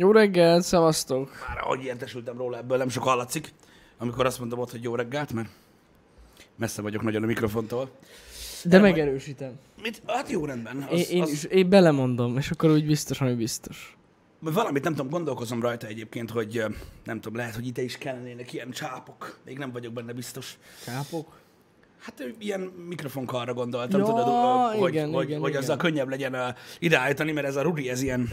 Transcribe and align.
Jó 0.00 0.10
reggel, 0.10 0.60
szevasztok! 0.60 1.30
Már 1.48 1.58
ahogy 1.58 1.84
értesültem 1.84 2.36
róla, 2.36 2.56
ebből 2.56 2.78
nem 2.78 2.88
sok 2.88 3.02
hallatszik, 3.02 3.52
amikor 3.96 4.26
azt 4.26 4.38
mondtam 4.38 4.58
ott, 4.58 4.70
hogy 4.70 4.82
jó 4.82 4.94
reggelt, 4.94 5.32
mert 5.32 5.48
messze 6.56 6.82
vagyok 6.82 7.02
nagyon 7.02 7.22
a 7.22 7.26
mikrofontól. 7.26 7.90
De 8.64 8.76
Nem, 8.76 8.80
megerősítem. 8.80 9.52
Mit? 9.82 10.02
Hát 10.06 10.30
jó 10.30 10.44
rendben. 10.44 10.86
Az, 10.90 10.98
Én, 10.98 11.16
én, 11.16 11.22
az, 11.22 11.30
is, 11.30 11.44
én 11.44 11.68
belemondom, 11.68 12.36
és 12.36 12.50
akkor 12.50 12.70
úgy 12.70 12.86
biztos, 12.86 13.18
hogy 13.18 13.36
biztos. 13.36 13.96
Valamit 14.38 14.82
nem 14.82 14.94
tudom, 14.94 15.10
gondolkozom 15.10 15.62
rajta 15.62 15.86
egyébként, 15.86 16.30
hogy 16.30 16.64
nem 17.04 17.20
tudom, 17.20 17.38
lehet, 17.38 17.54
hogy 17.54 17.66
ide 17.66 17.82
is 17.82 17.98
kellenének 17.98 18.52
ilyen 18.52 18.70
csápok. 18.70 19.38
Még 19.44 19.58
nem 19.58 19.72
vagyok 19.72 19.92
benne 19.92 20.12
biztos. 20.12 20.58
Kápok? 20.84 21.38
Hát 21.98 22.34
ilyen 22.38 22.60
mikrofonkarra 22.60 23.54
gondoltam, 23.54 24.00
Ja, 24.00 24.06
tudod, 24.06 24.24
hogy, 24.78 24.88
igen, 24.88 25.12
hogy, 25.12 25.28
igen, 25.28 25.40
hogy 25.40 25.48
igen. 25.48 25.62
azzal 25.62 25.76
könnyebb 25.76 26.08
legyen 26.08 26.34
ö, 26.34 26.48
ideállítani, 26.78 27.32
mert 27.32 27.46
ez 27.46 27.56
a 27.56 27.62
Rudi, 27.62 27.88
ez 27.88 28.02
ilyen 28.02 28.28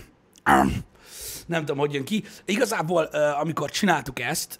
nem 1.45 1.59
tudom, 1.59 1.77
hogy 1.77 1.93
jön 1.93 2.05
ki. 2.05 2.23
Igazából, 2.45 3.03
amikor 3.39 3.69
csináltuk 3.69 4.19
ezt, 4.19 4.59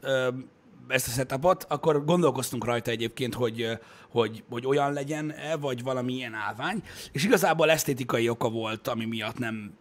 ezt 0.87 1.07
a 1.07 1.11
setupot, 1.11 1.65
akkor 1.69 2.05
gondolkoztunk 2.05 2.65
rajta 2.65 2.91
egyébként, 2.91 3.33
hogy, 3.33 3.79
hogy, 4.09 4.43
hogy 4.49 4.65
olyan 4.65 4.93
legyen-e, 4.93 5.55
vagy 5.55 5.83
valami 5.83 6.13
ilyen 6.13 6.33
állvány, 6.33 6.83
és 7.11 7.23
igazából 7.23 7.69
esztétikai 7.69 8.29
oka 8.29 8.49
volt, 8.49 8.87
ami 8.87 9.05
miatt 9.05 9.37
nem 9.37 9.73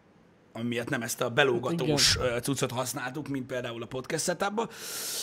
ami 0.56 0.68
miatt 0.68 0.88
nem 0.88 1.02
ezt 1.02 1.20
a 1.20 1.30
belógatós 1.30 2.16
ö, 2.16 2.38
cuccot 2.40 2.70
használtuk, 2.70 3.28
mint 3.28 3.46
például 3.46 3.82
a 3.82 3.86
podcast 3.86 4.24
setupba. 4.24 4.68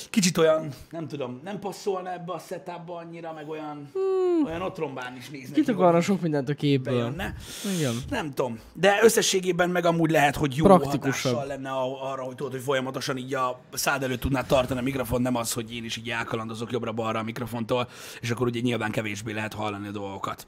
Kicsit 0.09 0.38
olyan, 0.38 0.69
nem 0.89 1.08
tudom, 1.08 1.42
nem 1.44 1.59
passzolna 1.59 2.14
ebbe 2.14 2.33
a 2.33 2.39
setupba 2.39 2.95
annyira, 2.95 3.33
meg 3.33 3.50
olyan, 3.50 3.89
hmm. 3.94 4.45
olyan 4.45 4.61
otrombán 4.61 5.16
is 5.17 5.30
néznek. 5.30 5.53
Kit 5.53 5.70
akarna 5.70 6.02
sok 6.02 6.22
mindent 6.22 6.50
a 6.50 6.53
képből. 6.53 6.94
bejönne. 6.94 7.36
Igen. 7.78 7.94
Nem 8.09 8.33
tudom. 8.33 8.59
De 8.73 9.00
összességében 9.03 9.70
meg 9.70 9.86
amúgy 9.86 10.11
lehet, 10.11 10.36
hogy 10.36 10.55
jó 10.55 10.67
hatással 10.67 11.45
lenne 11.45 11.70
arra, 12.02 12.23
hogy 12.23 12.36
tudod, 12.36 12.52
hogy 12.52 12.61
folyamatosan 12.61 13.17
így 13.17 13.33
a 13.33 13.59
szád 13.73 14.03
előtt 14.03 14.20
tudnád 14.20 14.45
tartani 14.45 14.80
a 14.80 14.83
mikrofon, 14.83 15.22
nem 15.22 15.36
az, 15.36 15.53
hogy 15.53 15.75
én 15.75 15.83
is 15.83 15.98
így 15.98 16.09
elkalandozok 16.09 16.72
jobbra-balra 16.72 17.20
a 17.20 17.23
mikrofontól, 17.23 17.89
és 18.22 18.30
akkor 18.30 18.48
ugye 18.48 18.59
nyilván 18.59 18.92
kevésbé 18.92 19.31
lehet 19.31 19.53
hallani 19.53 19.88
a 19.88 19.92
dolgokat. 19.92 20.45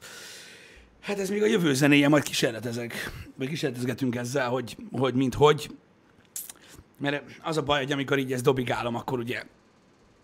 Hát 1.04 1.18
ez 1.18 1.30
még 1.30 1.42
a 1.42 1.46
jövő 1.46 1.74
zenéje, 1.74 2.08
majd 2.08 2.22
kísérletezek, 2.22 3.12
vagy 3.36 3.48
kísérletezgetünk 3.48 4.16
ezzel, 4.16 4.48
hogy, 4.48 4.76
hogy 4.92 5.14
mint 5.14 5.34
hogy. 5.34 5.70
Mert 6.98 7.24
az 7.42 7.56
a 7.56 7.62
baj, 7.62 7.78
hogy 7.78 7.92
amikor 7.92 8.18
így 8.18 8.32
ezt 8.32 8.42
dobigálom, 8.42 8.94
akkor 8.94 9.18
ugye 9.18 9.42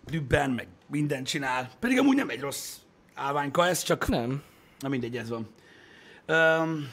dübben, 0.05 0.49
meg 0.49 0.67
mindent 0.87 1.27
csinál. 1.27 1.69
Pedig 1.79 1.99
amúgy 1.99 2.15
nem 2.15 2.29
egy 2.29 2.39
rossz 2.39 2.75
állványka 3.13 3.67
ez, 3.67 3.83
csak 3.83 4.07
Nem. 4.07 4.41
Na 4.79 4.87
mindegy, 4.87 5.17
ez 5.17 5.29
van. 5.29 5.49
Um, 6.27 6.89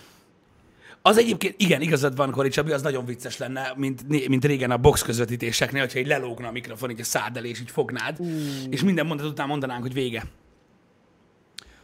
az 1.02 1.18
egyébként, 1.18 1.54
igen, 1.58 1.80
igazad 1.80 2.16
van, 2.16 2.30
Kori 2.30 2.48
Csabi, 2.48 2.72
az 2.72 2.82
nagyon 2.82 3.04
vicces 3.04 3.36
lenne, 3.36 3.72
mint, 3.76 4.28
mint 4.28 4.44
régen 4.44 4.70
a 4.70 4.76
box 4.76 5.02
közvetítéseknél, 5.02 5.80
hogyha 5.80 5.98
így 5.98 6.06
lelógna 6.06 6.48
a 6.48 6.52
mikrofon, 6.52 6.90
így 6.90 7.00
a 7.00 7.04
szád 7.04 7.36
elé, 7.36 7.48
és 7.48 7.60
így 7.60 7.70
fognád, 7.70 8.20
uh. 8.20 8.28
és 8.70 8.82
minden 8.82 9.06
mondat 9.06 9.26
után 9.26 9.46
mondanánk, 9.46 9.82
hogy 9.82 9.92
vége. 9.92 10.24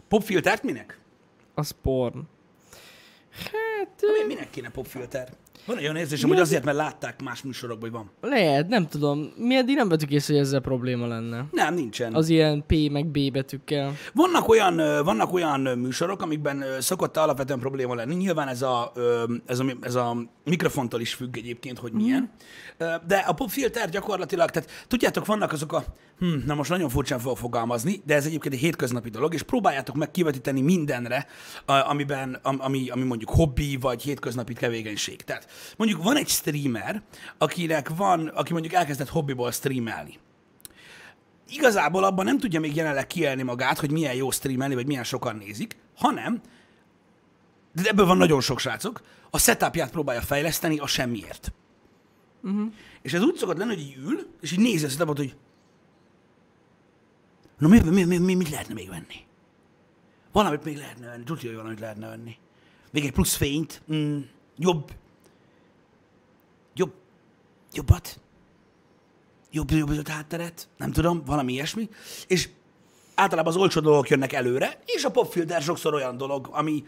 Popfiltert 0.09 0.63
minek? 0.63 1.03
Az 1.55 1.71
porn. 1.71 2.21
Hát, 3.31 4.01
Na, 4.01 4.13
mi- 4.13 4.25
minek 4.35 4.51
kéne 4.51 4.71
popfilter? 4.71 5.33
Van 5.67 5.77
egy 5.77 5.83
olyan 5.83 5.97
érzésem, 5.97 6.29
hogy 6.29 6.39
azért, 6.39 6.65
mert 6.65 6.77
látták 6.77 7.23
más 7.23 7.43
műsorokban, 7.43 7.91
hogy 7.91 7.99
van. 8.21 8.31
lehet, 8.31 8.69
nem 8.69 8.87
tudom. 8.89 9.33
Mi 9.37 9.57
eddig 9.57 9.75
nem 9.77 9.89
vettük 9.89 10.11
észre, 10.11 10.35
hogy 10.35 10.43
ezzel 10.43 10.61
probléma 10.61 11.07
lenne. 11.07 11.45
Nem, 11.51 11.75
nincsen. 11.75 12.15
Az 12.15 12.29
ilyen 12.29 12.65
P 12.67 12.75
meg 12.91 13.07
B 13.07 13.33
betűkkel. 13.33 13.93
Vannak 14.15 14.49
olyan, 14.49 14.77
vannak 15.05 15.33
olyan 15.33 15.61
műsorok, 15.61 16.23
amikben 16.23 16.65
szokott 16.81 17.17
alapvetően 17.17 17.59
probléma 17.59 17.95
lenni. 17.95 18.15
Nyilván 18.15 18.49
ez 18.49 18.63
a, 18.63 18.93
ez 19.47 19.59
a, 19.59 19.65
ez 19.81 19.95
a 19.95 20.17
mikrofontól 20.45 21.01
is 21.01 21.15
függ 21.15 21.37
egyébként, 21.37 21.79
hogy 21.79 21.93
milyen. 21.93 22.31
Ö, 22.79 22.95
De 23.07 23.17
a 23.17 23.33
popfilter 23.33 23.89
gyakorlatilag, 23.91 24.51
tehát 24.51 24.71
tudjátok, 24.89 25.27
vannak 25.27 25.53
azok 25.53 25.73
a, 25.73 25.85
hm, 26.19 26.27
na 26.47 26.55
most 26.55 26.71
nagyon 26.71 26.89
furcsán 26.89 27.19
fogok 27.19 27.39
fogalmazni, 27.39 28.03
de 28.07 28.15
ez 28.15 28.27
egyébként 28.27 28.55
egy 28.55 28.61
hétköznapi 28.61 29.11
dolog, 29.11 29.35
és 29.35 29.43
próbáljátok 29.43 29.95
meg 29.97 30.11
kivetíteni 30.11 30.61
mindenre, 30.61 31.27
amiben, 31.67 32.39
am- 32.43 32.61
ami, 32.61 32.89
ami 32.89 33.03
mondjuk 33.03 33.31
hobbi, 33.31 33.77
vagy 33.81 34.03
hétköznapi 34.03 34.53
tevékenység. 34.53 35.23
Tehát 35.23 35.47
mondjuk 35.77 36.03
van 36.03 36.17
egy 36.17 36.29
streamer, 36.29 37.03
akinek 37.39 37.89
van, 37.97 38.27
aki 38.27 38.53
mondjuk 38.53 38.75
elkezdett 38.75 39.09
hobbiból 39.09 39.53
streamelni 39.53 40.19
igazából 41.49 42.05
abban 42.05 42.25
nem 42.25 42.39
tudja 42.39 42.61
még 42.61 42.77
jelenleg 42.77 43.07
kielni 43.07 43.43
magát, 43.43 43.79
hogy 43.79 43.91
milyen 43.91 44.15
jó 44.15 44.31
streamelni, 44.31 44.75
vagy 44.75 44.87
milyen 44.87 45.05
sokan 45.05 45.37
nézik, 45.37 45.77
hanem, 45.97 46.41
de 47.73 47.89
ebből 47.89 48.07
van 48.07 48.17
nagyon 48.17 48.41
sok 48.41 48.59
srácok, 48.59 49.03
a 49.31 49.39
setupját 49.39 49.91
próbálja 49.91 50.21
fejleszteni 50.21 50.79
a 50.79 50.87
semmiért. 50.87 51.53
Uh-huh. 52.43 52.73
És 53.03 53.13
ez 53.13 53.23
úgy 53.23 53.37
szokott 53.37 53.57
lenni, 53.57 53.75
hogy 53.75 53.83
így 53.83 53.97
ül, 53.97 54.27
és 54.41 54.53
így 54.53 54.59
nézi 54.59 54.85
a 54.85 54.89
setupot, 54.89 55.17
hogy 55.17 55.37
na 57.59 57.69
mi, 57.69 57.81
mi, 57.81 58.05
mi, 58.05 58.19
mi, 58.19 58.35
mit 58.35 58.51
lehetne 58.51 58.75
még 58.75 58.89
venni? 58.89 59.25
Valamit 60.33 60.65
még 60.65 60.77
lehetne 60.77 61.07
venni, 61.07 61.25
tudja, 61.25 61.49
hogy 61.49 61.57
valamit 61.57 61.81
lehetne 61.81 62.09
venni. 62.09 62.37
Még 62.91 63.05
egy 63.05 63.13
plusz 63.13 63.35
fényt, 63.35 63.83
mm, 63.93 64.19
jobb, 64.57 64.91
jobb, 64.93 64.93
jobbat, 67.75 68.21
jobb, 69.51 69.71
jobb, 69.71 69.93
jobb 69.93 70.09
hátteret, 70.09 70.69
nem 70.77 70.93
tudom, 70.93 71.23
valami 71.27 71.53
ilyesmi, 71.53 71.89
és 72.27 72.49
általában 73.15 73.53
az 73.53 73.59
olcsó 73.61 73.81
dolgok 73.81 74.09
jönnek 74.09 74.33
előre, 74.33 74.81
és 74.85 75.05
a 75.05 75.11
popfilter 75.11 75.63
sokszor 75.63 75.95
olyan 75.95 76.17
dolog, 76.17 76.49
ami 76.51 76.85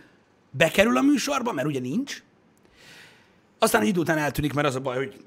bekerül 0.51 0.97
a 0.97 1.03
műsorba, 1.03 1.53
mert 1.53 1.67
ugye 1.67 1.81
nincs, 1.81 2.23
aztán 3.59 3.83
egy 3.83 3.89
idő 3.89 4.01
után 4.01 4.19
eltűnik, 4.19 4.53
mert 4.53 4.67
az 4.67 4.75
a 4.75 4.81
baj, 4.81 4.97
hogy 4.97 5.25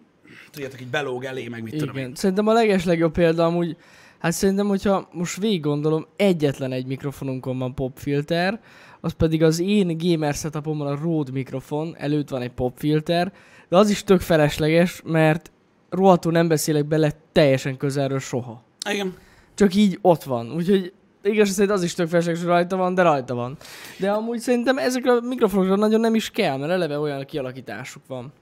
tudjátok, 0.52 0.82
így 0.82 0.88
belóg 0.88 1.24
elé, 1.24 1.48
meg 1.48 1.64
mit 1.64 1.78
tudom 1.78 1.96
én. 1.96 2.04
Igen. 2.04 2.16
Szerintem 2.16 2.48
a 2.48 2.54
legeslegjobb 2.54 3.12
példa 3.12 3.46
amúgy, 3.46 3.78
hát 4.20 4.32
szerintem, 4.32 4.68
hogyha 4.68 5.10
most 5.12 5.38
végig 5.38 5.62
gondolom, 5.62 6.08
egyetlen 6.16 6.72
egy 6.72 6.86
mikrofonunkon 6.86 7.58
van 7.58 7.76
popfilter, 7.76 8.62
az 9.02 9.12
pedig 9.12 9.44
az 9.44 9.60
én 9.60 9.98
gamer 9.98 10.34
setupomon 10.34 10.88
a 10.88 11.00
Rode 11.02 11.32
mikrofon, 11.32 11.96
előtt 11.98 12.30
van 12.30 12.42
egy 12.42 12.52
popfilter, 12.52 13.34
de 13.70 13.78
az 13.78 13.90
is 13.90 14.04
tök 14.04 14.22
felesleges, 14.22 15.02
mert 15.06 15.52
rohadtul 15.90 16.32
nem 16.32 16.48
beszélek 16.48 16.86
bele 16.86 17.12
teljesen 17.32 17.78
közelről 17.78 18.20
soha. 18.20 18.64
Igen. 18.90 19.14
Csak 19.54 19.76
így 19.76 20.00
ott 20.02 20.24
van. 20.24 20.52
Úgyhogy 20.52 20.94
igaz 21.24 21.50
szerint 21.50 21.74
az 21.74 21.84
is 21.84 21.94
tök 21.94 22.08
felesleges, 22.08 22.42
hogy 22.42 22.50
rajta 22.50 22.78
van, 22.78 22.94
de 22.96 23.02
rajta 23.02 23.36
van. 23.36 23.58
De 24.00 24.12
amúgy 24.12 24.40
szerintem 24.40 24.78
ezekre 24.78 25.12
a 25.12 25.20
mikrofonokra 25.22 25.76
nagyon 25.76 26.00
nem 26.00 26.16
is 26.16 26.30
kell, 26.30 26.58
mert 26.58 26.72
eleve 26.72 27.00
olyan 27.00 27.26
kialakításuk 27.26 28.02
van. 28.08 28.34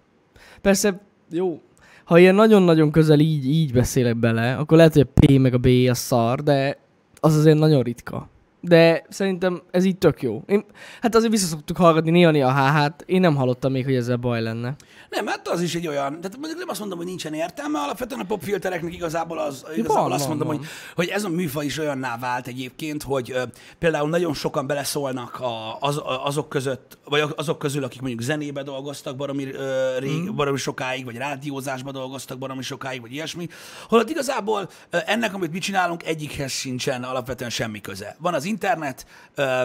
Persze, 0.62 1.02
jó, 1.30 1.62
ha 2.04 2.20
ilyen 2.20 2.36
nagyon-nagyon 2.36 2.92
közel 2.92 3.20
így, 3.20 3.46
így 3.46 3.74
beszélek 3.74 4.18
bele, 4.18 4.56
akkor 4.56 4.78
lehet, 4.78 4.94
hogy 4.94 5.02
a 5.02 5.20
P 5.20 5.40
meg 5.40 5.54
a 5.54 5.58
B 5.58 5.68
a 5.90 5.94
szar, 5.94 6.44
de 6.44 6.78
az 7.20 7.36
azért 7.36 7.58
nagyon 7.58 7.84
ritka. 7.84 8.30
De 8.62 9.06
szerintem 9.10 9.62
ez 9.72 9.84
így 9.84 9.98
tök 9.98 10.22
jó. 10.22 10.44
Én, 10.46 10.66
hát 11.02 11.16
azért 11.16 11.32
vissza 11.32 11.46
szoktuk 11.48 11.78
hallgatni 11.78 12.10
néha 12.10 12.48
a 12.48 12.54
HH-t, 12.54 13.04
én 13.06 13.20
nem 13.20 13.36
hallottam 13.36 13.72
még, 13.72 13.84
hogy 13.84 13.96
ezzel 13.96 14.18
baj 14.18 14.42
lenne. 14.42 14.76
Nem, 15.10 15.28
hát 15.28 15.48
az 15.48 15.62
is 15.62 15.76
egy 15.76 15.88
olyan, 15.88 16.22
tehát 16.22 16.38
mondjuk 16.38 16.60
nem 16.60 16.70
azt 16.70 16.80
mondom, 16.80 16.98
hogy 16.98 17.08
nincsen 17.08 17.34
értelme, 17.34 17.80
alapvetően 17.80 18.22
a 18.22 18.24
popfiltereknek 18.24 18.94
igazából, 18.94 19.40
az, 19.40 19.66
igazából 19.74 20.02
van, 20.02 20.12
azt 20.12 20.26
van, 20.26 20.38
mondom, 20.38 20.48
van. 20.48 20.58
Hogy, 20.58 20.68
hogy 20.96 21.08
ez 21.08 21.24
a 21.24 21.30
műfaj 21.30 21.66
is 21.66 21.78
olyanná 21.78 22.18
vált 22.18 22.48
egyébként, 22.48 23.04
hogy 23.04 23.32
ö, 23.32 23.44
például 23.80 24.10
nagyon 24.10 24.34
sokan 24.34 24.68
beleszólnak 24.68 25.40
a, 25.40 25.78
az, 25.80 25.98
a- 25.98 26.26
azok 26.26 26.50
között, 26.50 26.98
vagy 27.06 27.24
azok 27.36 27.60
közül, 27.60 27.84
akik 27.84 28.02
mondjuk 28.02 28.22
zenébe 28.22 28.64
dolgoztak 28.64 29.16
baromi, 29.16 29.52
ö, 29.52 29.98
rég, 30.00 30.22
mm. 30.22 30.36
baromi 30.36 30.58
sokáig, 30.58 31.06
vagy 31.06 31.16
rádiózásba 31.16 31.92
dolgoztak 31.92 32.38
baromi 32.38 32.62
sokáig, 32.62 33.02
vagy 33.02 33.14
ilyesmi, 33.14 33.48
holott 33.90 34.10
igazából 34.10 34.70
ö, 34.90 34.98
ennek, 35.06 35.34
amit 35.34 35.52
mi 35.52 35.60
csinálunk, 35.60 36.06
egyikhez 36.06 36.52
sincsen 36.52 37.04
alapvetően 37.04 37.50
semmi 37.50 37.82
köze. 37.82 38.16
Van 38.20 38.34
az 38.34 38.46
internet, 38.48 39.06
ö, 39.36 39.64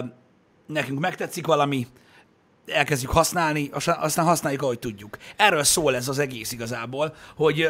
nekünk 0.67 0.99
megtetszik 0.99 1.45
valami, 1.45 1.87
elkezdjük 2.65 3.11
használni, 3.11 3.69
aztán 3.85 4.25
használjuk, 4.25 4.61
ahogy 4.61 4.79
tudjuk. 4.79 5.17
Erről 5.35 5.63
szól 5.63 5.95
ez 5.95 6.07
az 6.07 6.19
egész 6.19 6.51
igazából, 6.51 7.15
hogy 7.35 7.69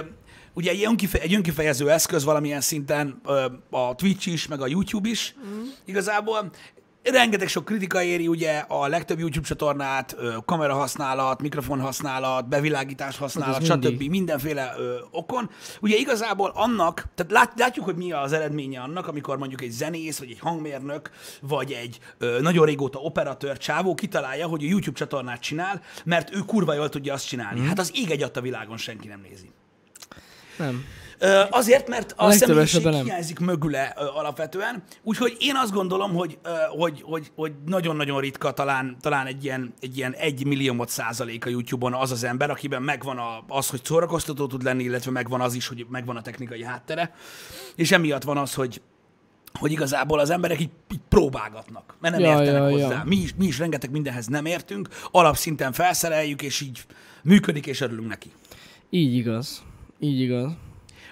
ugye 0.54 0.71
egy, 0.71 0.83
önkife- 0.83 1.21
egy 1.21 1.33
önkifejező 1.33 1.92
eszköz 1.92 2.24
valamilyen 2.24 2.62
szinten 2.62 3.21
a 3.69 3.95
Twitch 3.95 4.27
is, 4.27 4.48
meg 4.48 4.62
a 4.62 4.68
YouTube 4.68 5.10
is 5.10 5.36
mm. 5.45 5.62
igazából. 5.86 6.51
Rengeteg 7.03 7.47
sok 7.47 7.65
kritika 7.65 8.01
éri 8.01 8.27
ugye 8.27 8.57
a 8.57 8.88
legtöbb 8.88 9.19
YouTube 9.19 9.47
csatornát, 9.47 10.15
kamera 10.45 10.73
használat, 10.73 11.41
mikrofon 11.41 11.79
használat, 11.79 12.47
bevilágítás 12.47 13.17
használat, 13.17 13.65
stb. 13.65 13.83
mindig. 13.83 14.09
mindenféle 14.09 14.73
ö, 14.77 14.95
okon. 15.11 15.50
Ugye 15.81 15.95
igazából 15.95 16.51
annak, 16.55 17.03
tehát 17.15 17.31
lát, 17.31 17.53
látjuk, 17.55 17.85
hogy 17.85 17.95
mi 17.95 18.11
az 18.11 18.33
eredménye 18.33 18.79
annak, 18.81 19.07
amikor 19.07 19.38
mondjuk 19.38 19.61
egy 19.61 19.71
zenész, 19.71 20.19
vagy 20.19 20.29
egy 20.29 20.39
hangmérnök, 20.39 21.09
vagy 21.41 21.71
egy 21.71 22.00
ö, 22.17 22.39
nagyon 22.41 22.65
régóta 22.65 23.00
operatőr 23.00 23.57
csávó 23.57 23.94
kitalálja, 23.94 24.47
hogy 24.47 24.63
a 24.63 24.67
YouTube 24.67 24.97
csatornát 24.97 25.41
csinál, 25.41 25.81
mert 26.06 26.35
ő 26.35 26.39
kurva 26.39 26.73
jól 26.73 26.89
tudja 26.89 27.13
azt 27.13 27.27
csinálni. 27.27 27.59
Mm. 27.59 27.65
Hát 27.65 27.79
az 27.79 27.91
ég 27.94 28.11
egy 28.11 28.23
a 28.33 28.41
világon 28.41 28.77
senki 28.77 29.07
nem 29.07 29.21
nézi. 29.29 29.51
Nem. 30.57 30.85
Azért, 31.49 31.87
mert 31.87 32.13
a, 32.17 32.25
A 32.25 32.31
személyiség 32.31 32.87
hiányzik 32.87 33.39
mögüle 33.39 33.83
alapvetően. 34.15 34.83
Úgyhogy 35.03 35.35
én 35.39 35.55
azt 35.55 35.71
gondolom, 35.71 36.13
hogy, 36.13 36.37
hogy, 36.77 37.01
hogy, 37.01 37.31
hogy 37.35 37.51
nagyon-nagyon 37.65 38.19
ritka 38.19 38.51
talán, 38.51 38.97
talán 39.01 39.25
egy 39.25 39.43
ilyen, 39.43 39.73
egy 39.79 39.97
ilyen 39.97 40.13
egy 40.13 40.45
milliómod 40.45 40.89
százalék 40.89 41.45
a 41.45 41.49
YouTube-on 41.49 41.93
az 41.93 42.11
az 42.11 42.23
ember, 42.23 42.49
akiben 42.49 42.81
megvan 42.81 43.17
a, 43.17 43.43
az, 43.47 43.69
hogy 43.69 43.85
szórakoztató 43.85 44.47
tud 44.47 44.63
lenni, 44.63 44.83
illetve 44.83 45.11
megvan 45.11 45.41
az 45.41 45.53
is, 45.53 45.67
hogy 45.67 45.85
megvan 45.89 46.15
a 46.15 46.21
technikai 46.21 46.63
háttere. 46.63 47.13
És 47.75 47.91
emiatt 47.91 48.23
van 48.23 48.37
az, 48.37 48.53
hogy 48.53 48.81
hogy 49.59 49.71
igazából 49.71 50.19
az 50.19 50.29
emberek 50.29 50.59
így, 50.59 50.69
így 50.93 50.99
próbálgatnak, 51.09 51.95
mert 51.99 52.15
nem 52.17 52.23
Ja, 52.23 52.29
értenek 52.31 52.61
ja, 52.61 52.69
hozzá. 52.69 52.89
ja. 52.89 53.03
Mi, 53.05 53.15
is, 53.15 53.33
mi 53.37 53.45
is 53.45 53.59
rengeteg 53.59 53.91
mindenhez 53.91 54.27
nem 54.27 54.45
értünk, 54.45 54.87
alapszinten 55.11 55.71
felszereljük, 55.71 56.41
és 56.41 56.61
így 56.61 56.81
működik, 57.23 57.65
és 57.65 57.81
örülünk 57.81 58.07
neki. 58.07 58.31
Így 58.89 59.13
igaz. 59.15 59.63
Így 59.99 60.19
igaz. 60.21 60.51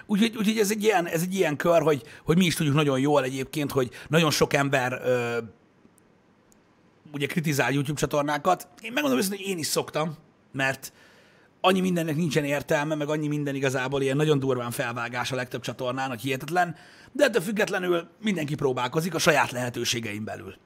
Úgyhogy, 0.06 0.36
úgyhogy 0.36 0.58
ez, 0.58 0.70
egy 0.70 0.82
ilyen, 0.82 1.06
ez 1.06 1.22
egy 1.22 1.34
ilyen 1.34 1.56
kör, 1.56 1.82
hogy, 1.82 2.02
hogy 2.24 2.36
mi 2.36 2.44
is 2.44 2.54
tudjuk 2.54 2.74
nagyon 2.74 3.00
jól 3.00 3.24
egyébként, 3.24 3.70
hogy 3.72 3.90
nagyon 4.08 4.30
sok 4.30 4.52
ember 4.52 5.00
ö, 5.04 5.38
ugye 7.12 7.26
kritizál 7.26 7.72
YouTube 7.72 8.00
csatornákat. 8.00 8.68
Én 8.80 8.92
megmondom 8.92 9.20
őszintén, 9.20 9.40
hogy 9.40 9.50
én 9.50 9.58
is 9.58 9.66
szoktam, 9.66 10.14
mert 10.52 10.92
annyi 11.60 11.80
mindennek 11.80 12.16
nincsen 12.16 12.44
értelme, 12.44 12.94
meg 12.94 13.08
annyi 13.08 13.28
minden 13.28 13.54
igazából 13.54 14.02
ilyen 14.02 14.16
nagyon 14.16 14.38
durván 14.38 14.70
felvágás 14.70 15.32
a 15.32 15.36
legtöbb 15.36 15.60
csatornának, 15.60 16.18
hihetetlen, 16.18 16.76
de 17.12 17.24
ettől 17.24 17.42
függetlenül 17.42 18.08
mindenki 18.20 18.54
próbálkozik 18.54 19.14
a 19.14 19.18
saját 19.18 19.50
lehetőségein 19.50 20.24
belül. 20.24 20.56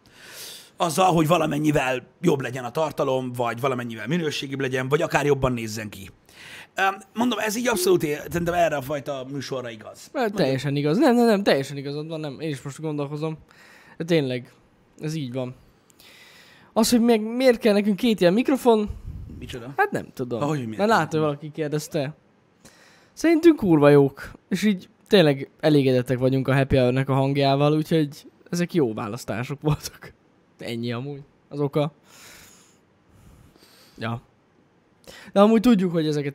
Azzal, 0.77 1.13
hogy 1.13 1.27
valamennyivel 1.27 2.07
jobb 2.21 2.41
legyen 2.41 2.65
a 2.65 2.71
tartalom, 2.71 3.33
vagy 3.33 3.61
valamennyivel 3.61 4.07
minőségibb 4.07 4.61
legyen, 4.61 4.89
vagy 4.89 5.03
akár 5.03 5.27
jobban 5.27 5.53
nézzen 5.53 5.89
ki. 5.89 6.11
Mondom, 7.15 7.39
ez 7.39 7.57
így 7.57 7.69
abszolút, 7.69 8.01
szerintem 8.01 8.55
erre 8.55 8.77
a 8.77 8.83
fajta 8.83 9.27
műsorra 9.33 9.71
igaz. 9.71 10.11
Mert 10.13 10.35
teljesen 10.35 10.77
igaz. 10.77 10.99
Nem, 10.99 11.15
nem, 11.15 11.27
nem, 11.27 11.43
teljesen 11.43 11.77
igazad 11.77 12.09
van, 12.09 12.21
nem. 12.21 12.41
Én 12.41 12.49
is 12.49 12.63
most 12.63 12.81
gondolkozom. 12.81 13.39
De 13.97 14.05
tényleg, 14.05 14.53
ez 15.01 15.15
így 15.15 15.33
van. 15.33 15.55
Az, 16.73 16.91
hogy 16.91 17.01
meg 17.01 17.21
miért 17.21 17.59
kell 17.59 17.73
nekünk 17.73 17.97
két 17.97 18.21
ilyen 18.21 18.33
mikrofon, 18.33 18.89
Micsoda? 19.39 19.73
hát 19.77 19.91
nem 19.91 20.07
tudom. 20.15 20.43
Ahogy 20.43 20.59
miért 20.63 20.77
Mert 20.77 20.91
látod, 20.91 21.21
valaki 21.21 21.51
kérdezte. 21.51 22.15
Szerintünk 23.13 23.57
kurva 23.57 23.89
jók. 23.89 24.31
És 24.49 24.63
így 24.63 24.89
tényleg 25.07 25.51
elégedettek 25.61 26.19
vagyunk 26.19 26.49
a 26.49 26.55
Happy 26.55 26.77
Hour-nek 26.77 27.09
a 27.09 27.15
hangjával, 27.15 27.73
úgyhogy 27.73 28.09
ezek 28.51 28.75
jó 28.75 28.95
választások 28.95 29.61
voltak. 29.61 30.13
Ennyi 30.59 30.93
amúgy 30.93 31.23
az 31.49 31.61
oka. 31.61 31.93
Ja. 33.99 34.21
De 35.33 35.41
amúgy 35.41 35.61
tudjuk, 35.61 35.93
hogy 35.93 36.07
ezeket 36.07 36.35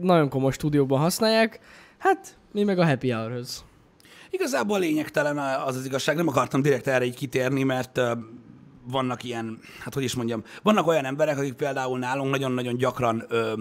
nagyon 0.00 0.28
komoly 0.28 0.52
stúdióban 0.52 1.00
használják. 1.00 1.60
Hát, 1.98 2.36
mi 2.52 2.62
meg 2.62 2.78
a 2.78 2.86
Happy 2.86 3.10
Hour-höz. 3.10 3.64
Igazából 4.30 4.78
lényegtelen 4.78 5.38
az 5.38 5.76
az 5.76 5.84
igazság, 5.84 6.16
nem 6.16 6.28
akartam 6.28 6.62
direkt 6.62 6.86
erre 6.86 7.04
így 7.04 7.16
kitérni, 7.16 7.62
mert 7.62 8.00
vannak 8.86 9.24
ilyen, 9.24 9.58
hát 9.80 9.94
hogy 9.94 10.02
is 10.02 10.14
mondjam, 10.14 10.42
vannak 10.62 10.86
olyan 10.86 11.04
emberek, 11.04 11.38
akik 11.38 11.52
például 11.52 11.98
nálunk 11.98 12.30
nagyon-nagyon 12.30 12.76
gyakran 12.76 13.24
ö, 13.28 13.52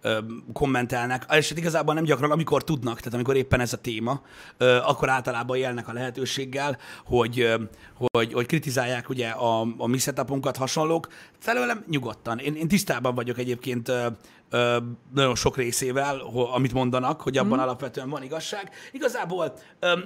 ö, 0.00 0.18
kommentelnek, 0.52 1.26
és 1.30 1.48
hát 1.48 1.58
igazából 1.58 1.94
nem 1.94 2.04
gyakran, 2.04 2.30
amikor 2.30 2.64
tudnak, 2.64 2.98
tehát 2.98 3.14
amikor 3.14 3.36
éppen 3.36 3.60
ez 3.60 3.72
a 3.72 3.76
téma, 3.76 4.22
ö, 4.56 4.76
akkor 4.76 5.08
általában 5.08 5.56
élnek 5.56 5.88
a 5.88 5.92
lehetőséggel, 5.92 6.78
hogy, 7.04 7.40
ö, 7.40 7.54
hogy, 8.12 8.32
hogy 8.32 8.46
kritizálják 8.46 9.08
ugye 9.08 9.28
a, 9.28 9.60
a 9.76 9.86
mi 9.86 9.98
setupunkat, 9.98 10.56
hasonlók. 10.56 11.08
Felőlem 11.38 11.84
nyugodtan. 11.88 12.38
Én, 12.38 12.54
én 12.54 12.68
tisztában 12.68 13.14
vagyok 13.14 13.38
egyébként 13.38 13.88
ö, 13.88 14.06
ö, 14.50 14.76
nagyon 15.14 15.34
sok 15.34 15.56
részével, 15.56 16.18
ho- 16.18 16.54
amit 16.54 16.72
mondanak, 16.72 17.20
hogy 17.20 17.38
abban 17.38 17.58
mm. 17.58 17.62
alapvetően 17.62 18.10
van 18.10 18.22
igazság. 18.22 18.70
Igazából 18.92 19.52
ö, 19.78 19.98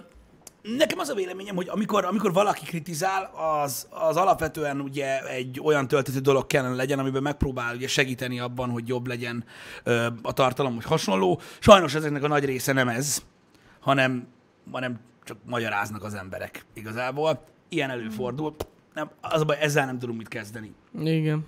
Nekem 0.74 0.98
az 0.98 1.08
a 1.08 1.14
véleményem, 1.14 1.56
hogy 1.56 1.68
amikor, 1.68 2.04
amikor 2.04 2.32
valaki 2.32 2.64
kritizál, 2.64 3.30
az, 3.34 3.86
az 3.90 4.16
alapvetően 4.16 4.80
ugye 4.80 5.26
egy 5.26 5.60
olyan 5.64 5.88
töltető 5.88 6.18
dolog 6.18 6.46
kellene 6.46 6.74
legyen, 6.74 6.98
amiben 6.98 7.22
megpróbál 7.22 7.74
ugye 7.74 7.88
segíteni 7.88 8.40
abban, 8.40 8.70
hogy 8.70 8.88
jobb 8.88 9.06
legyen 9.06 9.44
ö, 9.82 10.06
a 10.22 10.32
tartalom, 10.32 10.74
hogy 10.74 10.84
hasonló. 10.84 11.40
Sajnos 11.58 11.94
ezeknek 11.94 12.22
a 12.22 12.28
nagy 12.28 12.44
része 12.44 12.72
nem 12.72 12.88
ez, 12.88 13.22
hanem, 13.80 14.26
hanem 14.72 15.00
csak 15.24 15.36
magyaráznak 15.44 16.04
az 16.04 16.14
emberek 16.14 16.64
igazából. 16.74 17.44
Ilyen 17.68 17.90
előfordul. 17.90 18.56
Nem, 18.94 19.10
az 19.20 19.40
a 19.40 19.44
baj, 19.44 19.56
ezzel 19.60 19.86
nem 19.86 19.98
tudunk 19.98 20.18
mit 20.18 20.28
kezdeni. 20.28 20.74
Igen. 21.00 21.46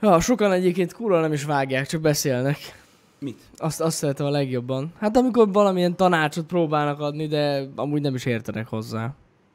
Ja, 0.00 0.20
sokan 0.20 0.52
egyébként 0.52 0.92
kurva 0.92 1.20
nem 1.20 1.32
is 1.32 1.44
vágják, 1.44 1.86
csak 1.86 2.00
beszélnek. 2.00 2.79
Mit? 3.20 3.40
Azt, 3.56 3.80
azt 3.80 3.96
szeretem 3.96 4.26
a 4.26 4.30
legjobban. 4.30 4.92
Hát 4.98 5.16
amikor 5.16 5.52
valamilyen 5.52 5.96
tanácsot 5.96 6.46
próbálnak 6.46 7.00
adni, 7.00 7.26
de 7.26 7.68
amúgy 7.74 8.00
nem 8.00 8.14
is 8.14 8.24
értenek 8.24 8.66
hozzá. 8.66 9.14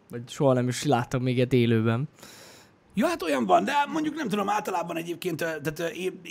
Vagy 0.10 0.22
soha 0.30 0.54
nem 0.54 0.68
is 0.68 0.84
láttam 0.84 1.22
még 1.22 1.36
ilyet 1.36 1.54
élőben. 1.54 2.08
Ja, 2.94 3.08
hát 3.08 3.22
olyan 3.22 3.46
van, 3.46 3.64
de 3.66 3.74
mondjuk 3.92 4.16
nem 4.16 4.28
tudom, 4.28 4.50
általában 4.50 4.98
egyébként, 4.98 5.38
tehát 5.38 5.80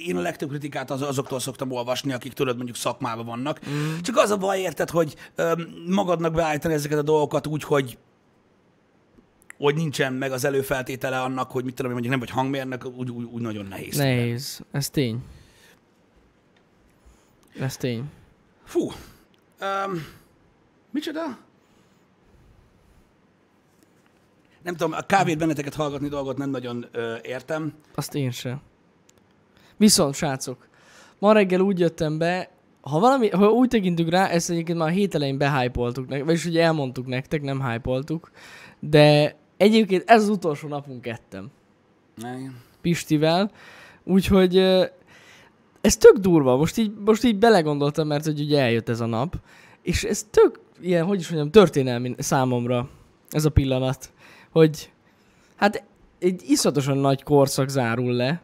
én, 0.06 0.16
a 0.16 0.20
legtöbb 0.20 0.48
kritikát 0.48 0.90
az, 0.90 1.02
azoktól 1.02 1.40
szoktam 1.40 1.70
olvasni, 1.70 2.12
akik 2.12 2.32
tudod 2.32 2.56
mondjuk 2.56 2.76
szakmában 2.76 3.26
vannak. 3.26 3.60
Mm. 3.68 4.00
Csak 4.00 4.16
az 4.16 4.30
a 4.30 4.36
baj, 4.36 4.60
érted, 4.60 4.90
hogy 4.90 5.14
magadnak 5.86 6.34
beállítani 6.34 6.74
ezeket 6.74 6.98
a 6.98 7.02
dolgokat 7.02 7.46
úgy, 7.46 7.62
hogy 7.62 7.98
hogy 9.58 9.74
nincsen 9.74 10.12
meg 10.12 10.32
az 10.32 10.44
előfeltétele 10.44 11.20
annak, 11.20 11.50
hogy 11.50 11.64
mit 11.64 11.74
tudom 11.74 11.90
én, 11.90 11.98
mondjuk 11.98 12.18
nem 12.18 12.26
vagy 12.26 12.36
hangmérnök, 12.36 12.86
úgy, 12.96 13.10
úgy, 13.10 13.24
úgy 13.24 13.42
nagyon 13.42 13.66
nehéz. 13.66 13.96
Nehéz. 13.96 14.60
Ez 14.70 14.90
tény. 14.90 15.22
Ez 17.60 17.76
tény. 17.76 18.04
Fú. 18.64 18.80
Um, 18.80 20.06
micsoda? 20.90 21.38
Nem 24.62 24.76
tudom, 24.76 24.92
a 24.92 25.00
kávét 25.00 25.38
benneteket 25.38 25.74
hallgatni 25.74 26.08
dolgot 26.08 26.36
nem 26.36 26.50
nagyon 26.50 26.86
ö, 26.92 27.16
értem. 27.22 27.74
Azt 27.94 28.14
én 28.14 28.30
sem. 28.30 28.60
Viszont, 29.76 30.14
srácok, 30.14 30.68
ma 31.18 31.32
reggel 31.32 31.60
úgy 31.60 31.78
jöttem 31.78 32.18
be, 32.18 32.50
ha 32.80 32.98
valami, 32.98 33.28
ha 33.28 33.50
úgy 33.50 33.68
tekintünk 33.68 34.10
rá, 34.10 34.28
ezt 34.28 34.50
egyébként 34.50 34.78
már 34.78 34.88
a 34.88 34.92
hét 34.92 35.14
elején 35.14 35.38
behypoltuk 35.38 36.08
vagyis 36.08 36.44
ugye 36.44 36.62
elmondtuk 36.62 37.06
nektek, 37.06 37.42
nem 37.42 37.70
hypoltuk, 37.70 38.30
de 38.80 39.36
egyébként 39.56 40.02
ez 40.06 40.22
az 40.22 40.28
utolsó 40.28 40.68
napunk 40.68 41.00
kettem. 41.00 41.50
Igen. 42.18 42.56
Pistivel, 42.80 43.50
úgyhogy 44.02 44.54
ez 45.84 45.96
tök 45.96 46.16
durva, 46.16 46.56
most 46.56 46.76
így, 46.76 46.92
most 47.04 47.24
így 47.24 47.38
belegondoltam, 47.38 48.06
mert 48.06 48.24
hogy 48.24 48.40
ugye 48.40 48.60
eljött 48.60 48.88
ez 48.88 49.00
a 49.00 49.06
nap, 49.06 49.36
és 49.82 50.04
ez 50.04 50.26
tök 50.30 50.60
ilyen, 50.80 51.04
hogy 51.04 51.20
is 51.20 51.28
mondjam, 51.28 51.50
történelmi 51.50 52.14
számomra 52.18 52.88
ez 53.30 53.44
a 53.44 53.50
pillanat, 53.50 54.12
hogy 54.50 54.92
hát 55.56 55.84
egy 56.18 56.42
iszonyatosan 56.46 56.98
nagy 56.98 57.22
korszak 57.22 57.68
zárul 57.68 58.12
le, 58.12 58.42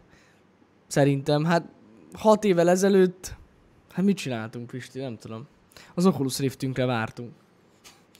szerintem, 0.87 1.45
hát 1.45 1.69
hat 2.12 2.45
évvel 2.45 2.69
ezelőtt, 2.69 3.35
hát 3.93 4.05
mit 4.05 4.17
csináltunk, 4.17 4.67
Pisti, 4.67 4.99
nem 4.99 5.17
tudom. 5.17 5.47
Az 5.95 6.07
Oculus 6.07 6.38
Riftünkre 6.38 6.85
vártunk. 6.85 7.31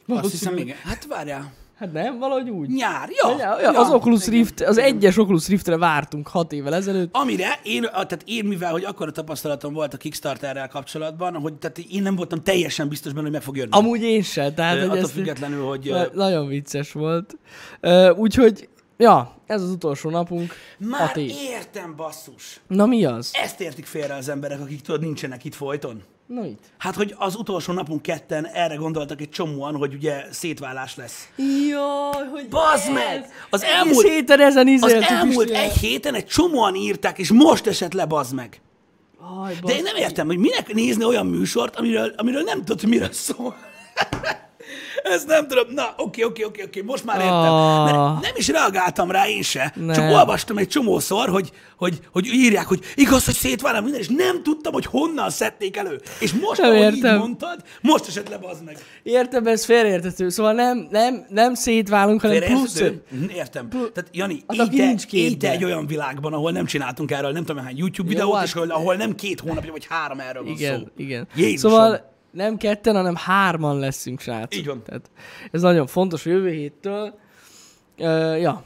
Azt 0.07 0.31
hiszem, 0.31 0.57
igen. 0.57 0.77
Hát 0.77 1.07
várjál. 1.07 1.53
Hát 1.81 1.93
nem, 1.93 2.19
valahogy 2.19 2.51
úgy. 2.51 2.69
Nyár, 2.69 3.09
ja. 3.23 3.37
Ja, 3.39 3.61
ja, 3.61 3.81
az 3.81 3.91
Oculus. 3.91 4.27
Rift, 4.27 4.61
az 4.61 4.79
egyes 4.79 5.17
Oculus 5.17 5.49
Riftre 5.49 5.77
vártunk 5.77 6.29
hat 6.29 6.53
évvel 6.53 6.75
ezelőtt. 6.75 7.15
Amire 7.15 7.61
én, 7.63 7.83
tehát 7.83 8.23
én, 8.25 8.45
mivel 8.45 8.71
hogy 8.71 8.85
akkor 8.85 9.09
a 9.09 9.11
tapasztalatom 9.11 9.73
volt 9.73 9.95
a 9.95 9.97
Kickstarterrel 9.97 10.69
kapcsolatban, 10.69 11.35
hogy 11.35 11.55
tehát 11.55 11.79
én 11.79 12.03
nem 12.03 12.17
voltam 12.17 12.43
teljesen 12.43 12.89
biztos 12.89 13.13
benne, 13.13 13.23
hogy 13.23 13.33
meg 13.33 13.43
fog 13.43 13.57
jönni. 13.57 13.71
Amúgy 13.73 14.03
én 14.03 14.23
sem, 14.23 14.55
tehát 14.55 14.77
Ö, 14.77 14.81
hogy 14.89 14.99
attól 14.99 15.09
függetlenül, 15.09 15.65
hogy 15.65 15.89
na, 15.91 16.07
nagyon 16.13 16.47
vicces 16.47 16.93
volt. 16.93 17.37
Úgyhogy, 18.17 18.69
ja, 18.97 19.35
ez 19.47 19.63
az 19.63 19.71
utolsó 19.71 20.11
napunk. 20.11 20.55
már 20.79 21.17
értem, 21.53 21.97
basszus. 21.97 22.61
Na 22.67 22.87
mi 22.87 23.05
az? 23.05 23.31
Ezt 23.33 23.61
értik 23.61 23.87
félre 23.87 24.15
az 24.15 24.29
emberek, 24.29 24.61
akik 24.61 24.81
tudod, 24.81 25.01
nincsenek 25.01 25.45
itt 25.45 25.55
folyton. 25.55 26.03
Na 26.35 26.45
itt. 26.47 26.63
Hát, 26.79 26.95
hogy 26.95 27.15
az 27.19 27.35
utolsó 27.37 27.73
napunk 27.73 28.03
ketten 28.03 28.47
erre 28.47 28.75
gondoltak 28.75 29.21
egy 29.21 29.29
csomóan, 29.29 29.77
hogy 29.77 29.95
ugye 29.95 30.25
szétválás 30.31 30.97
lesz. 30.97 31.29
Jaj, 31.69 32.27
hogy 32.31 32.49
Bazd 32.49 32.87
ez! 32.89 32.93
meg! 32.93 33.29
Az 33.51 33.63
Egész 33.63 33.75
elmúlt- 33.77 34.09
héten 34.09 34.41
ezen 34.41 34.69
Az 34.81 34.93
elmúlt 34.93 35.51
egy 35.51 35.73
héten 35.73 36.15
egy 36.15 36.27
csomóan 36.27 36.75
írták, 36.75 37.19
és 37.19 37.31
most 37.33 37.67
esett 37.67 37.93
le, 37.93 38.05
bazd 38.05 38.35
meg. 38.35 38.61
Aj, 39.43 39.55
De 39.65 39.75
én 39.77 39.83
nem 39.83 39.97
értem, 39.97 40.27
hogy 40.27 40.39
minek 40.39 40.73
nézni 40.73 41.05
olyan 41.05 41.27
műsort, 41.27 41.77
amiről, 41.77 42.13
amiről 42.17 42.43
nem 42.43 42.65
tudod, 42.65 42.89
miről 42.89 43.13
szól. 43.13 43.57
Ez 45.03 45.25
nem 45.25 45.49
tudom. 45.49 45.65
Na, 45.75 45.95
oké, 45.97 46.23
oké, 46.23 46.45
oké, 46.45 46.63
oké, 46.63 46.81
most 46.81 47.05
már 47.05 47.17
értem. 47.21 47.33
Ah. 47.53 47.85
Mert 47.85 48.23
nem 48.23 48.33
is 48.37 48.49
reagáltam 48.49 49.11
rá 49.11 49.29
én 49.29 49.43
se. 49.43 49.73
Nem. 49.77 49.95
Csak 49.95 50.11
olvastam 50.11 50.59
egy 50.59 50.69
csomószor, 50.69 51.29
hogy, 51.29 51.51
hogy, 51.77 52.01
hogy 52.13 52.27
írják, 52.27 52.67
hogy 52.67 52.81
igaz, 52.95 53.25
hogy 53.25 53.35
szét 53.35 53.61
van 53.61 53.83
minden, 53.83 54.01
és 54.01 54.09
nem 54.09 54.43
tudtam, 54.43 54.73
hogy 54.73 54.87
honnan 54.87 55.31
szedték 55.31 55.77
elő. 55.77 56.01
És 56.21 56.33
most, 56.33 56.61
Nem 56.61 56.71
ahogy 56.71 56.81
értem. 56.95 57.15
így 57.15 57.21
mondtad, 57.21 57.63
most 57.81 58.07
esett 58.07 58.29
le, 58.29 58.39
bazd 58.39 58.65
meg. 58.65 58.79
Értem, 59.03 59.47
ez 59.47 59.65
félreértető. 59.65 60.29
Szóval 60.29 60.53
nem, 60.53 60.89
nem, 60.91 61.27
nem 61.29 61.55
szétválunk, 61.55 62.21
hanem 62.21 62.39
plusz... 62.41 62.81
Mhm, 62.81 63.25
Értem. 63.35 63.69
Tehát, 63.69 64.09
Jani, 64.13 64.43
Az, 64.47 64.57
élj 64.57 64.67
aki 64.67 64.77
te, 64.77 64.85
nincs 64.87 65.07
képbe. 65.07 65.27
élj 65.27 65.37
te 65.37 65.51
egy 65.51 65.65
olyan 65.65 65.87
világban, 65.87 66.33
ahol 66.33 66.53
nem 66.53 66.65
csináltunk 66.67 67.11
erről 67.11 67.33
nem 67.33 67.45
tudom 67.45 67.65
hány 67.65 67.77
YouTube 67.77 68.09
videót, 68.09 68.35
hát- 68.35 68.47
és 68.47 68.55
ahol, 68.55 68.71
ahol 68.71 68.95
nem 68.95 69.15
két 69.15 69.41
hónapja, 69.41 69.73
vagy 69.73 69.87
három 69.89 70.21
erről 70.21 70.43
van 70.43 70.53
Igen, 70.53 70.79
szó. 70.79 70.85
igen. 70.97 71.29
Jézusom. 71.37 71.71
Szóval 71.71 72.09
nem 72.31 72.57
ketten, 72.57 72.95
hanem 72.95 73.15
hárman 73.17 73.79
leszünk, 73.79 74.21
srácok. 74.21 74.61
Így 74.61 74.67
van. 74.67 74.83
Tehát 74.83 75.11
ez 75.51 75.63
nagyon 75.63 75.87
fontos 75.87 76.25
jövő 76.25 76.51
héttől. 76.51 77.15
Uh, 77.99 78.41
ja. 78.41 78.65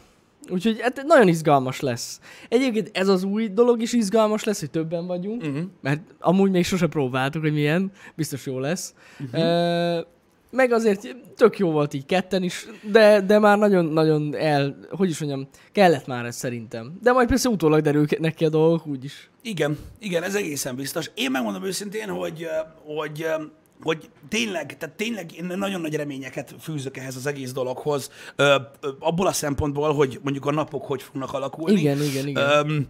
Úgyhogy 0.50 0.80
hát 0.80 1.02
nagyon 1.06 1.28
izgalmas 1.28 1.80
lesz. 1.80 2.20
Egyébként 2.48 2.90
ez 2.92 3.08
az 3.08 3.24
új 3.24 3.48
dolog 3.48 3.82
is 3.82 3.92
izgalmas 3.92 4.44
lesz, 4.44 4.60
hogy 4.60 4.70
többen 4.70 5.06
vagyunk, 5.06 5.42
uh-huh. 5.42 5.62
mert 5.80 6.00
amúgy 6.20 6.50
még 6.50 6.64
sose 6.64 6.86
próbáltuk, 6.86 7.42
hogy 7.42 7.52
milyen, 7.52 7.92
biztos 8.14 8.46
jó 8.46 8.58
lesz. 8.58 8.94
Uh-huh. 9.20 9.40
Uh, 9.40 10.06
meg 10.54 10.72
azért 10.72 11.16
tök 11.36 11.58
jó 11.58 11.70
volt 11.70 11.94
így 11.94 12.06
ketten 12.06 12.42
is, 12.42 12.66
de, 12.90 13.20
de 13.20 13.38
már 13.38 13.58
nagyon-nagyon 13.58 14.36
el, 14.36 14.76
hogy 14.90 15.10
is 15.10 15.18
mondjam, 15.18 15.48
kellett 15.72 16.06
már 16.06 16.24
ez 16.24 16.36
szerintem. 16.36 16.98
De 17.02 17.12
majd 17.12 17.28
persze 17.28 17.48
utólag 17.48 17.80
derülnek 17.80 18.34
ki 18.34 18.44
a 18.44 18.48
dolgok 18.48 18.86
úgyis. 18.86 19.30
Igen, 19.42 19.78
igen, 19.98 20.22
ez 20.22 20.34
egészen 20.34 20.76
biztos. 20.76 21.10
Én 21.14 21.30
megmondom 21.30 21.64
őszintén, 21.64 22.08
hogy, 22.08 22.42
ö, 22.42 22.92
hogy, 22.94 23.22
ö, 23.22 23.42
hogy 23.82 24.10
tényleg, 24.28 24.76
tehát 24.76 24.96
tényleg 24.96 25.36
én 25.36 25.44
nagyon 25.44 25.80
nagy 25.80 25.94
reményeket 25.94 26.54
fűzök 26.60 26.96
ehhez 26.96 27.16
az 27.16 27.26
egész 27.26 27.52
dologhoz, 27.52 28.10
ö, 28.36 28.54
ö, 28.80 28.88
abból 28.98 29.26
a 29.26 29.32
szempontból, 29.32 29.94
hogy 29.94 30.20
mondjuk 30.22 30.46
a 30.46 30.50
napok 30.52 30.84
hogy 30.86 31.02
fognak 31.02 31.32
alakulni. 31.32 31.80
Igen, 31.80 32.02
igen, 32.02 32.26
igen. 32.26 32.50
Öm, 32.50 32.86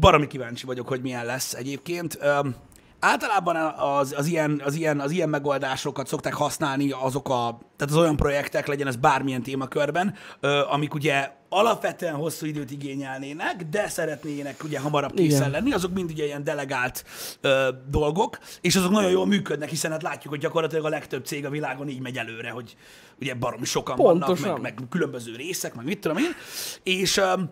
baromi 0.00 0.26
kíváncsi 0.26 0.66
vagyok, 0.66 0.88
hogy 0.88 1.00
milyen 1.00 1.26
lesz 1.26 1.54
egyébként. 1.54 2.18
Öm, 2.20 2.54
általában 3.00 3.56
az, 3.76 4.14
az, 4.16 4.26
ilyen, 4.26 4.60
az, 4.64 4.74
ilyen, 4.74 5.00
az 5.00 5.10
ilyen 5.10 5.28
megoldásokat 5.28 6.06
szokták 6.06 6.34
használni 6.34 6.90
azok 6.90 7.28
a, 7.28 7.58
tehát 7.76 7.94
az 7.94 7.96
olyan 7.96 8.16
projektek, 8.16 8.66
legyen 8.66 8.86
ez 8.86 8.96
bármilyen 8.96 9.42
témakörben, 9.42 10.14
ö, 10.40 10.60
amik 10.68 10.94
ugye 10.94 11.30
alapvetően 11.48 12.14
hosszú 12.14 12.46
időt 12.46 12.70
igényelnének, 12.70 13.66
de 13.70 13.88
szeretnének 13.88 14.64
ugye 14.64 14.80
hamarabb 14.80 15.14
készen 15.14 15.38
Igen. 15.38 15.50
lenni, 15.50 15.72
azok 15.72 15.92
mind 15.92 16.10
ugye 16.10 16.24
ilyen 16.24 16.44
delegált 16.44 17.04
ö, 17.40 17.68
dolgok, 17.90 18.38
és 18.60 18.76
azok 18.76 18.90
nagyon 18.90 19.10
jól 19.10 19.26
működnek, 19.26 19.68
hiszen 19.68 19.90
hát 19.90 20.02
látjuk, 20.02 20.32
hogy 20.32 20.42
gyakorlatilag 20.42 20.84
a 20.84 20.88
legtöbb 20.88 21.24
cég 21.24 21.46
a 21.46 21.50
világon 21.50 21.88
így 21.88 22.00
megy 22.00 22.16
előre, 22.16 22.50
hogy 22.50 22.76
ugye 23.20 23.34
baromi 23.34 23.64
sokan 23.64 23.96
Pontosan. 23.96 24.44
vannak, 24.44 24.62
meg, 24.62 24.74
meg 24.78 24.88
különböző 24.88 25.36
részek, 25.36 25.74
meg 25.74 25.84
mit 25.84 26.00
tudom 26.00 26.16
én, 26.16 26.34
és 26.82 27.16
öm, 27.16 27.50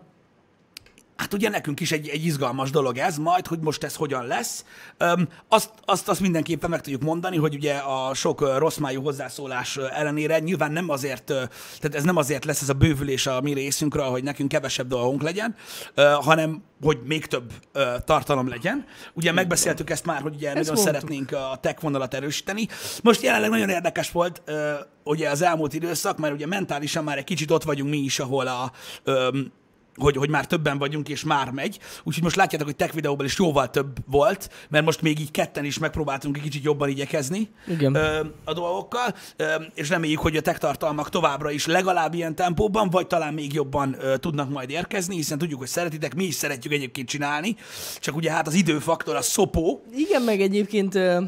Hát 1.19 1.33
ugye 1.33 1.49
nekünk 1.49 1.79
is 1.79 1.91
egy, 1.91 2.07
egy 2.07 2.25
izgalmas 2.25 2.69
dolog 2.69 2.97
ez 2.97 3.17
majd, 3.17 3.47
hogy 3.47 3.59
most 3.59 3.83
ez 3.83 3.95
hogyan 3.95 4.27
lesz. 4.27 4.65
Öm, 4.97 5.27
azt, 5.47 5.69
azt, 5.85 6.09
azt 6.09 6.19
mindenképpen 6.19 6.69
meg 6.69 6.81
tudjuk 6.81 7.01
mondani, 7.01 7.37
hogy 7.37 7.55
ugye 7.55 7.73
a 7.73 8.13
sok 8.13 8.41
ö, 8.41 8.57
rossz 8.57 8.77
májú 8.77 9.01
hozzászólás 9.01 9.77
ö, 9.77 9.85
ellenére 9.91 10.39
nyilván 10.39 10.71
nem 10.71 10.89
azért, 10.89 11.29
ö, 11.29 11.43
tehát 11.79 11.95
ez 11.95 12.03
nem 12.03 12.17
azért 12.17 12.45
lesz 12.45 12.61
ez 12.61 12.69
a 12.69 12.73
bővülés 12.73 13.27
a 13.27 13.41
mi 13.41 13.53
részünkről, 13.53 14.05
hogy 14.05 14.23
nekünk 14.23 14.49
kevesebb 14.49 14.87
dolgunk 14.87 15.21
legyen, 15.21 15.55
ö, 15.93 16.01
hanem 16.03 16.63
hogy 16.81 16.99
még 17.03 17.25
több 17.25 17.51
ö, 17.71 17.95
tartalom 18.05 18.49
legyen. 18.49 18.85
Ugye 19.13 19.31
megbeszéltük 19.31 19.89
ezt 19.89 20.05
már, 20.05 20.21
hogy 20.21 20.35
ugye 20.35 20.47
nagyon 20.47 20.63
mondtuk. 20.65 20.85
szeretnénk 20.85 21.31
a 21.31 21.57
tech 21.61 21.81
vonalat 21.81 22.13
erősíteni. 22.13 22.67
Most 23.03 23.21
jelenleg 23.21 23.49
nagyon 23.49 23.69
érdekes 23.69 24.11
volt 24.11 24.41
ö, 24.45 24.73
ugye 25.03 25.29
az 25.29 25.41
elmúlt 25.41 25.73
időszak, 25.73 26.17
mert 26.17 26.33
ugye 26.33 26.47
mentálisan 26.47 27.03
már 27.03 27.17
egy 27.17 27.23
kicsit 27.23 27.51
ott 27.51 27.63
vagyunk 27.63 27.89
mi 27.89 27.97
is, 27.97 28.19
ahol 28.19 28.47
a 28.47 28.71
öm, 29.03 29.51
hogy, 29.99 30.15
hogy 30.15 30.29
már 30.29 30.45
többen 30.45 30.77
vagyunk, 30.77 31.09
és 31.09 31.23
már 31.23 31.51
megy. 31.51 31.79
Úgyhogy 32.03 32.23
most 32.23 32.35
látjátok, 32.35 32.67
hogy 32.67 32.75
tech 32.75 32.93
videóban 32.93 33.25
is 33.25 33.37
jóval 33.37 33.69
több 33.69 33.97
volt, 34.05 34.49
mert 34.69 34.85
most 34.85 35.01
még 35.01 35.19
így 35.19 35.31
ketten 35.31 35.65
is 35.65 35.77
megpróbáltunk 35.77 36.37
egy 36.37 36.43
kicsit 36.43 36.63
jobban 36.63 36.89
igyekezni 36.89 37.49
Igen. 37.67 37.95
ö, 37.95 38.25
a 38.43 38.53
dolgokkal, 38.53 39.15
ö, 39.35 39.45
és 39.73 39.89
reméljük, 39.89 40.19
hogy 40.19 40.37
a 40.37 40.41
tech 40.41 40.59
tartalmak 40.59 41.09
továbbra 41.09 41.51
is 41.51 41.65
legalább 41.65 42.13
ilyen 42.13 42.35
tempóban, 42.35 42.89
vagy 42.89 43.07
talán 43.07 43.33
még 43.33 43.53
jobban 43.53 43.95
ö, 43.99 44.17
tudnak 44.17 44.49
majd 44.49 44.69
érkezni, 44.69 45.15
hiszen 45.15 45.37
tudjuk, 45.37 45.59
hogy 45.59 45.67
szeretitek, 45.67 46.15
mi 46.15 46.23
is 46.23 46.35
szeretjük 46.35 46.73
egyébként 46.73 47.07
csinálni, 47.07 47.55
csak 47.99 48.15
ugye 48.15 48.31
hát 48.31 48.47
az 48.47 48.53
időfaktor, 48.53 49.15
a 49.15 49.21
szopó, 49.21 49.83
Igen, 49.95 50.21
meg 50.21 50.41
egyébként 50.41 50.95
ö, 50.95 51.21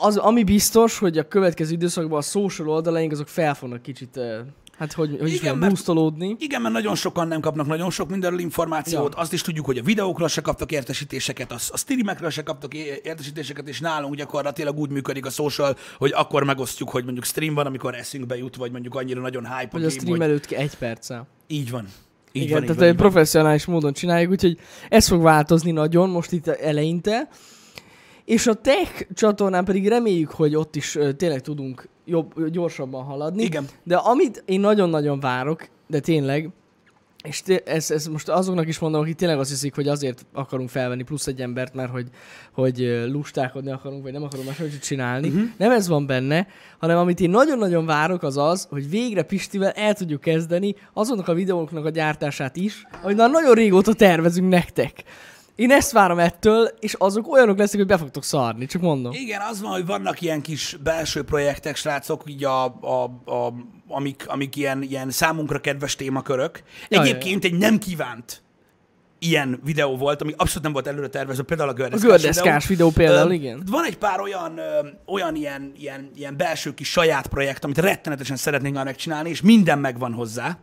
az, 0.00 0.16
ami 0.16 0.42
biztos, 0.42 0.98
hogy 0.98 1.18
a 1.18 1.28
következő 1.28 1.72
időszakban 1.72 2.18
a 2.18 2.22
social 2.22 2.68
oldalaink 2.68 3.12
azok 3.12 3.28
fel 3.28 3.54
fognak 3.54 3.82
kicsit, 3.82 4.20
hát 4.80 4.92
hogy, 4.92 5.16
hogy 5.20 5.28
is 5.28 5.34
Igen, 5.34 5.56
mert- 5.58 5.72
boostolódni. 5.72 6.36
Igen, 6.38 6.62
mert 6.62 6.74
nagyon 6.74 6.94
sokan 6.94 7.28
nem 7.28 7.40
kapnak 7.40 7.66
nagyon 7.66 7.90
sok 7.90 8.08
mindenről 8.10 8.38
információt. 8.38 9.12
Ja. 9.14 9.20
Azt 9.20 9.32
is 9.32 9.42
tudjuk, 9.42 9.66
hogy 9.66 9.78
a 9.78 9.82
videókról 9.82 10.28
se 10.28 10.40
kaptak 10.40 10.72
értesítéseket, 10.72 11.52
a, 11.52 11.56
a 11.68 11.76
streamekről 11.76 12.30
se 12.30 12.42
kaptak 12.42 12.74
értesítéseket, 12.74 13.68
és 13.68 13.80
nálunk 13.80 14.14
gyakorlatilag 14.14 14.78
úgy 14.78 14.90
működik 14.90 15.26
a 15.26 15.30
social, 15.30 15.76
hogy 15.98 16.12
akkor 16.14 16.44
megosztjuk, 16.44 16.90
hogy 16.90 17.04
mondjuk 17.04 17.24
stream 17.24 17.54
van, 17.54 17.66
amikor 17.66 17.94
eszünkbe 17.94 18.36
jut, 18.36 18.56
vagy 18.56 18.70
mondjuk 18.70 18.94
annyira 18.94 19.20
nagyon 19.20 19.42
hype 19.42 19.68
a 19.70 19.78
Hogy 19.78 19.84
a 19.84 19.86
game, 19.86 19.90
stream 19.90 20.10
hogy... 20.18 20.20
előtt 20.20 20.46
ki 20.46 20.54
egy 20.54 20.74
perccel. 20.74 21.26
Így 21.46 21.70
van. 21.70 21.86
Így 22.32 22.42
Igen, 22.42 22.54
van, 22.56 22.62
tehát 22.62 22.76
van, 22.76 22.86
egy 22.86 22.92
így 22.94 23.00
van. 23.00 23.10
professzionális 23.10 23.64
módon 23.64 23.92
csináljuk, 23.92 24.30
úgyhogy 24.30 24.58
ez 24.88 25.08
fog 25.08 25.22
változni 25.22 25.70
nagyon 25.70 26.10
most 26.10 26.32
itt 26.32 26.46
eleinte. 26.46 27.28
És 28.24 28.46
a 28.46 28.54
tech 28.54 29.06
csatornán 29.14 29.64
pedig 29.64 29.88
reméljük, 29.88 30.30
hogy 30.30 30.54
ott 30.56 30.76
is 30.76 30.98
tényleg 31.16 31.40
tudunk 31.40 31.88
jobb, 32.04 32.48
gyorsabban 32.48 33.04
haladni. 33.04 33.42
Igen. 33.42 33.66
De 33.82 33.96
amit 33.96 34.42
én 34.46 34.60
nagyon-nagyon 34.60 35.20
várok, 35.20 35.68
de 35.86 36.00
tényleg, 36.00 36.50
és 37.22 37.42
té- 37.42 37.68
ez, 37.68 37.90
ez 37.90 38.06
most 38.06 38.28
azoknak 38.28 38.68
is 38.68 38.78
mondom, 38.78 39.00
akik 39.00 39.14
tényleg 39.14 39.38
azt 39.38 39.50
hiszik, 39.50 39.74
hogy 39.74 39.88
azért 39.88 40.26
akarunk 40.32 40.68
felvenni 40.68 41.02
plusz 41.02 41.26
egy 41.26 41.40
embert, 41.40 41.74
mert 41.74 41.90
hogy, 41.90 42.08
hogy 42.52 43.06
lustákodni 43.10 43.70
akarunk, 43.70 44.02
vagy 44.02 44.12
nem 44.12 44.22
akarunk 44.22 44.48
máshogy 44.48 44.78
csinálni. 44.78 45.28
Mhm. 45.28 45.36
Uh-huh. 45.36 45.52
Nem 45.56 45.70
ez 45.70 45.88
van 45.88 46.06
benne, 46.06 46.46
hanem 46.78 46.96
amit 46.98 47.20
én 47.20 47.30
nagyon-nagyon 47.30 47.86
várok 47.86 48.22
az 48.22 48.36
az, 48.36 48.66
hogy 48.70 48.90
végre 48.90 49.22
Pistivel 49.22 49.70
el 49.70 49.94
tudjuk 49.94 50.20
kezdeni 50.20 50.74
azonnak 50.92 51.28
a 51.28 51.34
videóknak 51.34 51.84
a 51.84 51.90
gyártását 51.90 52.56
is, 52.56 52.86
amit 53.02 53.16
már 53.16 53.30
nagyon 53.30 53.54
régóta 53.54 53.92
tervezünk 53.92 54.48
nektek. 54.48 55.04
Én 55.60 55.70
ezt 55.70 55.92
várom 55.92 56.18
ettől, 56.18 56.70
és 56.78 56.94
azok 56.98 57.32
olyanok 57.32 57.58
lesznek, 57.58 57.80
hogy 57.80 57.90
be 57.90 57.96
fogtok 57.96 58.24
szarni, 58.24 58.66
csak 58.66 58.82
mondom. 58.82 59.12
Igen, 59.12 59.40
az 59.40 59.60
van, 59.60 59.70
hogy 59.70 59.86
vannak 59.86 60.20
ilyen 60.20 60.40
kis 60.40 60.76
belső 60.82 61.22
projektek, 61.22 61.76
srácok, 61.76 62.22
így 62.26 62.44
a, 62.44 62.64
a, 62.64 63.04
a, 63.24 63.54
amik, 63.88 64.24
amik 64.28 64.56
ilyen, 64.56 64.82
ilyen 64.82 65.10
számunkra 65.10 65.60
kedves 65.60 65.96
témakörök. 65.96 66.62
Egyébként 66.88 67.44
egy 67.44 67.58
nem 67.58 67.78
kívánt 67.78 68.42
ilyen 69.22 69.60
videó 69.64 69.96
volt, 69.96 70.22
ami 70.22 70.34
abszolút 70.36 70.62
nem 70.62 70.72
volt 70.72 70.86
előre 70.86 71.08
tervezve, 71.08 71.42
például 71.42 71.68
a 71.68 71.72
A 71.72 71.74
gördeszkás, 71.74 72.08
gördeszkás 72.10 72.66
videó 72.66 72.90
például, 72.90 73.30
Ö, 73.30 73.32
igen. 73.32 73.62
Van 73.70 73.84
egy 73.84 73.96
pár 73.98 74.20
olyan, 74.20 74.58
ö, 74.58 74.86
olyan 75.06 75.34
ilyen, 75.34 75.72
ilyen, 75.78 76.10
ilyen 76.16 76.36
belső 76.36 76.74
kis 76.74 76.90
saját 76.90 77.26
projekt, 77.26 77.64
amit 77.64 77.78
rettenetesen 77.78 78.36
szeretnénk 78.36 78.74
már 78.74 78.84
megcsinálni, 78.84 79.28
és 79.28 79.40
minden 79.40 79.78
megvan 79.78 80.12
hozzá, 80.12 80.58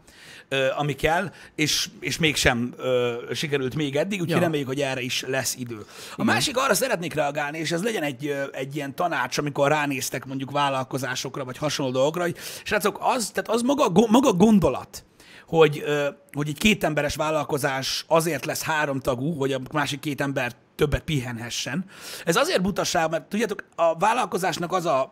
ö, 0.49 0.65
ami 0.77 0.93
kell, 0.93 1.31
és, 1.55 1.89
és 1.99 2.17
mégsem 2.17 2.73
ö, 2.77 3.13
sikerült 3.33 3.75
még 3.75 3.95
eddig, 3.95 4.19
úgyhogy 4.19 4.35
Ja. 4.35 4.39
reméljük, 4.43 4.67
hogy 4.67 4.81
erre 4.81 5.01
is 5.01 5.23
lesz 5.27 5.55
idő. 5.55 5.85
A 6.15 6.23
másik 6.23 6.57
arra 6.57 6.73
szeretnék 6.73 7.13
reagálni, 7.13 7.57
és 7.57 7.71
ez 7.71 7.83
legyen 7.83 8.03
egy, 8.03 8.35
egy 8.51 8.75
ilyen 8.75 8.95
tanács, 8.95 9.37
amikor 9.37 9.67
ránéztek 9.69 10.25
mondjuk 10.25 10.51
vállalkozásokra, 10.51 11.45
vagy 11.45 11.57
hasonló 11.57 11.91
dolgokra, 11.91 12.21
hogy 12.21 12.35
srácok, 12.63 12.97
az, 13.01 13.29
tehát 13.33 13.49
az 13.49 13.61
maga, 13.61 13.91
maga 14.09 14.33
gondolat, 14.33 15.03
hogy, 15.47 15.83
hogy 16.31 16.47
egy 16.47 16.57
kétemberes 16.57 17.15
vállalkozás 17.15 18.05
azért 18.07 18.45
lesz 18.45 18.61
háromtagú, 18.63 19.33
hogy 19.33 19.53
a 19.53 19.61
másik 19.71 19.99
két 19.99 20.21
ember 20.21 20.51
többet 20.75 21.03
pihenhessen. 21.03 21.85
Ez 22.25 22.35
azért 22.35 22.61
butaság, 22.61 23.09
mert 23.09 23.23
tudjátok, 23.23 23.63
a 23.75 23.97
vállalkozásnak 23.97 24.71
az 24.71 24.85
a, 24.85 25.11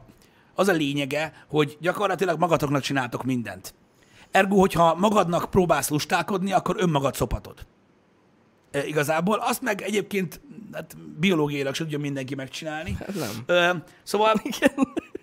az 0.56 0.68
a 0.68 0.72
lényege, 0.72 1.34
hogy 1.48 1.78
gyakorlatilag 1.82 2.40
magatoknak 2.40 2.82
csináltok 2.82 3.24
mindent. 3.24 3.74
Ergo, 4.32 4.60
hogyha 4.60 4.96
magadnak 4.96 5.50
próbálsz 5.50 5.90
lustálkodni, 5.90 6.52
akkor 6.52 6.76
önmagad 6.80 7.16
szopatod. 7.16 7.66
E, 8.72 8.86
igazából 8.86 9.38
azt 9.42 9.62
meg 9.62 9.82
egyébként 9.82 10.42
hát 10.74 10.98
biológiailag 11.20 11.74
sem 11.74 11.86
tudja 11.86 12.00
mindenki 12.00 12.36
megcsinálni. 12.36 12.98
Hát 13.00 13.16
nem. 13.16 13.44
Ö, 13.46 13.70
szóval, 14.04 14.42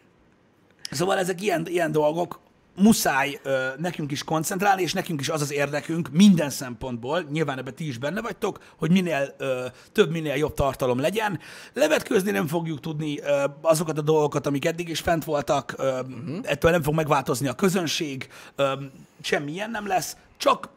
szóval 0.91 1.19
ezek 1.19 1.43
ilyen, 1.43 1.67
ilyen 1.67 1.93
dolgok, 1.93 2.41
muszáj 2.77 3.41
ö, 3.43 3.67
nekünk 3.79 4.11
is 4.11 4.25
koncentrálni, 4.25 4.83
és 4.83 4.93
nekünk 4.93 5.21
is 5.21 5.29
az 5.29 5.41
az 5.41 5.53
érdekünk 5.53 6.09
minden 6.11 6.51
szempontból, 6.51 7.27
nyilván 7.31 7.59
ebben 7.59 7.75
ti 7.75 7.87
is 7.87 7.99
benne 7.99 8.21
vagytok, 8.21 8.59
hogy 8.77 8.91
minél 8.91 9.35
ö, 9.39 9.67
több, 9.93 10.11
minél 10.11 10.35
jobb 10.35 10.55
tartalom 10.55 11.01
legyen. 11.01 11.41
Levetkőzni 11.73 12.31
nem 12.31 12.47
fogjuk 12.47 12.81
tudni 12.81 13.21
ö, 13.21 13.45
azokat 13.61 13.99
a 13.99 14.03
dolgokat, 14.03 14.47
amik 14.47 14.65
eddig 14.65 14.89
is 14.89 15.01
fent 15.01 15.25
voltak, 15.25 15.75
ö, 15.77 16.01
uh-huh. 16.01 16.39
ettől 16.43 16.71
nem 16.71 16.83
fog 16.83 16.95
megváltozni 16.95 17.49
a 17.49 17.55
közönség, 17.55 18.29
ö, 18.57 18.73
semmilyen 19.21 19.71
nem 19.71 19.87
lesz, 19.87 20.17
csak 20.37 20.69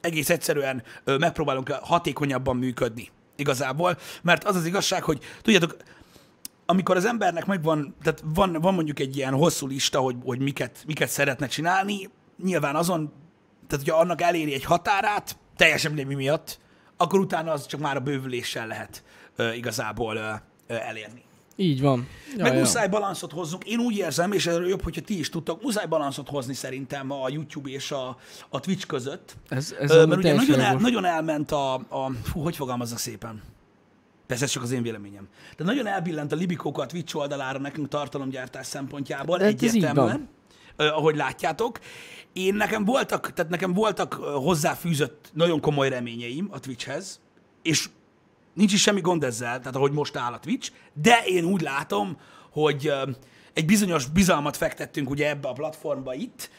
egész 0.00 0.30
egyszerűen 0.30 0.82
ö, 1.04 1.16
megpróbálunk 1.16 1.70
hatékonyabban 1.70 2.56
működni 2.56 3.10
igazából, 3.36 3.98
mert 4.22 4.44
az 4.44 4.56
az 4.56 4.66
igazság, 4.66 5.02
hogy 5.02 5.22
tudjátok, 5.42 5.76
amikor 6.70 6.96
az 6.96 7.04
embernek 7.04 7.46
megvan, 7.46 7.94
tehát 8.02 8.22
van, 8.34 8.52
van 8.52 8.74
mondjuk 8.74 8.98
egy 8.98 9.16
ilyen 9.16 9.34
hosszú 9.34 9.66
lista, 9.66 9.98
hogy, 9.98 10.16
hogy 10.24 10.38
miket, 10.40 10.82
miket 10.86 11.08
szeretne 11.08 11.46
csinálni, 11.46 12.10
nyilván 12.42 12.76
azon, 12.76 13.12
tehát 13.66 13.84
hogyha 13.84 14.00
annak 14.00 14.20
eléri 14.20 14.54
egy 14.54 14.64
határát, 14.64 15.36
teljesen 15.56 15.92
mindegy 15.92 16.08
mi 16.08 16.14
miatt, 16.14 16.58
akkor 16.96 17.20
utána 17.20 17.52
az 17.52 17.66
csak 17.66 17.80
már 17.80 17.96
a 17.96 18.00
bővüléssel 18.00 18.66
lehet 18.66 19.02
ö, 19.36 19.52
igazából 19.52 20.16
ö, 20.16 20.30
ö, 20.66 20.74
elérni. 20.74 21.22
Így 21.56 21.80
van. 21.80 22.08
Ja, 22.36 22.42
Meg 22.42 22.52
ja. 22.52 22.58
muszáj 22.58 22.88
balanszot 22.88 23.32
hozzunk. 23.32 23.64
Én 23.64 23.78
úgy 23.78 23.96
érzem, 23.96 24.32
és 24.32 24.46
erről 24.46 24.68
jobb, 24.68 24.82
hogyha 24.82 25.00
ti 25.00 25.18
is 25.18 25.28
tudtok, 25.28 25.62
muszáj 25.62 25.86
balanszot 25.86 26.28
hozni 26.28 26.54
szerintem 26.54 27.10
a 27.10 27.28
YouTube 27.28 27.70
és 27.70 27.90
a, 27.90 28.16
a 28.48 28.60
Twitch 28.60 28.86
között. 28.86 29.36
Ez, 29.48 29.74
ez 29.80 29.90
Ö, 29.90 30.06
mert 30.06 30.20
ugye 30.20 30.34
nagyon, 30.34 30.60
el, 30.60 30.74
nagyon 30.74 31.04
elment 31.04 31.52
a, 31.52 31.74
a... 31.74 32.12
Fú, 32.22 32.40
hogy 32.40 32.56
fogalmazza 32.56 32.96
szépen? 32.96 33.42
Persze 34.30 34.44
ez 34.44 34.50
csak 34.50 34.62
az 34.62 34.70
én 34.70 34.82
véleményem. 34.82 35.28
De 35.56 35.64
nagyon 35.64 35.86
elbillent 35.86 36.32
a 36.32 36.36
Libikóka 36.36 36.82
a 36.82 36.86
Twitch 36.86 37.16
oldalára 37.16 37.58
nekünk 37.58 37.88
tartalomgyártás 37.88 38.66
szempontjából, 38.66 39.38
De 39.38 39.44
hát 39.44 39.52
egyértelműen, 39.52 40.28
ahogy 40.76 41.16
látjátok. 41.16 41.80
Én 42.32 42.54
nekem 42.54 42.84
voltak, 42.84 43.32
tehát 43.32 43.50
nekem 43.50 43.72
voltak 43.72 44.14
hozzáfűzött 44.14 45.30
nagyon 45.32 45.60
komoly 45.60 45.88
reményeim 45.88 46.48
a 46.50 46.60
Twitchhez, 46.60 47.20
és 47.62 47.88
nincs 48.54 48.72
is 48.72 48.80
semmi 48.80 49.00
gond 49.00 49.24
ezzel, 49.24 49.58
tehát 49.58 49.76
ahogy 49.76 49.92
most 49.92 50.16
áll 50.16 50.32
a 50.32 50.38
Twitch, 50.38 50.70
de 50.92 51.22
én 51.26 51.44
úgy 51.44 51.60
látom, 51.60 52.16
hogy 52.50 52.92
egy 53.52 53.66
bizonyos 53.66 54.06
bizalmat 54.06 54.56
fektettünk 54.56 55.10
ugye 55.10 55.28
ebbe 55.28 55.48
a 55.48 55.52
platformba 55.52 56.14
itt, 56.14 56.50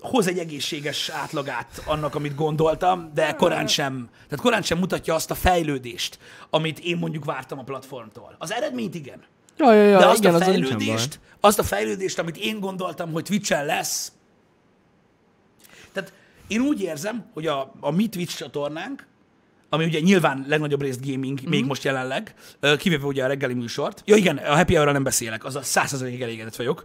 hoz 0.00 0.26
egy 0.26 0.38
egészséges 0.38 1.08
átlagát 1.08 1.82
annak, 1.84 2.14
amit 2.14 2.34
gondoltam, 2.34 3.10
de 3.14 3.32
korán 3.32 3.66
sem, 3.66 4.08
tehát 4.28 4.44
korán 4.44 4.62
sem 4.62 4.78
mutatja 4.78 5.14
azt 5.14 5.30
a 5.30 5.34
fejlődést, 5.34 6.18
amit 6.50 6.78
én 6.78 6.96
mondjuk 6.96 7.24
vártam 7.24 7.58
a 7.58 7.62
platformtól. 7.62 8.36
Az 8.38 8.52
eredményt 8.52 8.94
igen, 8.94 9.24
Ja, 9.58 9.72
ja, 9.72 9.82
ja, 9.82 9.98
de 9.98 10.06
azt 10.06 10.18
igen, 10.18 10.34
a 10.34 10.38
fejlődést, 10.38 11.20
azt 11.40 11.58
a 11.58 11.62
fejlődést, 11.62 12.18
amit 12.18 12.36
én 12.36 12.60
gondoltam, 12.60 13.12
hogy 13.12 13.24
Twitch-en 13.24 13.64
lesz, 13.64 14.12
tehát 15.92 16.12
én 16.46 16.60
úgy 16.60 16.80
érzem, 16.80 17.30
hogy 17.32 17.46
a, 17.46 17.72
a 17.80 17.90
mi 17.90 18.08
Twitch 18.08 18.36
csatornánk, 18.36 19.06
ami 19.68 19.84
ugye 19.84 20.00
nyilván 20.00 20.44
legnagyobb 20.48 20.82
részt 20.82 21.06
gaming, 21.06 21.40
mm-hmm. 21.40 21.50
még 21.50 21.64
most 21.64 21.84
jelenleg, 21.84 22.34
kivéve 22.78 23.04
ugye 23.04 23.24
a 23.24 23.26
reggeli 23.26 23.54
műsort. 23.54 24.02
Ja 24.04 24.16
igen, 24.16 24.36
a 24.36 24.56
happy 24.56 24.74
hour 24.74 24.92
nem 24.92 25.02
beszélek, 25.02 25.44
az 25.44 25.56
a 25.56 25.60
100%-ig 25.60 26.22
elégedett 26.22 26.56
vagyok. 26.56 26.84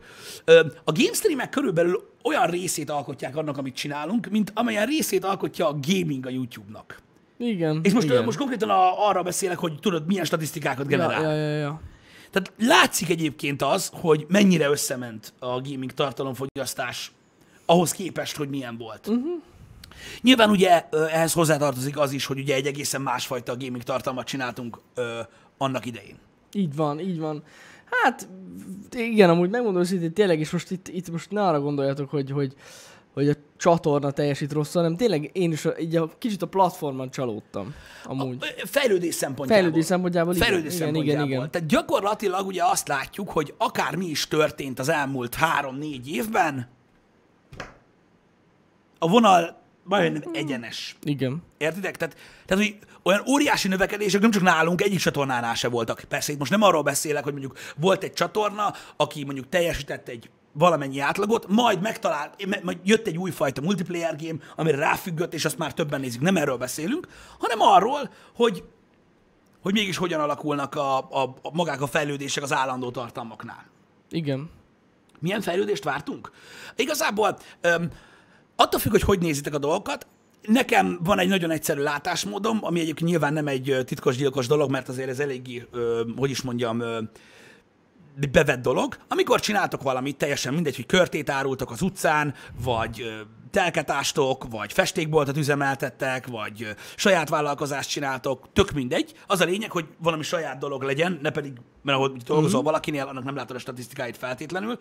A 0.83 0.91
game 0.91 1.13
streamek 1.13 1.49
körülbelül 1.49 2.09
olyan 2.23 2.47
részét 2.47 2.89
alkotják 2.89 3.35
annak, 3.35 3.57
amit 3.57 3.75
csinálunk, 3.75 4.27
mint 4.29 4.51
amelyen 4.55 4.85
részét 4.85 5.23
alkotja 5.23 5.67
a 5.67 5.77
gaming 5.87 6.25
a 6.25 6.29
YouTube-nak. 6.29 7.01
Igen, 7.37 7.79
És 7.83 7.93
most, 7.93 8.07
igen. 8.07 8.23
most 8.23 8.37
konkrétan 8.37 8.69
a, 8.69 9.07
arra 9.07 9.23
beszélek, 9.23 9.57
hogy 9.57 9.79
tudod, 9.79 10.07
milyen 10.07 10.25
statisztikákat 10.25 10.87
generál. 10.87 11.21
Ja, 11.21 11.31
ja, 11.31 11.47
ja, 11.47 11.57
ja. 11.57 11.81
Tehát 12.31 12.51
látszik 12.59 13.09
egyébként 13.09 13.61
az, 13.61 13.91
hogy 13.93 14.25
mennyire 14.27 14.69
összement 14.69 15.33
a 15.39 15.61
gaming 15.61 15.91
tartalomfogyasztás 15.91 17.11
ahhoz 17.65 17.91
képest, 17.91 18.35
hogy 18.35 18.49
milyen 18.49 18.77
volt. 18.77 19.07
Mhm. 19.07 19.17
Uh-huh. 19.17 19.41
Nyilván 20.21 20.49
ugye 20.49 20.89
ehhez 20.89 21.33
hozzátartozik 21.33 21.97
az 21.99 22.11
is, 22.11 22.25
hogy 22.25 22.39
ugye 22.39 22.55
egy 22.55 22.65
egészen 22.65 23.01
másfajta 23.01 23.57
gaming 23.57 23.83
tartalmat 23.83 24.25
csináltunk 24.25 24.77
ö, 24.95 25.19
annak 25.57 25.85
idején. 25.85 26.17
Így 26.53 26.75
van, 26.75 26.99
így 26.99 27.19
van. 27.19 27.43
Hát, 28.03 28.27
igen, 28.91 29.29
amúgy 29.29 29.49
megmondom 29.49 29.81
őszintén, 29.81 30.13
tényleg, 30.13 30.39
és 30.39 30.49
most 30.49 30.71
itt, 30.71 30.87
itt 30.87 31.11
most 31.11 31.31
ne 31.31 31.47
arra 31.47 31.59
gondoljatok, 31.59 32.09
hogy, 32.09 32.31
hogy, 32.31 32.53
hogy 33.13 33.29
a 33.29 33.33
csatorna 33.57 34.11
teljesít 34.11 34.51
rosszul, 34.51 34.81
hanem 34.81 34.97
tényleg 34.97 35.29
én 35.33 35.51
is 35.51 35.65
a, 35.65 35.73
így 35.79 35.95
a, 35.95 36.09
kicsit 36.17 36.41
a 36.41 36.45
platformon 36.47 37.11
csalódtam. 37.11 37.73
Amúgy. 38.03 38.37
Ö, 38.39 38.65
Fejlődés 38.65 39.15
szempontjából. 39.15 39.55
Fejlődés 39.55 39.85
szempontjából 39.85 40.35
igen. 40.35 40.47
Fejlődés 40.47 40.75
igen, 40.75 40.85
szempontjából. 40.85 41.25
igen, 41.25 41.37
igen. 41.37 41.51
Tehát 41.51 41.67
gyakorlatilag 41.67 42.47
ugye 42.47 42.63
azt 42.63 42.87
látjuk, 42.87 43.29
hogy 43.29 43.53
akármi 43.57 44.05
is 44.05 44.27
történt 44.27 44.79
az 44.79 44.89
elmúlt 44.89 45.35
három-négy 45.35 46.11
évben, 46.11 46.67
a 48.99 49.07
vonal 49.07 49.60
majdnem 49.97 50.29
egyenes. 50.33 50.95
Igen. 51.03 51.43
Értitek? 51.57 51.97
Tehát, 51.97 52.15
tehát 52.45 52.63
hogy 52.63 52.77
olyan 53.03 53.23
óriási 53.27 53.67
növekedések 53.67 54.21
nem 54.21 54.31
csak 54.31 54.41
nálunk, 54.41 54.81
egyik 54.81 54.99
csatornánál 54.99 55.55
se 55.55 55.67
voltak. 55.67 56.03
Persze 56.09 56.31
itt 56.31 56.39
most 56.39 56.51
nem 56.51 56.61
arról 56.61 56.81
beszélek, 56.83 57.23
hogy 57.23 57.31
mondjuk 57.31 57.57
volt 57.75 58.03
egy 58.03 58.13
csatorna, 58.13 58.73
aki 58.95 59.23
mondjuk 59.23 59.49
teljesített 59.49 60.07
egy 60.07 60.29
valamennyi 60.53 60.99
átlagot, 60.99 61.47
majd 61.47 61.81
megtalált, 61.81 62.45
me- 62.45 62.63
majd 62.63 62.77
jött 62.83 63.07
egy 63.07 63.17
újfajta 63.17 63.61
multiplayer 63.61 64.15
game, 64.15 64.39
amire 64.55 64.77
ráfüggött, 64.77 65.33
és 65.33 65.45
azt 65.45 65.57
már 65.57 65.73
többen 65.73 65.99
nézik. 65.99 66.21
Nem 66.21 66.37
erről 66.37 66.57
beszélünk, 66.57 67.07
hanem 67.39 67.61
arról, 67.61 68.09
hogy 68.35 68.63
hogy 69.61 69.73
mégis 69.73 69.97
hogyan 69.97 70.19
alakulnak 70.19 70.75
a, 70.75 70.97
a, 70.97 71.35
a 71.41 71.51
magák 71.53 71.81
a 71.81 71.87
fejlődések 71.87 72.43
az 72.43 72.53
állandó 72.53 72.91
tartalmaknál. 72.91 73.65
Igen. 74.09 74.49
Milyen 75.19 75.41
fejlődést 75.41 75.83
vártunk? 75.83 76.31
Igazából 76.75 77.37
öm, 77.61 77.91
attól 78.61 78.79
függ, 78.79 78.91
hogy 78.91 79.01
hogy 79.01 79.19
nézitek 79.19 79.53
a 79.53 79.57
dolgokat, 79.57 80.07
Nekem 80.41 80.99
van 81.03 81.19
egy 81.19 81.27
nagyon 81.27 81.51
egyszerű 81.51 81.81
látásmódom, 81.81 82.59
ami 82.61 82.79
egyébként 82.79 83.09
nyilván 83.09 83.33
nem 83.33 83.47
egy 83.47 83.69
ö, 83.69 83.83
titkos-gyilkos 83.83 84.47
dolog, 84.47 84.71
mert 84.71 84.89
azért 84.89 85.09
ez 85.09 85.19
eléggé, 85.19 85.67
ö, 85.71 86.01
hogy 86.17 86.29
is 86.29 86.41
mondjam, 86.41 86.79
ö, 86.79 86.99
bevett 88.31 88.61
dolog. 88.61 88.97
Amikor 89.07 89.39
csináltok 89.39 89.81
valamit, 89.81 90.17
teljesen 90.17 90.53
mindegy, 90.53 90.75
hogy 90.75 90.85
körtét 90.85 91.29
árultok 91.29 91.71
az 91.71 91.81
utcán, 91.81 92.33
vagy 92.63 93.01
ö, 93.01 93.21
telket 93.51 93.91
ástok, 93.91 94.45
vagy 94.49 94.73
festékboltot 94.73 95.37
üzemeltettek, 95.37 96.27
vagy 96.27 96.63
ö, 96.63 96.69
saját 96.95 97.29
vállalkozást 97.29 97.89
csináltok, 97.89 98.47
tök 98.53 98.71
mindegy. 98.71 99.13
Az 99.27 99.41
a 99.41 99.45
lényeg, 99.45 99.71
hogy 99.71 99.85
valami 99.97 100.23
saját 100.23 100.57
dolog 100.57 100.83
legyen, 100.83 101.19
ne 101.21 101.29
pedig, 101.29 101.51
mert 101.81 101.97
ahogy 101.97 102.11
dolgozol 102.11 102.55
mm-hmm. 102.55 102.65
valakinél, 102.65 103.07
annak 103.07 103.23
nem 103.23 103.35
látod 103.35 103.55
a 103.55 103.59
statisztikáit 103.59 104.17
feltétlenül. 104.17 104.79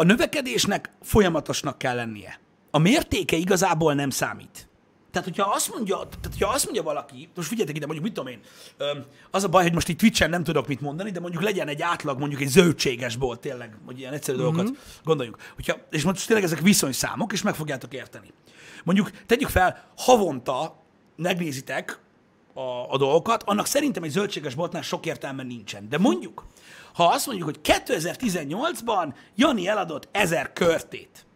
A 0.00 0.02
növekedésnek 0.02 0.90
folyamatosnak 1.02 1.78
kell 1.78 1.94
lennie. 1.94 2.40
A 2.70 2.78
mértéke 2.78 3.36
igazából 3.36 3.94
nem 3.94 4.10
számít. 4.10 4.68
Tehát, 5.10 5.28
hogyha 5.28 5.50
azt 5.54 5.74
mondja, 5.74 5.96
tehát, 5.96 6.28
hogyha 6.30 6.48
azt 6.52 6.64
mondja 6.64 6.82
valaki, 6.82 7.28
most 7.34 7.48
figyeljetek 7.48 7.76
ide, 7.76 7.86
mondjuk, 7.86 8.06
mit 8.06 8.14
tudom 8.16 8.32
én, 8.32 8.40
az 9.30 9.44
a 9.44 9.48
baj, 9.48 9.62
hogy 9.62 9.72
most 9.72 9.88
itt 9.88 9.98
Twitch-en 9.98 10.30
nem 10.30 10.44
tudok 10.44 10.66
mit 10.68 10.80
mondani, 10.80 11.10
de 11.10 11.20
mondjuk 11.20 11.42
legyen 11.42 11.68
egy 11.68 11.82
átlag, 11.82 12.18
mondjuk 12.18 12.40
egy 12.40 12.48
zöldséges 12.48 13.16
bolt, 13.16 13.40
tényleg, 13.40 13.76
hogy 13.86 13.98
ilyen 13.98 14.12
egyszerű 14.12 14.38
mm-hmm. 14.38 14.46
dolgokat 14.46 14.80
gondoljunk. 15.04 15.38
Hogyha, 15.54 15.76
és 15.90 16.02
most 16.02 16.26
tényleg 16.26 16.44
ezek 16.44 16.60
viszonyszámok, 16.60 17.32
és 17.32 17.42
meg 17.42 17.54
fogjátok 17.54 17.94
érteni. 17.94 18.32
Mondjuk 18.84 19.10
tegyük 19.26 19.48
fel, 19.48 19.84
havonta 19.96 20.82
megnézitek 21.16 21.98
a, 22.54 22.92
a 22.92 22.96
dolgokat, 22.96 23.42
annak 23.42 23.66
szerintem 23.66 24.02
egy 24.02 24.10
zöldséges 24.10 24.54
boltnál 24.54 24.82
sok 24.82 25.06
értelme 25.06 25.42
nincsen. 25.42 25.88
De 25.88 25.98
mondjuk, 25.98 26.44
ha 26.98 27.04
azt 27.06 27.26
mondjuk, 27.26 27.48
hogy 27.48 27.58
2018-ban 27.62 29.14
Jani 29.34 29.68
eladott 29.68 30.08
ezer 30.12 30.52
körtét, 30.52 31.26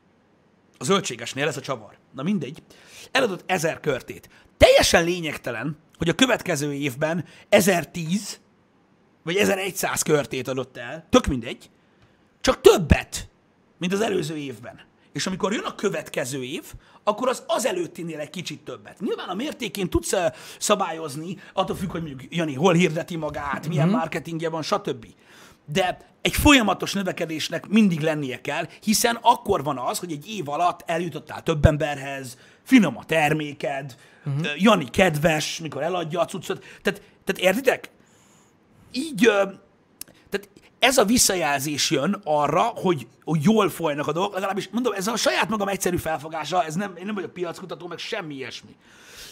a 0.79 0.85
zöldségesnél 0.85 1.47
ez 1.49 1.57
a 1.57 1.61
csavar. 1.61 1.99
Na 2.15 2.23
mindegy. 2.23 2.63
Eladott 3.13 3.43
ezer 3.47 3.81
körtét. 3.81 4.29
Teljesen 4.57 5.05
lényegtelen, 5.05 5.77
hogy 5.99 6.09
a 6.09 6.15
következő 6.15 6.73
évben 6.75 7.25
1010 7.49 8.41
vagy 9.23 9.37
1100 9.37 10.03
körtét 10.03 10.49
adott 10.49 10.77
el. 10.77 11.07
Tök 11.11 11.27
mindegy. 11.27 11.71
Csak 12.41 12.61
többet, 12.61 13.29
mint 13.79 13.93
az 13.93 14.01
előző 14.01 14.37
évben. 14.37 14.81
És 15.13 15.27
amikor 15.27 15.53
jön 15.53 15.65
a 15.65 15.75
következő 15.75 16.43
év, 16.45 16.73
akkor 17.05 17.29
az 17.29 17.43
az 17.47 17.67
előttinél 17.67 18.19
egy 18.19 18.31
kicsit 18.31 18.61
többet. 18.65 19.01
Nyilván 19.01 19.29
a 19.29 19.35
mértékén 19.35 19.91
tudsz 19.91 20.13
szabályozni, 20.59 21.37
attól 21.53 21.77
függ, 21.77 21.91
hogy 21.91 22.03
mondjuk 22.03 22.35
Jani 22.35 22.55
hol 22.55 22.75
hirdeti 22.75 23.17
magát, 23.17 23.69
milyen 23.69 23.89
Mhm. 23.89 23.97
marketingje 23.97 24.49
van, 24.49 24.63
stb. 24.63 25.07
De 25.65 25.99
egy 26.21 26.35
folyamatos 26.35 26.93
növekedésnek 26.93 27.69
mindig 27.69 28.01
lennie 28.01 28.41
kell, 28.41 28.69
hiszen 28.83 29.19
akkor 29.23 29.63
van 29.63 29.79
az, 29.79 29.99
hogy 29.99 30.13
egy 30.13 30.29
év 30.29 30.49
alatt 30.49 30.83
eljutottál 30.87 31.43
több 31.43 31.65
emberhez, 31.65 32.39
finom 32.63 32.97
a 32.97 33.05
terméked, 33.05 33.97
uh-huh. 34.25 34.47
Jani 34.57 34.91
kedves, 34.91 35.59
mikor 35.59 35.83
eladja 35.83 36.21
a 36.21 36.25
cuccot. 36.25 36.65
Tehát, 36.83 37.03
tehát 37.25 37.43
értitek? 37.43 37.91
Így, 38.93 39.31
tehát 40.31 40.49
ez 40.79 40.99
a 40.99 41.05
visszajelzés 41.05 41.91
jön 41.91 42.21
arra, 42.25 42.63
hogy, 42.63 43.07
hogy 43.25 43.43
jól 43.43 43.69
folynak 43.71 44.07
a 44.07 44.13
dolgok, 44.13 44.35
legalábbis 44.35 44.69
mondom, 44.73 44.93
ez 44.93 45.07
a 45.07 45.17
saját 45.17 45.49
magam 45.49 45.69
egyszerű 45.69 45.97
felfogása, 45.97 46.65
ez 46.65 46.75
nem, 46.75 46.97
én 46.97 47.05
nem 47.05 47.15
vagyok 47.15 47.33
piackutató, 47.33 47.87
meg 47.87 47.99
semmi 47.99 48.35
ilyesmi. 48.35 48.77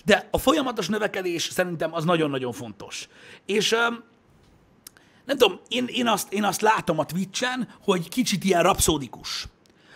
De 0.04 0.28
a 0.30 0.38
folyamatos 0.38 0.88
növekedés 0.88 1.42
szerintem 1.42 1.94
az 1.94 2.04
nagyon-nagyon 2.04 2.52
fontos. 2.52 3.08
És 3.46 3.76
nem 5.30 5.38
tudom, 5.38 5.60
én, 5.68 5.86
én, 5.86 6.06
azt, 6.06 6.32
én 6.32 6.44
azt 6.44 6.60
látom 6.60 6.98
a 6.98 7.04
Twitch-en, 7.04 7.68
hogy 7.82 8.08
kicsit 8.08 8.44
ilyen 8.44 8.62
rapszódikus. 8.62 9.46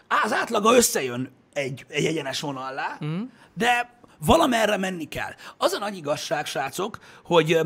Á, 0.09 0.21
Az 0.25 0.33
átlaga 0.33 0.75
összejön 0.75 1.31
egy, 1.53 1.85
egy 1.89 2.05
egyenes 2.05 2.41
vonallá, 2.41 2.99
mm. 3.05 3.23
de 3.55 3.99
valamerre 4.19 4.77
menni 4.77 5.05
kell. 5.05 5.35
Az 5.57 5.73
a 5.73 5.79
nagy 5.79 5.97
igazság, 5.97 6.47
srácok, 6.47 6.99
hogy, 7.25 7.61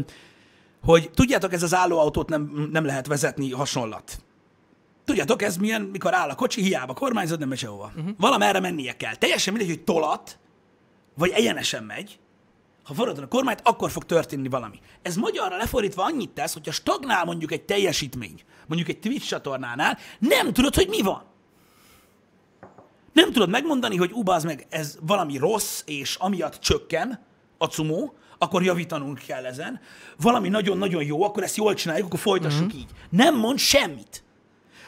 hogy 0.82 1.10
tudjátok, 1.10 1.52
ez 1.52 1.62
az 1.62 1.74
állóautót 1.74 2.28
nem, 2.28 2.68
nem 2.72 2.84
lehet 2.84 3.06
vezetni 3.06 3.52
hasonlat. 3.52 4.18
Tudjátok, 5.04 5.42
ez 5.42 5.56
milyen, 5.56 5.82
mikor 5.82 6.14
áll 6.14 6.28
a 6.28 6.34
kocsi, 6.34 6.62
hiába 6.62 6.94
kormányzod, 6.94 7.38
nem 7.38 7.48
megy 7.48 7.58
sehova. 7.58 7.92
Uh-huh. 7.96 8.14
Valamerre 8.18 8.60
mennie 8.60 8.96
kell. 8.96 9.14
Teljesen 9.14 9.54
mindegy, 9.54 9.74
hogy 9.74 9.84
tolat, 9.84 10.38
vagy 11.14 11.30
egyenesen 11.30 11.84
megy. 11.84 12.18
Ha 12.88 12.94
forradod 12.94 13.22
a 13.22 13.28
kormányt, 13.28 13.60
akkor 13.64 13.90
fog 13.90 14.04
történni 14.04 14.48
valami. 14.48 14.78
Ez 15.02 15.16
magyarra 15.16 15.56
lefordítva 15.56 16.04
annyit 16.04 16.30
tesz, 16.30 16.52
hogyha 16.52 16.72
stagnál 16.72 17.24
mondjuk 17.24 17.52
egy 17.52 17.62
teljesítmény, 17.62 18.40
mondjuk 18.66 18.88
egy 18.88 18.98
Twitch 18.98 19.26
csatornánál, 19.26 19.98
nem 20.18 20.52
tudod, 20.52 20.74
hogy 20.74 20.88
mi 20.88 21.02
van. 21.02 21.22
Nem 23.12 23.32
tudod 23.32 23.48
megmondani, 23.48 23.96
hogy 23.96 24.10
ubaz 24.12 24.44
meg, 24.44 24.66
ez 24.68 24.98
valami 25.00 25.36
rossz, 25.36 25.82
és 25.86 26.14
amiatt 26.14 26.58
csökken 26.58 27.24
a 27.58 27.64
cumó, 27.64 28.14
akkor 28.38 28.62
javítanunk 28.62 29.18
kell 29.26 29.44
ezen. 29.44 29.80
Valami 30.20 30.48
nagyon-nagyon 30.48 31.04
jó, 31.04 31.22
akkor 31.22 31.42
ezt 31.42 31.56
jól 31.56 31.74
csináljuk, 31.74 32.06
akkor 32.06 32.18
folytassuk 32.18 32.66
uh-huh. 32.66 32.80
így. 32.80 32.88
Nem 33.10 33.36
mond 33.36 33.58
semmit. 33.58 34.24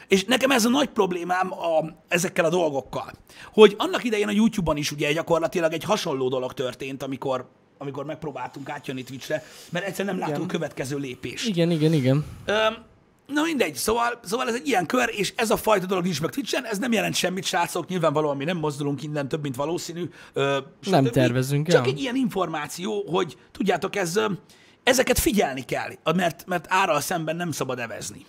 És 0.07 0.25
nekem 0.25 0.51
ez 0.51 0.65
a 0.65 0.69
nagy 0.69 0.89
problémám 0.89 1.51
a, 1.51 1.85
ezekkel 2.07 2.45
a 2.45 2.49
dolgokkal. 2.49 3.11
Hogy 3.53 3.75
annak 3.77 4.03
idején 4.03 4.27
a 4.27 4.31
YouTube-on 4.31 4.77
is 4.77 4.91
ugye 4.91 5.13
gyakorlatilag 5.13 5.73
egy 5.73 5.83
hasonló 5.83 6.29
dolog 6.29 6.53
történt, 6.53 7.03
amikor 7.03 7.49
amikor 7.81 8.05
megpróbáltunk 8.05 8.69
átjönni 8.69 9.03
Twitchre, 9.03 9.43
mert 9.69 9.85
egyszerűen 9.85 10.15
nem 10.15 10.29
látunk 10.29 10.47
következő 10.47 10.97
lépést. 10.97 11.47
Igen, 11.47 11.71
igen, 11.71 11.93
igen. 11.93 12.25
Öm, 12.45 12.73
na 13.27 13.41
mindegy, 13.43 13.75
szóval, 13.75 14.19
szóval 14.23 14.47
ez 14.47 14.53
egy 14.53 14.67
ilyen 14.67 14.85
kör, 14.85 15.09
és 15.15 15.33
ez 15.35 15.49
a 15.51 15.57
fajta 15.57 15.85
dolog 15.85 16.03
nincs 16.03 16.21
meg 16.21 16.29
Twitchen, 16.29 16.65
ez 16.65 16.77
nem 16.77 16.91
jelent 16.91 17.15
semmit, 17.15 17.43
srácok, 17.43 17.87
nyilvánvalóan 17.87 18.37
mi 18.37 18.43
nem 18.43 18.57
mozdulunk 18.57 19.03
innen 19.03 19.27
több, 19.27 19.41
mint 19.41 19.55
valószínű. 19.55 20.09
Ö, 20.33 20.57
nem 20.89 21.05
tervezünk 21.05 21.67
Csak 21.67 21.85
el. 21.85 21.91
egy 21.91 21.99
ilyen 21.99 22.15
információ, 22.15 23.03
hogy 23.07 23.37
tudjátok, 23.51 23.95
ez, 23.95 24.19
ezeket 24.83 25.19
figyelni 25.19 25.65
kell, 25.65 25.91
mert, 26.15 26.45
mert 26.45 26.65
árral 26.69 27.01
szemben 27.01 27.35
nem 27.35 27.51
szabad 27.51 27.79
evezni. 27.79 28.25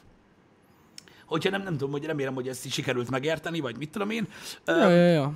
Hogyha 1.27 1.51
nem, 1.51 1.63
nem 1.63 1.73
tudom, 1.73 1.91
hogy 1.91 2.05
remélem, 2.05 2.35
hogy 2.35 2.49
ezt 2.49 2.65
is 2.65 2.73
sikerült 2.73 3.11
megérteni, 3.11 3.61
vagy 3.61 3.77
mit 3.77 3.91
tudom 3.91 4.11
én. 4.11 4.29
Ja, 4.67 4.89
ja, 4.89 5.07
ja. 5.07 5.33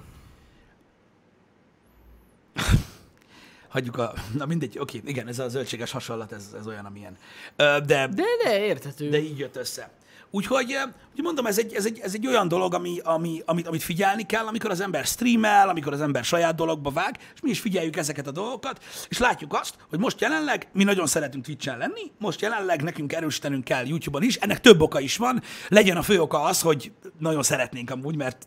Hagyjuk 3.77 3.99
a... 3.99 4.13
Na 4.39 4.47
mindegy, 4.47 4.79
oké, 4.79 5.01
igen, 5.05 5.29
ez 5.29 5.39
a 5.39 5.49
zöldséges 5.49 5.91
hasonlat, 5.91 6.33
ez, 6.33 6.45
ez 6.59 6.67
olyan, 6.67 6.85
amilyen. 6.85 7.17
Ö, 7.57 7.63
De, 7.87 8.09
De, 8.09 8.25
de 8.45 8.65
érthető. 8.65 9.09
de 9.09 9.19
így 9.19 9.39
jött 9.39 9.57
össze. 9.57 9.91
Úgyhogy, 10.31 10.77
úgy 11.17 11.23
mondom, 11.23 11.47
ez 11.47 11.59
egy, 11.59 11.75
ez 11.75 11.87
egy, 11.87 11.99
ez 12.03 12.15
egy 12.15 12.27
olyan 12.27 12.49
dolog, 12.49 12.75
ami, 12.75 12.99
ami, 13.05 13.43
amit, 13.45 13.67
amit 13.67 13.83
figyelni 13.83 14.27
kell, 14.27 14.47
amikor 14.47 14.71
az 14.71 14.81
ember 14.81 15.05
streamel, 15.05 15.69
amikor 15.69 15.93
az 15.93 16.01
ember 16.01 16.25
saját 16.25 16.55
dologba 16.55 16.91
vág, 16.91 17.19
és 17.35 17.41
mi 17.41 17.51
is 17.51 17.61
figyeljük 17.61 17.97
ezeket 17.97 18.27
a 18.27 18.31
dolgokat, 18.31 18.85
és 19.09 19.19
látjuk 19.19 19.55
azt, 19.55 19.75
hogy 19.89 19.99
most 19.99 20.21
jelenleg 20.21 20.69
mi 20.73 20.85
nagyon 20.85 21.07
szeretünk 21.07 21.45
Twitch-en 21.45 21.79
lenni, 21.79 22.13
most 22.19 22.41
jelenleg 22.41 22.83
nekünk 22.83 23.13
erősítenünk 23.13 23.65
kell 23.65 23.87
YouTube-on 23.87 24.23
is, 24.23 24.37
ennek 24.37 24.61
több 24.61 24.81
oka 24.81 25.01
is 25.01 25.17
van, 25.17 25.43
legyen 25.69 25.97
a 25.97 26.03
fő 26.03 26.21
oka 26.21 26.43
az, 26.43 26.61
hogy 26.61 26.93
nagyon 27.19 27.43
szeretnénk 27.43 27.91
amúgy, 27.91 28.17
mert 28.17 28.47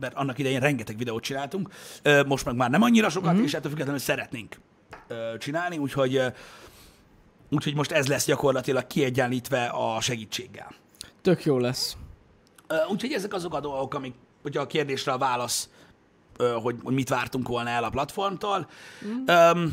mert 0.00 0.14
annak 0.14 0.38
idején 0.38 0.60
rengeteg 0.60 0.96
videót 0.98 1.22
csináltunk, 1.22 1.70
most 2.26 2.44
meg 2.44 2.54
már 2.54 2.70
nem 2.70 2.82
annyira 2.82 3.08
sokat, 3.08 3.32
mm-hmm. 3.32 3.42
és 3.42 3.54
ettől 3.54 3.70
függetlenül 3.70 4.00
szeretnénk 4.00 4.56
csinálni, 5.38 5.78
úgyhogy, 5.78 6.22
úgyhogy 7.50 7.74
most 7.74 7.92
ez 7.92 8.06
lesz 8.06 8.26
gyakorlatilag 8.26 8.86
kiegyenlítve 8.86 9.64
a 9.64 10.00
segítséggel. 10.00 10.74
Tök 11.22 11.44
jó 11.44 11.58
lesz. 11.58 11.96
Úgyhogy 12.90 13.12
ezek 13.12 13.32
azok 13.32 13.54
a 13.54 13.60
dolgok, 13.60 13.94
amik, 13.94 14.14
hogyha 14.42 14.62
a 14.62 14.66
kérdésre 14.66 15.12
a 15.12 15.18
válasz, 15.18 15.68
hogy, 16.62 16.76
hogy 16.82 16.94
mit 16.94 17.08
vártunk 17.08 17.48
volna 17.48 17.70
el 17.70 17.84
a 17.84 17.90
platformtól. 17.90 18.68
Mm. 19.04 19.64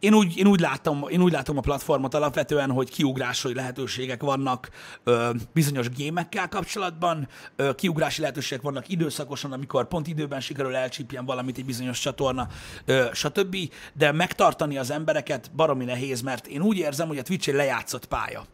Én 0.00 0.14
úgy, 0.14 0.36
én, 0.36 0.46
úgy 0.46 0.60
látom, 0.60 1.04
én 1.08 1.22
úgy 1.22 1.32
látom 1.32 1.56
a 1.56 1.60
platformot 1.60 2.14
alapvetően, 2.14 2.70
hogy 2.70 2.90
kiugrási 2.90 3.54
lehetőségek 3.54 4.22
vannak 4.22 4.68
ö, 5.04 5.30
bizonyos 5.52 5.88
gémekkel 5.88 6.48
kapcsolatban, 6.48 7.28
ö, 7.56 7.74
kiugrási 7.74 8.20
lehetőségek 8.20 8.64
vannak 8.64 8.88
időszakosan, 8.88 9.52
amikor 9.52 9.88
pont 9.88 10.06
időben 10.06 10.40
sikerül 10.40 10.76
elcsípjen 10.76 11.24
valamit 11.24 11.58
egy 11.58 11.64
bizonyos 11.64 11.98
csatorna, 11.98 12.48
ö, 12.84 13.04
stb. 13.12 13.56
De 13.92 14.12
megtartani 14.12 14.78
az 14.78 14.90
embereket 14.90 15.50
baromi 15.54 15.84
nehéz, 15.84 16.20
mert 16.20 16.46
én 16.46 16.62
úgy 16.62 16.76
érzem, 16.76 17.08
hogy 17.08 17.18
a 17.18 17.22
Twitch 17.22 17.48
egy 17.48 17.54
lejátszott 17.54 18.06
pálya. 18.06 18.44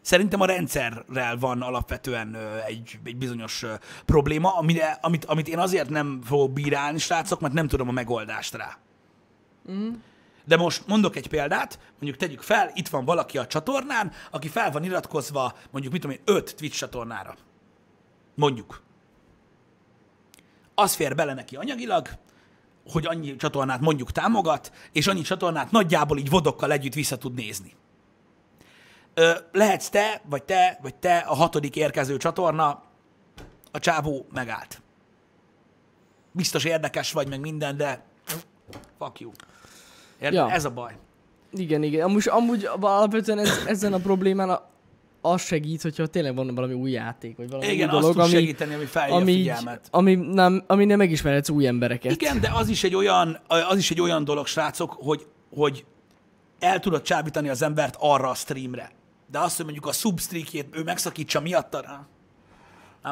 Szerintem 0.00 0.40
a 0.40 0.46
rendszerrel 0.46 1.36
van 1.36 1.62
alapvetően 1.62 2.36
egy, 2.66 2.98
egy 3.04 3.16
bizonyos 3.16 3.64
probléma, 4.04 4.56
amire, 4.56 4.98
amit, 5.00 5.24
amit 5.24 5.48
én 5.48 5.58
azért 5.58 5.88
nem 5.88 6.20
fogok 6.24 6.52
bírálni, 6.52 6.98
srácok, 6.98 7.40
mert 7.40 7.54
nem 7.54 7.68
tudom 7.68 7.88
a 7.88 7.92
megoldást 7.92 8.54
rá. 8.54 8.78
De 10.50 10.56
most 10.56 10.86
mondok 10.86 11.16
egy 11.16 11.28
példát, 11.28 11.78
mondjuk 11.90 12.16
tegyük 12.16 12.42
fel, 12.42 12.70
itt 12.74 12.88
van 12.88 13.04
valaki 13.04 13.38
a 13.38 13.46
csatornán, 13.46 14.12
aki 14.30 14.48
fel 14.48 14.70
van 14.70 14.84
iratkozva, 14.84 15.54
mondjuk 15.70 15.92
mit 15.92 16.02
tudom 16.02 16.16
én, 16.16 16.22
öt 16.34 16.54
Twitch 16.56 16.78
csatornára. 16.78 17.36
Mondjuk. 18.34 18.82
Az 20.74 20.94
fér 20.94 21.14
bele 21.14 21.34
neki 21.34 21.56
anyagilag, 21.56 22.08
hogy 22.86 23.06
annyi 23.06 23.36
csatornát 23.36 23.80
mondjuk 23.80 24.12
támogat, 24.12 24.72
és 24.92 25.06
annyi 25.06 25.20
csatornát 25.20 25.70
nagyjából 25.70 26.18
így 26.18 26.30
vodokkal 26.30 26.72
együtt 26.72 26.94
vissza 26.94 27.18
tud 27.18 27.34
nézni. 27.34 27.74
Ö, 29.14 29.32
lehetsz 29.52 29.88
te, 29.88 30.22
vagy 30.24 30.42
te, 30.42 30.78
vagy 30.82 30.94
te 30.94 31.18
a 31.18 31.34
hatodik 31.34 31.76
érkező 31.76 32.16
csatorna, 32.16 32.82
a 33.70 33.78
csávó 33.78 34.26
megállt. 34.32 34.82
Biztos 36.32 36.64
érdekes 36.64 37.12
vagy, 37.12 37.28
meg 37.28 37.40
minden, 37.40 37.76
de 37.76 38.04
fuck 38.98 39.20
you. 39.20 39.30
Érde? 40.20 40.36
Ja. 40.36 40.50
Ez 40.50 40.64
a 40.64 40.70
baj. 40.70 40.92
Igen, 41.52 41.82
igen. 41.82 42.04
Amúgy, 42.04 42.28
amúgy 42.28 42.68
alapvetően 42.80 43.38
ez, 43.38 43.50
ezen 43.66 43.92
a 43.92 43.98
problémán 43.98 44.50
a, 44.50 44.68
az 45.20 45.42
segít, 45.42 45.82
hogyha 45.82 46.06
tényleg 46.06 46.34
van 46.34 46.54
valami 46.54 46.74
új 46.74 46.90
játék, 46.90 47.36
vagy 47.36 47.50
valami 47.50 47.72
Igen, 47.72 47.94
új 47.94 48.00
dolog, 48.00 48.18
ami, 48.18 48.30
segíteni, 48.30 48.74
ami 48.74 48.84
felhívja 48.84 49.16
a 49.16 49.20
ami, 49.20 49.30
így, 49.30 49.36
figyelmet. 49.38 49.88
ami, 49.90 50.14
nem, 50.14 50.64
ami 50.66 50.84
nem 50.84 50.98
megismerhetsz 50.98 51.48
új 51.48 51.66
embereket. 51.66 52.12
Igen, 52.12 52.40
de 52.40 52.50
az 52.54 52.68
is 52.68 52.84
egy 52.84 52.94
olyan, 52.94 53.38
az 53.68 53.78
is 53.78 53.90
egy 53.90 54.00
olyan 54.00 54.24
dolog, 54.24 54.46
srácok, 54.46 54.96
hogy, 54.98 55.26
hogy 55.54 55.84
el 56.58 56.80
tudod 56.80 57.02
csábítani 57.02 57.48
az 57.48 57.62
embert 57.62 57.96
arra 57.98 58.28
a 58.28 58.34
streamre. 58.34 58.90
De 59.30 59.38
azt, 59.38 59.56
hogy 59.56 59.64
mondjuk 59.64 59.86
a 59.86 59.92
substreakjét 59.92 60.66
ő 60.72 60.82
megszakítsa 60.82 61.40
miatta, 61.40 61.80
rá, 61.80 62.06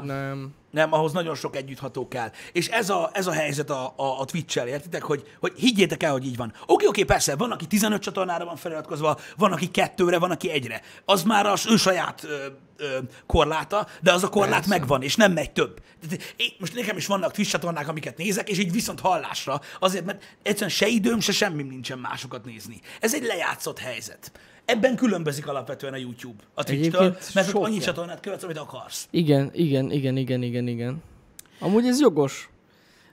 Nem. 0.01 0.55
Nem, 0.71 0.93
ahhoz 0.93 1.13
nagyon 1.13 1.35
sok 1.35 1.57
együttható 1.57 2.09
kell. 2.09 2.31
És 2.53 2.69
ez 2.69 2.91
a, 2.91 3.11
ez 3.13 3.27
a 3.27 3.33
helyzet 3.33 3.71
a, 3.71 3.93
a, 3.97 4.21
a 4.21 4.25
Twitch-el, 4.25 4.69
értitek, 4.69 5.03
hogy, 5.03 5.23
hogy 5.41 5.53
higgyétek 5.57 6.03
el, 6.03 6.13
hogy 6.13 6.27
így 6.27 6.37
van. 6.37 6.53
Oké, 6.67 6.87
oké, 6.87 7.03
persze, 7.03 7.37
van, 7.37 7.51
aki 7.51 7.67
15 7.67 8.03
csatornára 8.03 8.45
van 8.45 8.57
feliratkozva, 8.57 9.19
van, 9.37 9.53
aki 9.53 9.71
kettőre, 9.71 10.19
van, 10.19 10.31
aki 10.31 10.51
egyre. 10.51 10.83
Az 11.05 11.23
már 11.23 11.47
az 11.47 11.67
ő 11.71 11.77
saját 11.77 12.25
ö, 12.25 12.47
ö, 12.77 12.99
korláta, 13.27 13.87
de 14.03 14.13
az 14.13 14.23
a 14.23 14.29
korlát 14.29 14.53
Persze. 14.53 14.69
megvan, 14.69 15.03
és 15.03 15.17
nem 15.17 15.33
megy 15.33 15.51
több. 15.51 15.83
Én, 16.37 16.53
most 16.59 16.75
nekem 16.75 16.97
is 16.97 17.07
vannak 17.07 17.33
Twitch 17.33 17.53
csatornák, 17.53 17.89
amiket 17.89 18.17
nézek, 18.17 18.49
és 18.49 18.59
így 18.59 18.73
viszont 18.73 19.01
hallásra, 19.01 19.61
azért, 19.81 20.05
mert 20.05 20.37
egyszerűen 20.43 20.71
se 20.71 20.87
időm, 20.87 21.21
se 21.21 21.33
semmi 21.33 21.63
nincsen 21.63 21.99
másokat 21.99 22.45
nézni. 22.45 22.81
Ez 23.01 23.15
egy 23.15 23.23
lejátszott 23.23 23.79
helyzet. 23.79 24.33
Ebben 24.69 24.97
különbözik 24.97 25.47
alapvetően 25.47 25.93
a 25.93 25.97
YouTube 25.97 26.43
a 26.55 26.65
Twitch-től, 26.65 27.17
mert 27.35 27.49
sok 27.49 27.65
annyi 27.65 27.79
csatornát 27.79 28.21
követsz, 28.21 28.43
amit 28.43 28.59
akarsz. 28.59 29.09
Igen, 29.11 29.51
igen, 29.53 29.91
igen, 29.91 30.17
igen, 30.17 30.43
igen, 30.43 30.58
igen. 30.67 31.03
Amúgy 31.61 31.87
ez 31.87 32.01
jogos. 32.01 32.51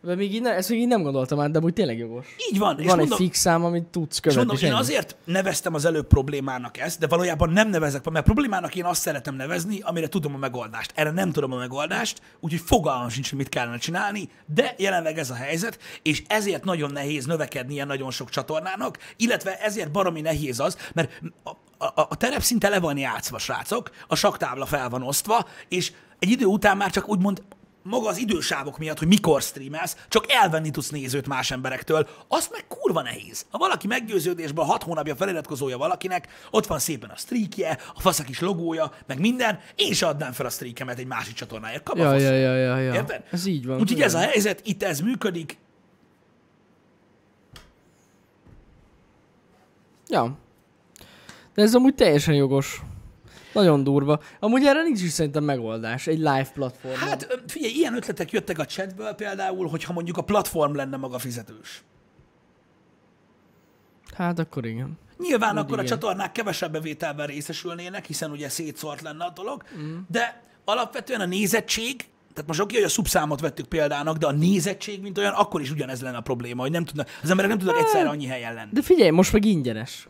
De 0.06 0.16
még 0.16 0.34
így 0.34 0.42
ne, 0.42 0.54
ezt 0.54 0.70
még 0.70 0.80
így 0.80 0.88
nem 0.88 1.02
gondoltam 1.02 1.40
át, 1.40 1.52
de 1.52 1.58
amúgy 1.58 1.74
tényleg 1.74 1.98
jogos. 1.98 2.26
Így 2.52 2.60
van. 2.60 2.80
és 2.80 2.86
Van 2.86 2.98
mondom, 2.98 3.18
egy 3.20 3.26
fix 3.26 3.40
szám, 3.40 3.64
amit 3.64 3.84
tudsz 3.84 4.14
És 4.16 4.20
követni. 4.20 4.38
mondom, 4.38 4.56
és 4.56 4.62
én 4.62 4.70
ennyi. 4.70 4.80
azért 4.80 5.16
neveztem 5.26 5.74
az 5.74 5.86
előbb 5.86 6.08
problémának 6.08 6.78
ezt, 6.78 7.00
de 7.00 7.08
valójában 7.08 7.50
nem 7.50 7.70
nevezek, 7.70 8.10
mert 8.10 8.26
problémának 8.26 8.76
én 8.76 8.86
azt 8.86 9.02
szeretem 9.02 9.36
nevezni, 9.36 9.80
amire 9.82 10.08
tudom 10.08 10.34
a 10.34 10.38
megoldást. 10.38 10.92
Erre 10.96 11.12
nem 11.12 11.32
tudom 11.32 11.52
a 11.52 11.58
megoldást, 11.58 12.22
úgyhogy 12.40 12.62
fogalmam 12.66 13.10
sincs, 13.10 13.30
hogy 13.30 13.38
mit 13.38 13.50
kellene 13.50 13.78
csinálni, 13.78 14.30
de 14.54 14.76
jelenleg 14.78 15.18
ez 15.18 15.30
a 15.30 15.36
helyzet, 15.36 15.80
és 16.02 16.24
ezért 16.28 16.64
nagyon 16.64 16.92
nehéz 16.92 17.26
növekedni 17.26 17.74
ilyen 17.74 17.88
nagyon 17.88 18.12
sok 18.12 18.30
csatornának, 18.30 18.98
illetve 19.18 19.60
ezért 19.60 19.92
baromi 19.92 20.22
nehéz 20.22 20.60
az, 20.60 20.78
mert 20.94 21.22
a, 21.44 21.50
a, 21.86 22.08
a 22.10 22.16
terep 22.16 22.42
szinte 22.42 22.70
le 22.70 22.80
van 22.80 22.98
játszva, 22.98 23.38
srácok, 23.38 23.90
a 24.08 24.16
saktábla 24.16 24.66
fel 24.66 24.90
van 24.90 25.04
osztva, 25.04 25.48
és 25.68 25.92
egy 26.20 26.30
idő 26.30 26.46
után 26.46 26.78
már 26.78 26.92
csak 26.92 27.10
úgymond 27.10 27.44
maga 27.86 28.08
az 28.08 28.18
idősávok 28.18 28.78
miatt, 28.78 29.00
hogy 29.00 29.08
mikor 29.08 29.42
streamelsz, 29.42 29.98
csak 30.08 30.26
elvenni 30.28 30.72
tudsz 30.72 30.90
nézőt 30.90 31.28
más 31.28 31.52
emberektől, 31.52 32.08
azt 32.28 32.52
meg 32.52 32.68
kurva 32.68 33.02
nehéz. 33.02 33.46
Ha 33.50 33.58
valaki 33.58 33.88
meggyőződésből 33.88 34.66
hat 34.66 34.84
hónapja 34.84 35.16
feliratkozója 35.16 35.78
valakinek, 35.78 36.28
ott 36.52 36.66
van 36.66 36.80
szépen 36.80 37.10
a 37.10 37.16
streakje, 37.16 37.78
a 37.96 38.00
faszak 38.00 38.30
is 38.30 38.40
logója, 38.40 38.92
meg 39.08 39.20
minden, 39.20 39.60
én 39.76 39.94
se 39.94 40.08
adnám 40.08 40.32
fel 40.32 40.46
a 40.46 40.50
streakemet 40.50 41.00
egy 41.00 41.08
másik 41.08 41.34
csatornáért. 41.36 41.84
Kap 41.84 41.98
Ja, 41.98 42.14
ja, 42.14 42.32
ja, 42.32 42.56
ja, 42.56 42.78
ja. 42.78 42.94
Érted? 42.94 43.24
Ez 43.32 43.46
így 43.46 43.66
van. 43.66 43.80
Úgyhogy 43.80 44.02
ez 44.02 44.14
a 44.14 44.20
helyzet, 44.20 44.62
itt 44.64 44.84
ez 44.84 45.00
működik. 45.00 45.58
Ja. 50.08 50.38
De 51.54 51.62
ez 51.62 51.76
amúgy 51.76 51.96
teljesen 51.96 52.34
jogos. 52.34 52.82
Nagyon 53.56 53.84
durva. 53.84 54.20
Amúgy 54.40 54.66
erre 54.66 54.84
nincs 54.84 55.02
is 55.02 55.12
szerintem 55.12 55.44
megoldás. 55.44 56.08
Egy 56.08 56.18
live 56.18 56.50
platform. 56.54 56.96
Hát 56.96 57.42
figyelj, 57.48 57.74
ilyen 57.74 57.96
ötletek 57.96 58.32
jöttek 58.32 58.60
a 58.60 58.66
chatből 58.66 59.14
például, 59.14 59.68
hogyha 59.68 59.94
mondjuk 59.94 60.18
a 60.18 60.22
platform 60.22 60.76
lenne 60.76 60.98
maga 60.98 61.18
fizetős. 61.18 61.84
hát 64.14 64.40
akkor 64.40 64.66
igen. 64.66 64.98
Nyilván 65.18 65.52
Úgy 65.52 65.58
akkor 65.62 65.80
a 65.80 65.84
igen. 65.84 65.98
csatornák 65.98 66.32
kevesebb 66.32 66.72
bevételben 66.72 67.28
részesülnének, 67.28 68.06
hiszen 68.06 68.32
ugye 68.32 68.50
szétszórt 68.50 69.02
lenne 69.02 69.24
a 69.24 69.32
dolog, 69.36 69.64
mm. 69.78 69.98
de 70.08 70.42
alapvetően 70.66 71.22
a 71.22 71.26
nézettség 71.26 72.06
tehát 72.34 72.50
most 72.50 72.60
oké, 72.60 72.76
hogy 72.76 72.84
a 72.84 72.90
szubszámot 72.90 73.40
vettük 73.40 73.66
példának, 73.66 74.18
de 74.18 74.28
a 74.28 74.32
nézettség, 74.32 75.02
mint 75.02 75.18
olyan, 75.18 75.34
akkor 75.34 75.62
is 75.62 75.72
ugyanez 75.72 76.02
lenne 76.02 76.18
a 76.18 76.22
probléma, 76.22 76.62
hogy 76.62 76.72
nem 76.72 76.86
tudnak, 76.86 77.10
az 77.24 77.30
emberek 77.30 77.50
nem 77.50 77.60
tudnak 77.60 77.78
egyszerre 77.78 78.10
annyi 78.10 78.26
helyen 78.26 78.54
lenni. 78.54 78.70
De 78.74 78.82
figyelj, 78.82 79.10
most 79.10 79.34
meg 79.34 79.46
ingyenes. 79.46 80.08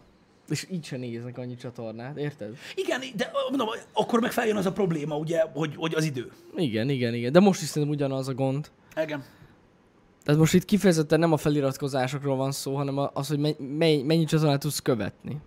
És 0.49 0.67
így 0.71 0.86
se 0.86 0.97
néznek 0.97 1.38
annyi 1.38 1.55
csatornát, 1.55 2.17
érted? 2.17 2.58
Igen, 2.75 3.01
de 3.15 3.31
mondom, 3.49 3.67
akkor 3.93 4.19
meg 4.19 4.31
feljön 4.31 4.55
az 4.55 4.65
a 4.65 4.71
probléma, 4.71 5.17
ugye, 5.17 5.41
hogy, 5.53 5.75
hogy 5.75 5.93
az 5.95 6.03
idő. 6.03 6.31
Igen, 6.55 6.89
igen, 6.89 7.13
igen. 7.13 7.31
De 7.31 7.39
most 7.39 7.62
is 7.62 7.67
szerintem 7.67 7.91
ugyanaz 7.91 8.27
a 8.27 8.34
gond. 8.34 8.71
Igen. 9.01 9.23
Tehát 10.23 10.39
most 10.39 10.53
itt 10.53 10.65
kifejezetten 10.65 11.19
nem 11.19 11.31
a 11.31 11.38
feliratkozásokról 11.38 12.36
van 12.36 12.51
szó, 12.51 12.75
hanem 12.75 13.10
az, 13.13 13.27
hogy 13.27 13.39
me- 13.39 13.60
me- 13.60 14.03
mennyi 14.03 14.25
csatornát 14.25 14.60
tudsz 14.60 14.79
követni. 14.79 15.38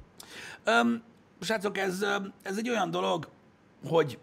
Um, 0.67 1.03
srácok, 1.41 1.79
ez, 1.79 2.05
ez 2.43 2.59
egy 2.59 2.69
olyan 2.69 2.91
dolog, 2.91 3.29
hogy 3.85 4.19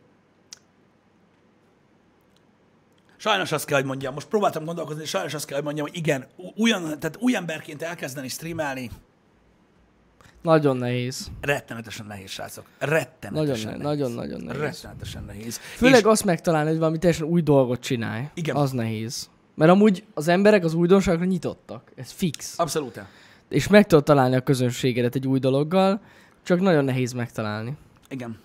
sajnos 3.18 3.52
azt 3.52 3.66
kell, 3.66 3.78
hogy 3.78 3.88
mondjam, 3.88 4.14
most 4.14 4.28
próbáltam 4.28 4.66
gondolkozni, 4.66 5.02
és 5.02 5.10
sajnos 5.10 5.34
azt 5.34 5.46
kell, 5.46 5.56
hogy 5.56 5.66
mondjam, 5.66 5.88
hogy 5.88 5.98
igen, 5.98 6.26
új, 6.56 6.70
tehát 6.70 7.18
új 7.20 7.36
emberként 7.36 7.82
elkezdeni 7.82 8.28
streamelni, 8.28 8.92
Nagyon 10.42 10.78
nehéz. 10.78 11.32
rettenetesen 11.42 12.06
nehéz, 12.06 12.30
srácok. 12.30 12.66
Nagyon, 12.80 12.96
Rettenetesen 12.96 13.72
ne- 13.72 13.78
nehéz. 13.78 13.84
nagyon, 14.00 14.12
nagyon 14.12 14.42
nehéz. 14.42 14.62
Rettenetesen 14.62 15.24
nehéz. 15.24 15.58
Főleg 15.58 16.00
És, 16.00 16.06
azt 16.06 16.26
megtalálni, 16.26 16.70
hogy 16.70 16.80
valami 16.80 16.98
teljesen 16.98 17.28
új 17.28 17.42
dolgot 17.42 17.80
csinálj. 17.80 18.24
Igen. 18.34 18.56
Az 18.56 18.72
nehéz. 18.72 19.30
Mert 19.56 19.72
amúgy 19.72 20.04
az 20.14 20.28
emberek 20.28 20.64
az 20.64 20.74
újdonságra 20.74 21.26
nyitottak. 21.26 21.92
Ez 21.96 22.12
fix. 22.12 22.60
abszolút. 22.60 23.02
És 23.50 23.68
meg 23.68 23.86
tudod 23.88 24.04
találni 24.04 24.36
a 24.36 24.42
közönségedet 24.42 25.16
egy 25.16 25.28
új 25.28 25.40
dologgal, 25.40 26.02
csak 26.44 26.60
nagyon 26.60 26.84
nehéz 26.86 27.12
megtalálni. 27.12 27.78
Igen. 28.10 28.40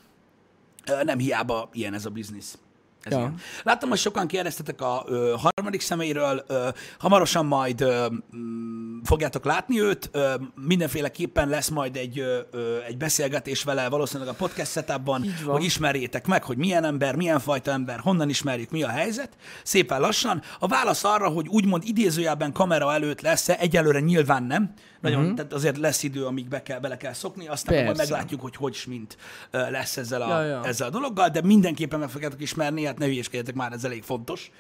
Nem 1.05 1.19
hiába 1.19 1.69
ilyen 1.73 1.95
ez 1.95 2.07
a 2.07 2.11
biznisz. 2.11 2.59
Ez 3.03 3.13
Ja. 3.13 3.35
Láttam, 3.63 3.89
hogy 3.89 3.99
sokan 3.99 4.27
kérdeztetek 4.27 4.81
a 4.81 5.05
ö, 5.07 5.35
harmadik 5.39 5.81
személyről, 5.81 6.45
ö, 6.47 6.69
hamarosan 6.99 7.47
majd 7.47 7.81
ö, 7.81 8.07
mm, 8.37 9.01
fogjátok 9.03 9.45
látni 9.45 9.81
őt, 9.81 10.09
ö, 10.13 10.35
mindenféleképpen 10.67 11.49
lesz 11.49 11.69
majd 11.69 11.97
egy, 11.97 12.19
ö, 12.19 12.39
ö, 12.51 12.79
egy 12.87 12.97
beszélgetés 12.97 13.63
vele 13.63 13.89
valószínűleg 13.89 14.29
a 14.33 14.37
podcast 14.37 14.71
setupban, 14.71 15.25
hogy 15.45 15.65
ismerjétek 15.65 16.27
meg, 16.27 16.45
hogy 16.45 16.57
milyen 16.57 16.85
ember, 16.85 17.17
milyen 17.17 17.41
fajta 17.41 17.71
ember, 17.71 17.99
honnan 17.99 18.29
ismerjük, 18.29 18.71
mi 18.71 18.83
a 18.83 18.89
helyzet, 18.89 19.37
szépen 19.63 20.01
lassan. 20.01 20.43
A 20.59 20.67
válasz 20.67 21.05
arra, 21.05 21.29
hogy 21.29 21.49
úgymond 21.49 21.83
idézőjelben 21.87 22.53
kamera 22.53 22.93
előtt 22.93 23.21
lesz-e, 23.21 23.57
egyelőre 23.59 24.01
nyilván 24.01 24.43
nem, 24.43 24.75
nagyon, 25.01 25.21
uh-huh. 25.21 25.37
tehát 25.37 25.53
azért 25.53 25.77
lesz 25.77 26.03
idő, 26.03 26.25
amíg 26.25 26.49
be 26.49 26.63
kell, 26.63 26.79
bele 26.79 26.97
kell 26.97 27.13
szokni, 27.13 27.49
aztán 27.49 27.85
majd. 27.85 27.97
Persze. 27.97 28.13
meglátjuk, 28.13 28.41
hogy 28.41 28.57
hogy 28.57 28.85
mint 28.89 29.17
lesz 29.51 29.97
ezzel 29.97 30.23
a, 30.23 30.29
Ja, 30.29 30.45
ja. 30.45 30.65
ezzel 30.65 30.87
a 30.87 30.91
dologgal, 30.91 31.29
de 31.29 31.43
mindenképpen 31.43 31.99
meg 31.99 32.09
fogjátok 32.09 32.41
ismerni, 32.41 32.87
hát 32.91 32.99
ne 32.99 33.07
hülyeskedjetek 33.07 33.55
már, 33.55 33.73
ez 33.73 33.85
elég 33.85 34.03
fontos, 34.03 34.51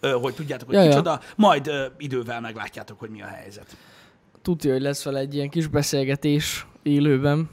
hogy 0.00 0.34
tudjátok, 0.34 0.66
hogy 0.66 0.76
Ja, 0.76 0.82
ja. 0.82 0.88
kicsoda, 0.88 1.20
majd 1.36 1.66
ö, 1.66 1.86
idővel 1.98 2.40
meglátjátok, 2.40 2.98
hogy 2.98 3.10
mi 3.10 3.22
a 3.22 3.26
helyzet. 3.26 3.76
Tudja, 4.42 4.72
hogy 4.72 4.82
lesz 4.82 5.04
vele 5.04 5.18
egy 5.18 5.34
ilyen 5.34 5.50
kis 5.50 5.66
beszélgetés 5.66 6.66
élőben. 6.82 7.50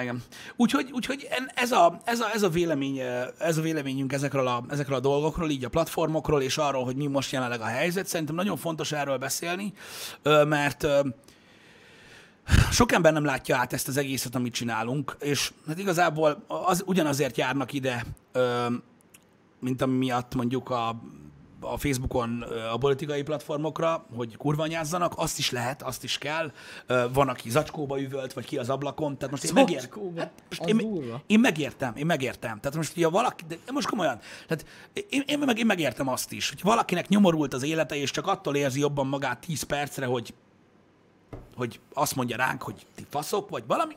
Igen. 0.00 0.22
Úgyhogy, 0.56 0.90
úgyhogy 0.92 1.28
ez 1.54 1.72
a, 1.72 2.00
ez, 2.04 2.20
a, 2.20 2.30
ez, 2.34 2.42
a 2.42 2.48
vélemény, 2.48 2.98
ez 3.38 3.58
a 3.58 3.62
véleményünk 3.62 4.12
ezekről 4.12 4.46
a, 4.46 4.64
ezekről 4.68 4.96
a 4.96 5.00
dolgokról, 5.00 5.50
így 5.50 5.64
a 5.64 5.68
platformokról, 5.68 6.42
és 6.42 6.58
arról, 6.58 6.84
hogy 6.84 6.96
mi 6.96 7.06
most 7.06 7.32
jelenleg 7.32 7.60
a 7.60 7.64
helyzet. 7.64 8.06
Szerintem 8.06 8.34
nagyon 8.34 8.56
fontos 8.56 8.92
erről 8.92 9.16
beszélni, 9.16 9.72
mert 10.44 10.86
sok 12.70 12.92
ember 12.92 13.12
nem 13.12 13.24
látja 13.24 13.56
át 13.56 13.72
ezt 13.72 13.88
az 13.88 13.96
egészet, 13.96 14.34
amit 14.34 14.54
csinálunk, 14.54 15.16
és 15.20 15.52
hát 15.66 15.78
igazából 15.78 16.44
az, 16.46 16.82
ugyanazért 16.86 17.36
járnak 17.36 17.72
ide, 17.72 18.04
mint 19.60 19.82
ami 19.82 19.96
miatt 19.96 20.34
mondjuk 20.34 20.70
a, 20.70 20.88
a 21.60 21.78
Facebookon 21.78 22.44
a 22.72 22.76
politikai 22.76 23.22
platformokra, 23.22 24.06
hogy 24.16 24.36
kurvanyázzanak, 24.36 25.12
azt 25.16 25.38
is 25.38 25.50
lehet, 25.50 25.82
azt 25.82 26.04
is 26.04 26.18
kell. 26.18 26.52
Van, 27.12 27.28
aki 27.28 27.50
zacskóba 27.50 28.00
üvölt, 28.00 28.32
vagy 28.32 28.44
ki 28.44 28.58
az 28.58 28.70
ablakon, 28.70 29.16
tehát 29.16 29.30
most 29.30 29.44
én 29.44 29.52
megértem. 29.52 30.16
Hát, 30.16 30.32
most 30.48 30.64
én, 30.64 30.76
durva. 30.76 31.22
én 31.26 31.40
megértem, 31.40 31.96
én 31.96 32.06
megértem. 32.06 32.60
Tehát 32.60 32.76
most, 32.76 32.94
hogyha 32.94 33.10
valaki, 33.10 33.44
de 33.48 33.72
most 33.72 33.88
komolyan, 33.88 34.18
tehát 34.46 34.66
én, 35.08 35.22
én, 35.26 35.38
meg, 35.38 35.58
én 35.58 35.66
megértem 35.66 36.08
azt 36.08 36.32
is, 36.32 36.48
hogy 36.48 36.62
valakinek 36.62 37.08
nyomorult 37.08 37.54
az 37.54 37.62
élete, 37.62 37.96
és 37.96 38.10
csak 38.10 38.26
attól 38.26 38.56
érzi 38.56 38.80
jobban 38.80 39.06
magát 39.06 39.40
10 39.40 39.62
percre, 39.62 40.06
hogy 40.06 40.34
hogy 41.60 41.80
azt 41.94 42.16
mondja 42.16 42.36
ránk, 42.36 42.62
hogy 42.62 42.86
ti 42.94 43.06
faszok, 43.10 43.48
vagy 43.48 43.64
valami. 43.66 43.96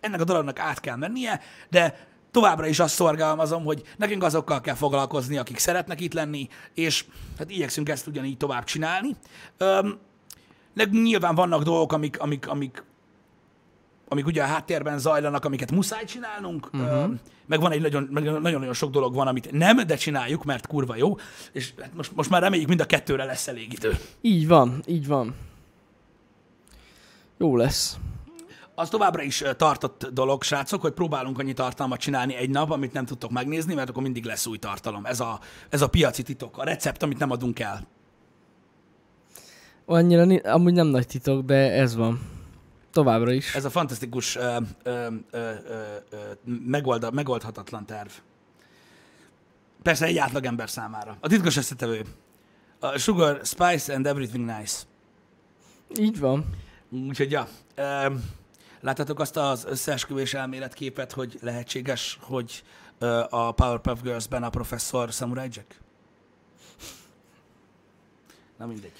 Ennek 0.00 0.20
a 0.20 0.24
dolognak 0.24 0.58
át 0.58 0.80
kell 0.80 0.96
mennie, 0.96 1.40
de 1.70 2.08
továbbra 2.30 2.66
is 2.66 2.78
azt 2.78 2.94
szorgalmazom, 2.94 3.64
hogy 3.64 3.82
nekünk 3.96 4.22
azokkal 4.22 4.60
kell 4.60 4.74
foglalkozni, 4.74 5.36
akik 5.36 5.58
szeretnek 5.58 6.00
itt 6.00 6.12
lenni, 6.12 6.48
és 6.74 7.04
hát 7.38 7.50
igyekszünk 7.50 7.88
ezt 7.88 8.06
ugyanígy 8.06 8.36
tovább 8.36 8.64
csinálni. 8.64 9.16
Öm, 9.56 9.98
nyilván 10.90 11.34
vannak 11.34 11.62
dolgok, 11.62 11.92
amik, 11.92 12.20
amik, 12.20 12.48
amik, 12.48 12.84
amik 14.08 14.26
ugye 14.26 14.42
a 14.42 14.46
háttérben 14.46 14.98
zajlanak, 14.98 15.44
amiket 15.44 15.70
muszáj 15.70 16.04
csinálnunk, 16.04 16.70
uh-huh. 16.72 17.10
meg 17.46 17.60
van 17.60 17.72
egy 17.72 17.80
nagyon, 17.80 18.08
meg 18.10 18.22
nagyon-nagyon 18.22 18.74
sok 18.74 18.90
dolog 18.90 19.14
van, 19.14 19.26
amit 19.26 19.50
nem, 19.50 19.76
de 19.76 19.96
csináljuk, 19.96 20.44
mert 20.44 20.66
kurva 20.66 20.96
jó, 20.96 21.16
és 21.52 21.72
hát 21.80 21.94
most, 21.94 22.12
most 22.14 22.30
már 22.30 22.42
reméljük 22.42 22.68
mind 22.68 22.80
a 22.80 22.86
kettőre 22.86 23.24
lesz 23.24 23.48
elég 23.48 23.72
idő. 23.72 23.98
Így 24.20 24.48
van, 24.48 24.82
így 24.86 25.06
van. 25.06 25.34
Jó 27.38 27.56
lesz. 27.56 27.98
Az 28.78 28.88
továbbra 28.88 29.22
is 29.22 29.44
tartott 29.56 30.06
dolog, 30.12 30.42
srácok, 30.42 30.80
hogy 30.80 30.92
próbálunk 30.92 31.38
annyi 31.38 31.52
tartalmat 31.52 32.00
csinálni 32.00 32.34
egy 32.34 32.50
nap, 32.50 32.70
amit 32.70 32.92
nem 32.92 33.04
tudtok 33.04 33.30
megnézni, 33.30 33.74
mert 33.74 33.88
akkor 33.88 34.02
mindig 34.02 34.24
lesz 34.24 34.46
új 34.46 34.58
tartalom. 34.58 35.04
Ez 35.04 35.20
a, 35.20 35.40
ez 35.68 35.82
a 35.82 35.88
piaci 35.88 36.22
titok, 36.22 36.58
a 36.58 36.64
recept, 36.64 37.02
amit 37.02 37.18
nem 37.18 37.30
adunk 37.30 37.58
el. 37.58 37.86
Annyira 39.86 40.50
amúgy 40.52 40.72
nem 40.72 40.86
nagy 40.86 41.06
titok, 41.06 41.44
de 41.44 41.72
ez 41.72 41.94
van. 41.94 42.20
Továbbra 42.90 43.32
is. 43.32 43.54
Ez 43.54 43.64
a 43.64 43.70
fantasztikus, 43.70 44.36
ö, 44.36 44.56
ö, 44.82 45.06
ö, 45.30 45.38
ö, 45.40 45.50
ö, 46.10 46.16
megold, 46.66 47.14
megoldhatatlan 47.14 47.86
terv. 47.86 48.10
Persze 49.82 50.06
egy 50.06 50.18
átlagember 50.18 50.70
számára. 50.70 51.16
A 51.20 51.28
titkos 51.28 51.56
összetevő. 51.56 52.04
A 52.78 52.98
sugar, 52.98 53.40
spice 53.42 53.94
and 53.94 54.06
everything 54.06 54.44
nice. 54.44 54.78
Így 56.00 56.18
van. 56.18 56.44
Úgyhogy, 56.90 57.30
ja. 57.30 57.48
Ö, 57.74 58.06
Láttatok 58.80 59.20
azt 59.20 59.36
az 59.36 59.64
összeesküvés 59.68 60.34
elméletképet, 60.34 61.12
hogy 61.12 61.38
lehetséges, 61.42 62.18
hogy 62.20 62.62
a 63.28 63.52
Powerpuff 63.52 63.98
Girls-ben 64.02 64.42
a 64.42 64.50
professzor 64.50 65.12
Samurai 65.12 65.48
Jack? 65.50 65.80
Na 68.58 68.66
mindegy. 68.66 68.92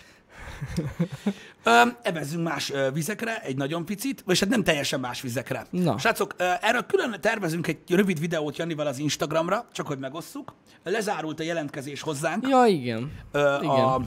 Evezzünk 2.02 2.44
más 2.44 2.72
vizekre, 2.92 3.40
egy 3.42 3.56
nagyon 3.56 3.84
picit, 3.84 4.22
vagy 4.26 4.38
hát 4.38 4.48
nem 4.48 4.64
teljesen 4.64 5.00
más 5.00 5.20
vizekre. 5.20 5.66
Na. 5.70 5.98
Srácok, 5.98 6.34
erről 6.60 6.86
külön 6.86 7.16
tervezünk 7.20 7.66
egy 7.66 7.78
rövid 7.88 8.20
videót 8.20 8.56
Janival 8.56 8.86
az 8.86 8.98
Instagramra, 8.98 9.66
csak 9.72 9.86
hogy 9.86 9.98
megosszuk. 9.98 10.54
Lezárult 10.84 11.40
a 11.40 11.42
jelentkezés 11.42 12.00
hozzánk. 12.00 12.48
Ja, 12.48 12.64
igen. 12.66 13.12
Ö, 13.32 13.56
igen. 13.56 13.84
A 13.84 14.00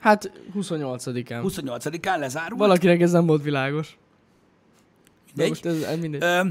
Hát 0.00 0.32
28-án. 0.56 1.40
28-án 1.44 2.18
lezárult. 2.18 2.58
Valakinek 2.58 3.00
ez 3.00 3.10
nem 3.10 3.26
volt 3.26 3.42
világos. 3.42 3.98
De 5.34 5.42
Mindegy. 5.42 5.64
most 5.64 5.84
ez, 5.84 5.98
mindegy. 5.98 6.22
Ö, 6.22 6.42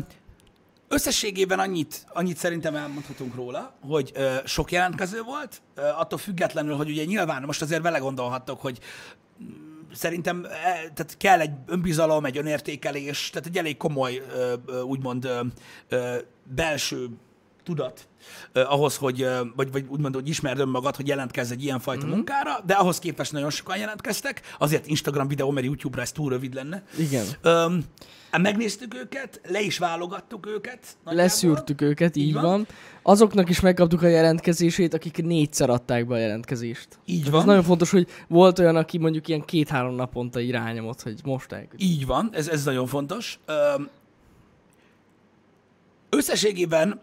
összességében 0.87 1.59
annyit, 1.59 2.05
annyit 2.13 2.37
szerintem 2.37 2.75
elmondhatunk 2.75 3.35
róla, 3.35 3.73
hogy 3.81 4.11
ö, 4.15 4.35
sok 4.45 4.71
jelentkező 4.71 5.21
volt, 5.21 5.61
ö, 5.75 5.81
attól 5.81 6.19
függetlenül, 6.19 6.75
hogy 6.75 6.89
ugye 6.89 7.05
nyilván 7.05 7.43
most 7.43 7.61
azért 7.61 7.81
vele 7.81 7.97
gondolhattok, 7.97 8.61
hogy 8.61 8.79
mm, 9.43 9.47
szerintem 9.93 10.45
e, 10.45 10.49
tehát 10.93 11.17
kell 11.17 11.39
egy 11.39 11.53
önbizalom, 11.65 12.25
egy 12.25 12.37
önértékelés, 12.37 13.29
tehát 13.29 13.47
egy 13.47 13.57
elég 13.57 13.77
komoly, 13.77 14.21
úgymond 14.83 15.29
belső 16.43 17.09
tudat 17.71 18.07
eh, 18.53 18.73
ahhoz, 18.73 18.97
hogy, 18.97 19.21
eh, 19.21 19.39
vagy, 19.55 19.71
vagy 19.71 19.85
úgymond, 19.89 20.13
hogy 20.13 20.27
ismerd 20.27 20.59
önmagad, 20.59 20.95
hogy 20.95 21.07
jelentkezz 21.07 21.51
egy 21.51 21.63
ilyenfajta 21.63 22.05
mm-hmm. 22.05 22.15
munkára, 22.15 22.59
de 22.65 22.73
ahhoz 22.73 22.99
képest 22.99 23.31
nagyon 23.31 23.49
sokan 23.49 23.77
jelentkeztek, 23.77 24.41
azért 24.59 24.87
Instagram 24.87 25.27
videó, 25.27 25.51
mert 25.51 25.65
YouTube-ra 25.65 26.01
ez 26.01 26.11
túl 26.11 26.29
rövid 26.29 26.53
lenne. 26.53 26.83
Igen. 26.97 27.25
Öm, 27.41 27.83
megnéztük 28.41 28.95
őket, 28.95 29.41
le 29.47 29.61
is 29.61 29.77
válogattuk 29.77 30.47
őket. 30.47 30.79
nagyjából. 30.79 31.23
Leszűrtük 31.23 31.81
őket, 31.81 32.15
így, 32.15 32.27
Így 32.27 32.33
van. 32.33 32.43
van. 32.43 32.67
Azoknak 33.03 33.49
is 33.49 33.59
megkaptuk 33.59 34.01
a 34.01 34.07
jelentkezését, 34.07 34.93
akik 34.93 35.23
négyszer 35.23 35.69
adták 35.69 36.07
be 36.07 36.13
a 36.13 36.17
jelentkezést. 36.17 36.87
Így 37.05 37.29
van. 37.31 37.39
Ez 37.39 37.45
nagyon 37.45 37.63
fontos, 37.63 37.91
hogy 37.91 38.07
volt 38.27 38.59
olyan, 38.59 38.75
aki 38.75 38.97
mondjuk 38.97 39.27
ilyen 39.27 39.45
két-három 39.45 39.95
naponta 39.95 40.39
így 40.39 40.51
rányomott, 40.51 41.01
hogy 41.01 41.19
most 41.23 41.51
elküld. 41.51 41.81
Így 41.81 42.05
van, 42.05 42.29
ez, 42.33 42.47
ez 42.47 42.63
nagyon 42.63 42.87
fontos. 42.87 43.39
Összességében, 46.11 47.01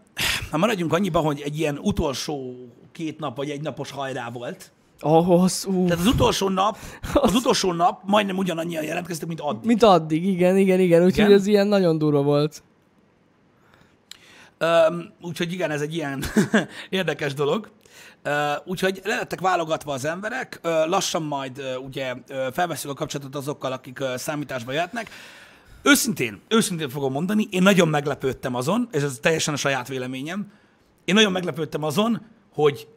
ha 0.51 0.57
maradjunk 0.57 0.93
annyiba, 0.93 1.19
hogy 1.19 1.41
egy 1.45 1.59
ilyen 1.59 1.79
utolsó 1.83 2.55
két 2.93 3.19
nap 3.19 3.37
vagy 3.37 3.51
egy 3.51 3.61
napos 3.61 3.91
hajrá 3.91 4.31
volt. 4.31 4.73
Ahhoz, 5.01 5.67
ú, 5.67 5.85
Tehát 5.85 6.01
az 6.01 6.07
utolsó 6.07 6.49
nap, 6.49 6.77
az 7.15 7.35
utolsó 7.35 7.73
nap 7.73 8.01
majdnem 8.05 8.37
ugyanannyian 8.37 8.85
jelentkeztek, 8.85 9.29
mint 9.29 9.41
addig. 9.41 9.65
mint 9.65 9.83
addig, 9.83 10.27
igen, 10.27 10.57
igen, 10.57 10.81
igen. 10.81 11.05
Úgyhogy 11.05 11.33
ez 11.33 11.47
ilyen 11.47 11.67
nagyon 11.67 11.99
durva 11.99 12.23
volt. 12.23 12.63
Öm, 14.59 15.13
úgyhogy 15.23 15.53
igen, 15.53 15.71
ez 15.71 15.81
egy 15.81 15.95
ilyen 15.95 16.25
érdekes 16.91 17.35
dolog. 17.35 17.71
Ö, 18.23 18.53
úgyhogy 18.65 19.01
le 19.05 19.17
lettek 19.17 19.41
válogatva 19.41 19.93
az 19.93 20.05
emberek, 20.05 20.59
ö, 20.63 20.87
lassan 20.87 21.23
majd 21.23 21.59
ö, 21.59 21.77
ugye 21.77 22.15
ö, 22.29 22.49
felveszünk 22.53 22.95
a 22.95 22.97
kapcsolatot 22.97 23.35
azokkal, 23.35 23.73
akik 23.73 24.01
ö, 24.01 24.15
számításba 24.17 24.73
jöhetnek. 24.73 25.11
Őszintén, 25.83 26.41
őszintén 26.49 26.89
fogom 26.89 27.13
mondani, 27.13 27.49
én 27.51 27.63
nagyon 27.63 27.89
meglepődtem 27.89 28.55
azon, 28.55 28.89
és 28.93 29.03
ez 29.03 29.19
teljesen 29.23 29.55
a 29.55 29.57
saját 29.57 29.89
véleményem, 29.89 30.53
én 31.05 31.15
nagyon 31.15 31.33
meglepődtem 31.33 31.83
azon, 31.83 32.27
hogy 32.53 32.89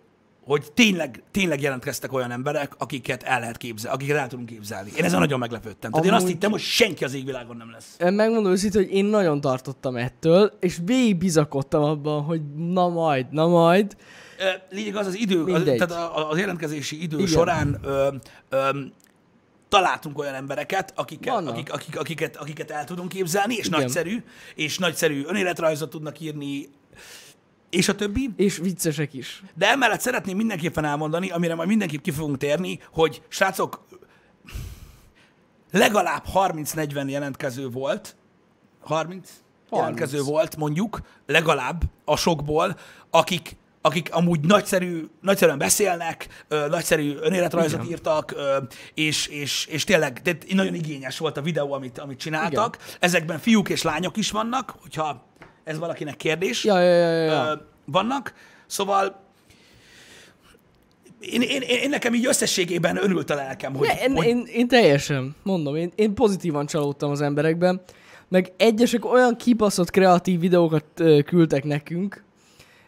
hogy 0.45 0.71
tényleg, 0.73 1.23
tényleg 1.31 1.61
jelentkeztek 1.61 2.13
olyan 2.13 2.31
emberek, 2.31 2.73
akiket 2.77 3.23
el 3.23 3.39
lehet 3.39 3.57
képzelni, 3.57 3.97
akiket 3.97 4.17
el 4.17 4.27
tudunk 4.27 4.49
képzelni. 4.49 4.91
Én 4.97 5.03
ezen 5.03 5.19
nagyon 5.19 5.39
meglepődtem. 5.39 5.91
Tehát 5.91 6.05
én 6.05 6.11
azt 6.11 6.21
Amúgy- 6.21 6.33
hittem, 6.33 6.51
hogy 6.51 6.59
senki 6.59 7.03
az 7.03 7.13
égvilágon 7.13 7.57
nem 7.57 7.71
lesz. 7.71 7.95
Megmondom 7.99 8.51
őszintén, 8.51 8.81
hogy 8.83 8.93
én 8.93 9.05
nagyon 9.05 9.41
tartottam 9.41 9.95
ettől, 9.95 10.57
és 10.59 10.77
végig 10.85 11.17
bizakodtam 11.17 11.83
abban, 11.83 12.23
hogy 12.23 12.41
na 12.55 12.87
majd, 12.89 13.25
na 13.31 13.47
majd. 13.47 13.95
Lényeg 14.69 14.95
az 14.95 15.07
az 15.07 15.15
idő, 15.15 15.43
az, 15.43 15.63
tehát 15.63 16.09
az 16.29 16.37
jelentkezési 16.37 17.01
idő 17.01 17.15
Igen. 17.17 17.27
során 17.29 17.77
ö, 17.83 18.07
ö, 18.49 18.69
találtunk 19.71 20.17
olyan 20.17 20.33
embereket, 20.33 20.93
akikkel, 20.95 21.33
Vannak. 21.33 21.53
akik, 21.53 21.73
akik, 21.73 21.99
akiket, 21.99 22.35
akiket 22.35 22.71
el 22.71 22.83
tudunk 22.83 23.09
képzelni, 23.09 23.55
és 23.55 23.67
Igen. 23.67 23.79
nagyszerű, 23.79 24.23
és 24.55 24.77
nagyszerű 24.77 25.23
önéletrajzot 25.25 25.89
tudnak 25.89 26.19
írni, 26.19 26.69
és 27.69 27.89
a 27.89 27.95
többi. 27.95 28.29
És 28.35 28.57
viccesek 28.57 29.13
is. 29.13 29.43
De 29.55 29.69
emellett 29.69 29.99
szeretném 29.99 30.37
mindenképpen 30.37 30.85
elmondani, 30.85 31.29
amire 31.29 31.55
majd 31.55 31.67
mindenképp 31.67 32.01
ki 32.01 32.11
fogunk 32.11 32.37
térni, 32.37 32.79
hogy 32.93 33.21
srácok, 33.27 33.85
legalább 35.71 36.23
30-40 36.33 37.09
jelentkező 37.09 37.69
volt, 37.69 38.15
30, 38.79 39.29
30. 39.29 39.31
jelentkező 39.71 40.21
volt 40.21 40.55
mondjuk, 40.55 41.01
legalább 41.25 41.81
a 42.05 42.15
sokból, 42.17 42.77
akik 43.09 43.57
akik 43.81 44.13
amúgy 44.13 44.39
nagyszerű, 44.39 45.05
nagyszerűen 45.21 45.57
beszélnek, 45.57 46.27
ö, 46.47 46.67
nagyszerű 46.67 47.15
önéletrajzot 47.21 47.79
Igen. 47.79 47.91
írtak, 47.91 48.31
ö, 48.31 48.57
és, 48.93 49.27
és, 49.27 49.65
és 49.65 49.83
tényleg 49.83 50.19
de 50.23 50.37
nagyon 50.53 50.73
igényes 50.73 51.17
volt 51.17 51.37
a 51.37 51.41
videó, 51.41 51.73
amit, 51.73 51.99
amit 51.99 52.19
csináltak. 52.19 52.77
Ezekben 52.99 53.39
fiúk 53.39 53.69
és 53.69 53.81
lányok 53.81 54.17
is 54.17 54.31
vannak, 54.31 54.75
hogyha 54.81 55.25
ez 55.63 55.79
valakinek 55.79 56.15
kérdés 56.15 56.63
Ja, 56.63 56.79
ja, 56.79 56.95
ja, 56.95 57.23
ja, 57.23 57.51
ö, 57.51 57.53
vannak. 57.85 58.33
Szóval 58.65 59.29
én, 61.19 61.41
én, 61.41 61.61
én, 61.61 61.79
én 61.81 61.89
nekem 61.89 62.13
így 62.13 62.25
összességében 62.25 62.97
örült 62.97 63.29
a 63.29 63.35
lelkem, 63.35 63.73
hogy, 63.73 63.87
Ne, 63.87 64.03
én, 64.03 64.15
hogy 64.15 64.25
én, 64.25 64.45
én 64.53 64.67
teljesen, 64.67 65.35
mondom, 65.43 65.75
én, 65.75 65.91
én 65.95 66.13
pozitívan 66.13 66.65
csalódtam 66.65 67.11
az 67.11 67.21
emberekben, 67.21 67.81
meg 68.27 68.51
egyesek 68.57 69.05
olyan 69.05 69.35
kibaszott 69.35 69.89
kreatív 69.89 70.39
videókat 70.39 70.85
küldtek 71.25 71.63
nekünk, 71.63 72.23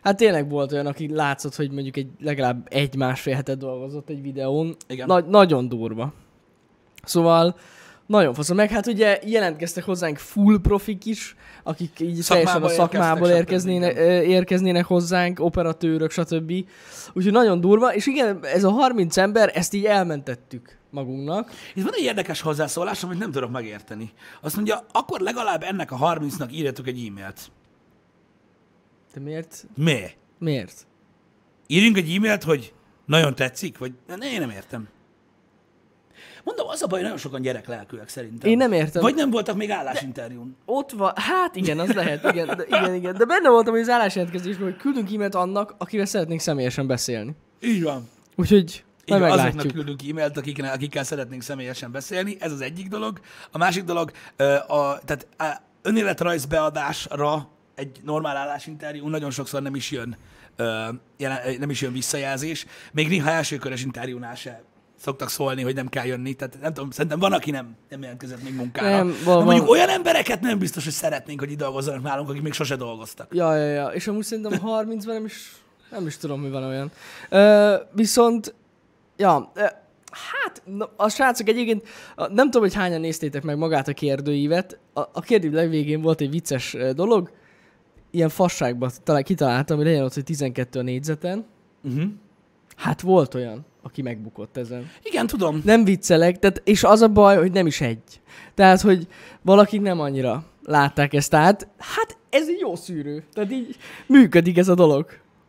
hát 0.04 0.18
tényleg 0.18 0.50
volt 0.50 0.72
olyan, 0.72 0.86
aki 0.86 1.14
látszott, 1.14 1.56
hogy 1.56 1.72
mondjuk 1.72 1.98
egy 1.98 2.08
legalább 2.20 2.68
egy-másfél 2.70 3.36
hetet 3.36 3.58
dolgozott 3.58 4.10
egy 4.10 4.22
videón. 4.22 4.76
Igen. 4.88 5.08
Nagy, 5.08 5.26
nagyon 5.26 5.70
durva. 5.70 6.14
Szóval 7.04 7.56
nagyon 8.06 8.34
faszom. 8.34 8.56
Meg 8.56 8.70
hát 8.70 8.88
ugye 8.88 9.20
jelentkeztek 9.26 9.84
hozzánk 9.84 10.18
full 10.18 10.60
profik 10.62 11.06
is, 11.06 11.36
akik 11.64 12.00
így 12.00 12.16
Szakmából 12.16 12.54
teljesen 12.54 12.86
a 12.86 12.88
szakmából 12.88 13.30
érkeznének, 13.30 13.96
érkeznének 14.28 14.86
hozzánk, 14.86 15.40
operatőrök, 15.40 16.12
stb. 16.12 16.52
Úgyhogy 17.14 17.32
nagyon 17.32 17.62
durva, 17.62 17.96
és 17.96 18.08
igen, 18.08 18.40
ez 18.42 18.64
a 18.64 18.70
30 18.70 19.18
ember, 19.18 19.52
ezt 19.54 19.74
így 19.74 19.86
elmentettük 19.86 20.78
magunknak. 20.90 21.52
itt 21.76 21.84
van 21.84 21.94
egy 21.94 22.04
érdekes 22.04 22.42
hozzászólás, 22.42 23.04
amit 23.04 23.20
nem 23.20 23.32
tudok 23.32 23.52
megérteni. 23.52 24.12
Azt 24.42 24.56
mondja, 24.56 24.86
akkor 24.92 25.20
legalább 25.20 25.64
ennek 25.64 25.92
a 25.92 25.98
30-nak 25.98 26.52
írjatok 26.52 26.88
egy 26.88 27.06
e-mailt. 27.08 27.52
De 29.14 29.20
miért? 29.20 29.66
Mi? 29.76 30.02
Miért? 30.40 30.88
Írjunk 31.68 31.98
egy 31.98 32.16
e-mailt, 32.16 32.44
hogy 32.44 32.74
nagyon 33.06 33.36
tetszik, 33.36 33.78
vagy 33.78 33.92
ne, 34.08 34.32
én 34.32 34.40
nem 34.40 34.50
értem. 34.50 34.88
Mondom, 36.44 36.68
az 36.68 36.82
a 36.82 36.88
baj, 36.88 37.02
nagyon 37.02 37.18
sokan 37.18 37.42
gyerek 37.42 37.68
lelkűek 37.68 38.10
szerintem. 38.10 38.50
Én 38.50 38.58
nem 38.58 38.72
értem. 38.72 39.02
Vagy 39.02 39.16
nem 39.16 39.30
voltak 39.30 39.56
még 39.56 39.72
állásinterjún. 39.72 40.56
Ott 40.66 40.92
van, 40.92 41.12
hát 41.16 41.56
igen, 41.56 41.80
az 41.80 41.94
lehet, 41.94 42.24
igen, 42.32 42.48
de, 42.48 42.66
igen, 42.68 42.94
igen. 42.94 43.18
De 43.18 43.26
benne 43.26 43.50
voltam, 43.50 43.74
hogy 43.74 43.82
az 43.82 43.90
állásjelentkezésben, 43.90 44.64
hogy 44.64 44.76
küldünk 44.76 45.14
e-mailt 45.14 45.36
annak, 45.36 45.76
akivel 45.78 46.06
szeretnénk 46.06 46.40
személyesen 46.40 46.88
beszélni. 46.88 47.36
Így 47.62 47.84
van. 47.84 48.10
Úgyhogy 48.36 48.84
Így 49.06 49.22
azoknak 49.22 49.68
küldünk 49.68 50.02
e-mailt, 50.10 50.38
akiknek, 50.38 50.74
akikkel 50.74 51.04
szeretnénk 51.04 51.42
személyesen 51.42 51.92
beszélni. 51.92 52.38
Ez 52.40 52.52
az 52.52 52.62
egyik 52.62 52.88
dolog. 52.88 53.20
A 53.52 53.58
másik 53.58 53.84
dolog, 53.84 54.12
a, 54.68 55.00
tehát 55.06 55.28
a 55.38 55.62
önéletrajz 55.82 56.46
beadásra 56.46 57.50
egy 57.76 58.00
normál 58.04 58.38
állásinterjú 58.38 59.08
nagyon 59.08 59.32
sokszor 59.32 59.62
nem 59.62 59.76
is 59.76 59.92
jön, 59.92 60.18
ö, 60.56 60.88
jelen, 61.18 61.40
nem 61.60 61.70
is 61.70 61.82
jön 61.82 61.94
visszajelzés. 61.94 62.66
Még 62.92 63.08
néha 63.10 63.30
elsőkörös 63.30 63.84
interjúnál 63.84 64.36
se 64.36 64.64
szoktak 65.00 65.30
szólni, 65.30 65.62
hogy 65.64 65.76
nem 65.76 65.88
kell 65.88 66.06
jönni. 66.06 66.34
Tehát 66.34 66.58
nem 66.62 66.74
tudom, 66.74 66.92
szerintem 66.92 67.20
van, 67.20 67.34
aki 67.34 67.52
nem, 67.52 67.76
nem 67.90 68.02
jelentkezett 68.02 68.44
még 68.44 68.56
munkára. 68.56 68.90
Nem, 68.90 69.16
val- 69.24 69.40
De 69.40 69.44
mondjuk 69.46 69.70
olyan 69.70 69.90
embereket 69.90 70.42
nem 70.42 70.60
biztos, 70.60 70.84
hogy 70.84 70.94
szeretnénk, 70.94 71.40
hogy 71.40 71.52
itt 71.52 71.58
dolgozzanak 71.58 72.02
nálunk, 72.02 72.30
akik 72.30 72.42
még 72.42 72.54
sose 72.54 72.76
dolgoztak. 72.76 73.36
Ja, 73.36 73.56
ja, 73.56 73.66
ja. 73.66 73.88
És 73.88 74.08
amúgy 74.08 74.24
szerintem 74.24 74.60
30-ban 74.66 75.06
nem 75.06 75.26
is, 75.26 75.52
nem 75.92 76.08
is 76.08 76.18
tudom, 76.18 76.42
mi 76.42 76.50
van 76.50 76.64
olyan. 76.64 76.92
Ö, 77.30 77.76
viszont, 77.92 78.56
ja, 79.18 79.52
hát 80.12 80.62
na, 80.66 80.90
a 80.96 81.10
srácok 81.10 81.48
egyébként, 81.48 81.88
nem 82.16 82.46
tudom, 82.46 82.62
hogy 82.62 82.74
hányan 82.74 83.00
néztétek 83.00 83.44
meg 83.44 83.58
magát 83.58 83.88
a 83.88 83.94
kérdőívet. 83.94 84.80
A, 84.94 85.00
a 85.00 85.22
kérdőív 85.22 85.54
legvégén 85.54 86.02
volt 86.02 86.22
egy 86.22 86.30
vicces 86.30 86.78
dolog, 86.96 87.32
ilyen 88.14 88.30
fasságban 88.30 88.92
talán 89.04 89.24
kitaláltam, 89.24 89.78
hogy 89.78 89.86
legyen 89.86 90.04
ott, 90.04 90.14
hogy 90.14 90.24
12 90.24 90.80
a 90.80 90.82
négyzeten. 90.82 91.46
Uh-huh. 91.84 92.04
Hát 92.76 93.02
volt 93.02 93.34
olyan, 93.34 93.66
aki 93.82 94.02
megbukott 94.02 94.58
ezen. 94.58 94.92
Igen, 95.04 95.28
tudom. 95.28 95.62
Nem 95.64 95.84
viccelek, 95.84 96.40
tehát, 96.40 96.62
és 96.66 96.84
az 96.84 97.02
a 97.02 97.08
baj, 97.08 97.38
hogy 97.38 97.52
nem 97.52 97.66
is 97.66 97.82
egy. 97.82 98.22
Tehát, 98.54 98.82
hogy 98.82 99.08
valakik 99.42 99.82
nem 99.82 100.00
annyira 100.00 100.46
látták 100.66 101.14
ezt 101.14 101.34
át. 101.34 101.68
Hát 101.78 102.18
ez 102.30 102.48
egy 102.48 102.60
jó 102.60 102.76
szűrő. 102.76 103.24
Tehát 103.34 103.52
így 103.52 103.76
működik 104.06 104.58
ez 104.58 104.68
a 104.68 104.76
dolog. 104.76 105.06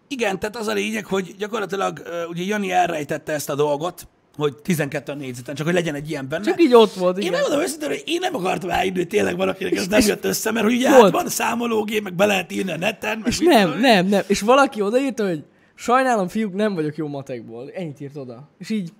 Igen, 0.09 0.38
tehát 0.38 0.57
az 0.57 0.66
a 0.66 0.72
lényeg, 0.72 1.07
hogy 1.07 1.35
gyakorlatilag 1.38 2.03
ugye 2.29 2.42
Jani 2.42 2.70
elrejtette 2.70 3.33
ezt 3.33 3.50
a 3.50 3.55
dolgot, 3.55 4.09
hogy 4.37 4.57
12 4.57 5.12
a 5.12 5.14
négyzeten, 5.14 5.55
csak 5.55 5.66
hogy 5.66 5.75
legyen 5.75 5.94
egy 5.94 6.11
ilyen 6.11 6.29
benne. 6.29 6.44
Csak 6.44 6.62
így 6.62 6.75
ott 6.75 6.92
volt, 6.92 7.16
Én 7.16 7.23
igen. 7.23 7.33
megmondom 7.33 7.61
őszintén, 7.61 7.88
hogy 7.88 8.03
én 8.07 8.18
nem 8.20 8.35
akartam 8.35 8.70
elhinni, 8.70 8.97
hogy 8.97 9.09
tényleg 9.09 9.37
valakinek 9.37 9.75
ez 9.77 9.87
nem 9.87 10.01
jött 10.07 10.25
össze, 10.25 10.51
mert 10.51 10.64
hogy 10.64 10.75
ugye 10.75 10.90
hát 10.90 11.11
van 11.11 11.29
számológép, 11.29 12.03
meg 12.03 12.14
be 12.14 12.27
lehet 12.27 12.53
írni 12.53 12.73
a 12.73 12.77
neten, 12.77 13.18
meg 13.18 13.27
És 13.27 13.38
nem, 13.38 13.61
tudom 13.62 13.75
én. 13.75 13.81
nem, 13.81 14.07
nem. 14.07 14.23
És 14.27 14.40
valaki 14.40 14.81
odaírta, 14.81 15.27
hogy 15.27 15.44
sajnálom, 15.75 16.29
fiúk, 16.29 16.55
nem 16.55 16.75
vagyok 16.75 16.97
jó 16.97 17.09
matekból. 17.09 17.70
Ennyit 17.75 18.01
írt 18.01 18.16
oda. 18.16 18.49
És 18.59 18.70
így... 18.70 18.92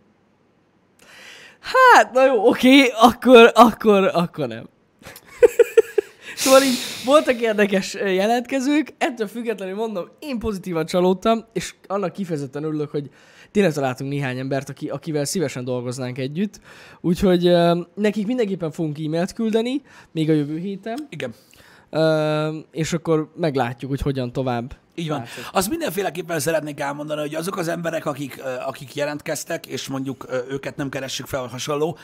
Hát, 1.61 2.13
na 2.13 2.25
jó, 2.25 2.49
oké, 2.49 2.89
akkor, 3.01 3.51
akkor, 3.55 4.11
akkor 4.15 4.49
nem. 4.49 4.69
Szóval 6.37 6.63
így 6.63 6.79
voltak 7.05 7.41
érdekes 7.41 7.95
jelentkezők, 7.95 8.95
ettől 8.99 9.27
függetlenül 9.27 9.75
mondom, 9.75 10.09
én 10.19 10.39
pozitívan 10.39 10.87
csalódtam, 10.87 11.45
és 11.53 11.75
annak 11.87 12.13
kifejezetten 12.13 12.65
örülök, 12.65 12.91
hogy 12.91 13.11
tényleg 13.55 13.73
találtunk 13.73 14.11
néhány 14.11 14.39
embert, 14.39 14.69
aki, 14.69 14.89
akivel 14.89 15.25
szívesen 15.25 15.65
dolgoznánk 15.65 16.19
együtt. 16.19 16.61
Úgyhogy 17.01 17.53
nekik 17.95 18.27
mindenképpen 18.27 18.71
fogunk 18.71 18.99
e-mailt 18.99 19.33
küldeni, 19.33 19.83
még 20.13 20.31
a 20.31 20.33
jövő 20.33 20.59
héten, 20.59 20.99
Igen. 21.09 21.35
és 22.71 22.93
akkor 22.93 23.33
meglátjuk, 23.37 23.91
hogy 23.91 24.01
hogyan 24.01 24.33
tovább. 24.33 24.77
Így 24.95 25.09
van. 25.09 25.19
Látszott. 25.19 25.45
Azt 25.53 25.69
mindenféleképpen 25.71 26.41
szeretnék 26.41 26.81
elmondani, 26.81 27.21
hogy 27.21 27.35
azok 27.35 27.57
az 27.57 27.69
emberek, 27.69 28.07
akik, 28.07 28.43
akik 28.67 28.95
jelentkeztek, 28.95 29.67
és 29.67 29.89
mondjuk 29.89 30.27
őket 30.49 30.77
nem 30.77 30.89
keressük 30.89 31.27
fel, 31.27 31.47
hasonló, 31.47 31.99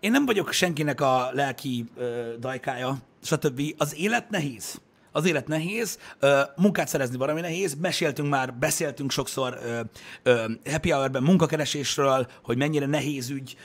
én 0.00 0.10
nem 0.10 0.26
vagyok 0.26 0.52
senkinek 0.52 1.00
a 1.00 1.30
lelki 1.32 1.84
dajkája, 2.38 2.96
stb. 3.22 3.62
Az 3.78 3.94
élet 3.98 4.30
nehéz. 4.30 4.80
Az 5.16 5.24
élet 5.24 5.48
nehéz, 5.48 5.98
munkát 6.56 6.88
szerezni 6.88 7.16
valami 7.16 7.40
nehéz, 7.40 7.74
meséltünk 7.74 8.28
már, 8.28 8.54
beszéltünk 8.54 9.10
sokszor 9.10 9.58
happy 10.70 10.90
hour-ben 10.90 11.22
munkakeresésről, 11.22 12.26
hogy 12.42 12.56
mennyire 12.56 12.86
nehéz 12.86 13.30
ügy. 13.30 13.56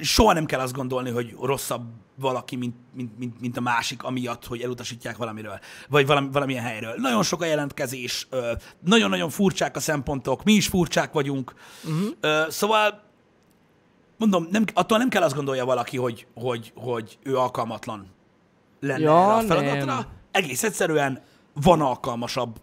Soha 0.00 0.32
nem 0.32 0.46
kell 0.46 0.60
azt 0.60 0.72
gondolni, 0.72 1.10
hogy 1.10 1.36
rosszabb 1.40 1.82
valaki, 2.14 2.56
mint, 2.56 2.74
mint, 2.94 3.18
mint, 3.18 3.40
mint 3.40 3.56
a 3.56 3.60
másik, 3.60 4.02
amiatt, 4.02 4.46
hogy 4.46 4.62
elutasítják 4.62 5.16
valamiről, 5.16 5.58
vagy 5.88 6.06
valami, 6.06 6.28
valamilyen 6.32 6.64
helyről. 6.64 6.94
Nagyon 6.96 7.22
sok 7.22 7.42
a 7.42 7.44
jelentkezés, 7.44 8.28
nagyon-nagyon 8.84 9.30
furcsák 9.30 9.76
a 9.76 9.80
szempontok, 9.80 10.44
mi 10.44 10.52
is 10.52 10.66
furcsák 10.66 11.12
vagyunk. 11.12 11.54
Uh-huh. 11.84 12.48
Szóval, 12.48 13.02
mondom, 14.18 14.48
nem, 14.50 14.64
attól 14.74 14.98
nem 14.98 15.08
kell 15.08 15.22
azt 15.22 15.34
gondolja 15.34 15.64
valaki, 15.64 15.96
hogy, 15.96 16.26
hogy, 16.34 16.72
hogy 16.74 17.18
ő 17.22 17.36
alkalmatlan 17.36 18.20
lenne 18.82 19.00
Ja, 19.00 19.10
erre 19.22 19.32
a 19.34 19.40
feladatra. 19.40 19.84
nem. 19.84 20.06
Egész 20.30 20.62
egyszerűen 20.62 21.20
van 21.62 21.80
alkalmasabb 21.80 22.60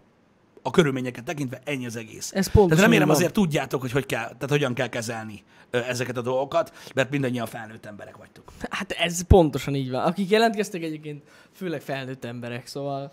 a 0.62 0.70
körülményeket 0.70 1.24
tekintve 1.24 1.60
ennyi 1.64 1.86
az 1.86 1.96
egész. 1.96 2.30
Ez 2.34 2.46
pontosan 2.46 2.68
Tehát 2.68 2.82
remélem 2.82 3.06
van. 3.06 3.16
azért 3.16 3.32
tudjátok, 3.32 3.80
hogy, 3.80 3.92
hogy 3.92 4.06
kell, 4.06 4.24
tehát 4.24 4.48
hogyan 4.48 4.74
kell 4.74 4.88
kezelni 4.88 5.42
ezeket 5.70 6.16
a 6.16 6.20
dolgokat, 6.22 6.72
mert 6.94 7.10
mindannyian 7.10 7.46
felnőtt 7.46 7.86
emberek 7.86 8.16
vagytok. 8.16 8.52
Hát 8.70 8.90
ez 8.92 9.22
pontosan 9.22 9.74
így 9.74 9.90
van. 9.90 10.04
Akik 10.04 10.30
jelentkeztek 10.30 10.82
egyébként, 10.82 11.22
főleg 11.52 11.80
felnőtt 11.80 12.24
emberek, 12.24 12.66
szóval... 12.66 13.10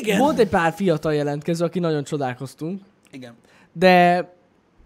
Igen. 0.00 0.18
Volt 0.18 0.38
egy 0.38 0.48
pár 0.48 0.72
fiatal 0.72 1.14
jelentkező, 1.14 1.64
aki 1.64 1.78
nagyon 1.78 2.04
csodálkoztunk, 2.04 2.82
Igen. 3.10 3.34
de... 3.72 4.34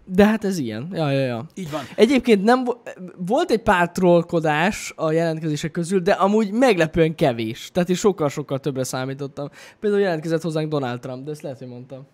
De 0.05 0.25
hát 0.25 0.43
ez 0.43 0.57
ilyen. 0.57 0.87
Ja, 0.93 1.11
ja, 1.11 1.19
ja. 1.25 1.45
Így 1.55 1.71
van. 1.71 1.81
Egyébként 1.95 2.43
nem 2.43 2.63
vo- 2.63 2.77
volt 3.17 3.51
egy 3.51 3.61
pár 3.61 3.91
trollkodás 3.91 4.93
a 4.95 5.11
jelentkezések 5.11 5.71
közül, 5.71 5.99
de 5.99 6.11
amúgy 6.11 6.51
meglepően 6.51 7.15
kevés. 7.15 7.69
Tehát 7.73 7.89
én 7.89 7.95
sokkal-sokkal 7.95 8.59
többre 8.59 8.83
számítottam. 8.83 9.49
Például 9.79 10.01
jelentkezett 10.01 10.41
hozzánk 10.41 10.69
Donald 10.69 10.99
Trump, 10.99 11.25
de 11.25 11.31
ezt 11.31 11.41
lehet, 11.41 11.57
hogy 11.57 11.67
mondtam. 11.67 12.05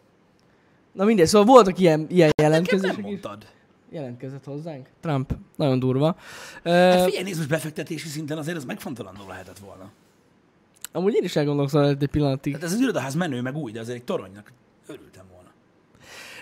Na 0.93 1.03
mindegy, 1.05 1.27
szóval 1.27 1.47
voltak 1.53 1.79
ilyen, 1.79 2.05
ilyen 2.09 2.29
jelentkezések 2.41 2.95
nem 2.95 3.05
is. 3.05 3.11
mondtad. 3.11 3.45
Jelentkezett 3.91 4.43
hozzánk? 4.43 4.87
Trump. 5.01 5.33
Nagyon 5.55 5.79
durva. 5.79 6.15
Hát 6.63 7.03
figyelj, 7.03 7.23
nézd, 7.23 7.37
most 7.37 7.49
befektetési 7.49 8.07
szinten 8.07 8.37
azért 8.37 8.57
az 8.57 8.65
megfontolandó 8.65 9.21
lehetett 9.27 9.59
volna. 9.59 9.89
amúgy 10.91 11.13
én 11.15 11.23
is 11.23 11.35
elgondolkozom 11.35 11.83
egy 11.83 12.07
pillanatig. 12.11 12.53
Tehát 12.53 12.67
ez 12.67 12.73
az 12.73 12.79
irodaház 12.79 13.15
menő, 13.15 13.41
meg 13.41 13.55
új, 13.55 13.71
de 13.71 13.79
azért 13.79 13.97
egy 13.97 14.03
toronynak 14.03 14.51
örültem 14.87 15.25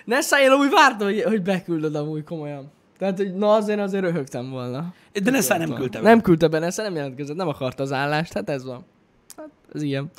volna. 0.05 0.21
Ne 0.21 0.21
szállj, 0.21 0.43
én 0.43 0.51
amúgy 0.51 0.69
vártam, 0.69 1.07
hogy, 1.07 1.21
hogy 1.21 1.41
beküldöd 1.41 1.95
amúgy 1.95 2.23
komolyan. 2.23 2.71
Tehát, 2.97 3.17
hogy 3.17 3.35
na 3.35 3.53
azért 3.53 3.79
azért 3.79 4.03
röhögtem 4.03 4.49
volna. 4.49 4.93
De 5.23 5.31
Nessá 5.31 5.57
nem 5.57 5.73
küldte 5.73 6.01
be. 6.01 6.07
Nem 6.07 6.21
küldte 6.21 6.47
be, 6.47 6.59
Nessa 6.59 6.81
nem 6.81 6.95
jelentkezett, 6.95 7.35
nem 7.35 7.47
akarta 7.47 7.83
az 7.83 7.91
állást, 7.91 8.33
hát 8.33 8.49
ez 8.49 8.65
van. 8.65 8.85
Hát 9.37 9.49
ez 9.73 9.81
ilyen. 9.81 10.11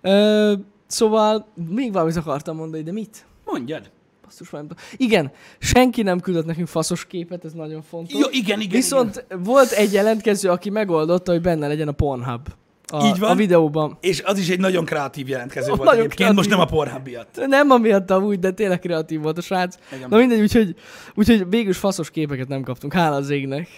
Ö, 0.00 0.52
szóval 0.86 1.46
még 1.70 1.92
valamit 1.92 2.16
akartam 2.16 2.56
mondani, 2.56 2.82
de 2.82 2.92
mit? 2.92 3.26
Mondjad. 3.44 3.90
Basszus, 4.24 4.50
már. 4.50 4.64
Igen, 4.96 5.32
senki 5.58 6.02
nem 6.02 6.20
küldött 6.20 6.46
nekünk 6.46 6.68
faszos 6.68 7.06
képet, 7.06 7.44
ez 7.44 7.52
nagyon 7.52 7.82
fontos. 7.82 8.20
Jó, 8.20 8.26
igen, 8.30 8.60
igen. 8.60 8.70
Viszont 8.70 9.24
igen. 9.26 9.42
volt 9.42 9.70
egy 9.70 9.92
jelentkező, 9.92 10.50
aki 10.50 10.70
megoldotta, 10.70 11.32
hogy 11.32 11.40
benne 11.40 11.66
legyen 11.66 11.88
a 11.88 11.92
Pornhub. 11.92 12.48
A, 12.86 13.04
Így 13.04 13.18
van. 13.18 13.30
A 13.30 13.34
videóban. 13.34 13.98
És 14.00 14.22
az 14.22 14.38
is 14.38 14.48
egy 14.48 14.60
nagyon 14.60 14.84
kreatív 14.84 15.28
jelentkező 15.28 15.72
Ó, 15.72 15.74
volt 15.74 15.88
nagyon 15.88 16.04
egyébként, 16.04 16.34
most 16.34 16.48
nem 16.48 16.60
a 16.60 16.64
kreatív. 16.64 16.84
Pornhub 16.92 17.06
miatt. 17.08 17.46
Nem 17.46 17.70
amiatt 17.70 18.10
amúgy, 18.10 18.38
de 18.38 18.50
tényleg 18.50 18.78
kreatív 18.78 19.20
volt 19.20 19.38
a 19.38 19.40
srác. 19.40 19.76
Igen. 19.96 20.08
Na 20.08 20.16
mindegy, 20.16 20.40
úgyhogy, 20.40 20.74
úgyhogy 21.14 21.48
végül 21.48 21.72
faszos 21.72 22.10
képeket 22.10 22.48
nem 22.48 22.62
kaptunk, 22.62 22.92
hála 22.92 23.16
az 23.16 23.30
égnek. 23.30 23.68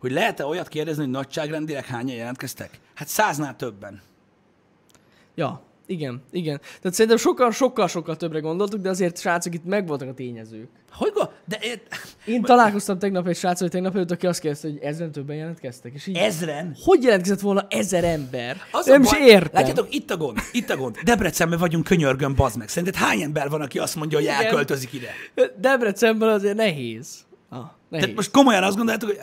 Hogy 0.00 0.12
lehet-e 0.12 0.46
olyat 0.46 0.68
kérdezni, 0.68 1.02
hogy 1.02 1.12
nagyságrendileg 1.12 1.84
hányan 1.84 2.16
jelentkeztek? 2.16 2.80
Hát 2.94 3.08
száznál 3.08 3.56
többen. 3.56 4.02
Ja, 5.34 5.62
igen, 5.86 6.22
igen. 6.30 6.58
Tehát 6.58 6.92
szerintem 6.92 7.16
sokkal, 7.16 7.50
sokkal, 7.50 7.88
sokkal 7.88 8.16
többre 8.16 8.38
gondoltuk, 8.38 8.80
de 8.80 8.88
azért 8.88 9.18
srácok 9.18 9.54
itt 9.54 9.64
megvoltak 9.64 10.08
a 10.08 10.14
tényezők. 10.14 10.68
Hogy 10.92 11.12
go? 11.14 11.22
De 11.44 11.58
e- 11.58 11.96
Én 12.24 12.42
találkoztam 12.42 12.98
tegnap 12.98 13.28
egy 13.28 13.40
hogy 13.40 13.70
tegnap 13.70 13.94
előtt, 13.94 14.10
aki 14.10 14.26
azt 14.26 14.40
kérdezte, 14.40 14.68
hogy 14.68 14.78
ezren 14.82 15.12
többen 15.12 15.36
jelentkeztek. 15.36 15.94
És 15.94 16.06
így, 16.06 16.16
ezren? 16.16 16.76
hogy 16.84 17.02
jelentkezett 17.02 17.40
volna 17.40 17.66
ezer 17.68 18.04
ember? 18.04 18.56
Az 18.70 18.86
nem 18.86 19.02
is 19.02 19.12
értem. 19.12 19.50
Látjátok, 19.52 19.94
itt 19.94 20.10
a 20.10 20.16
gond, 20.16 20.38
itt 20.52 20.70
a 20.70 20.76
gond. 20.76 20.96
Debrecenben 20.96 21.58
vagyunk, 21.58 21.84
könyörgön, 21.84 22.34
bazd 22.34 22.58
meg. 22.58 22.68
Szerinted 22.68 23.02
hány 23.02 23.20
ember 23.22 23.48
van, 23.48 23.60
aki 23.60 23.78
azt 23.78 23.96
mondja, 23.96 24.18
hogy 24.18 24.26
Igen. 24.26 24.40
elköltözik 24.40 24.92
ide? 24.92 25.10
Debrecenben 25.56 26.28
azért 26.28 26.56
nehéz. 26.56 27.24
Ah, 27.48 27.58
nehéz. 27.58 28.04
Tehát 28.04 28.14
most 28.14 28.30
komolyan 28.30 28.62
azt 28.62 28.76
gondoljátok, 28.76 29.08
hogy 29.08 29.18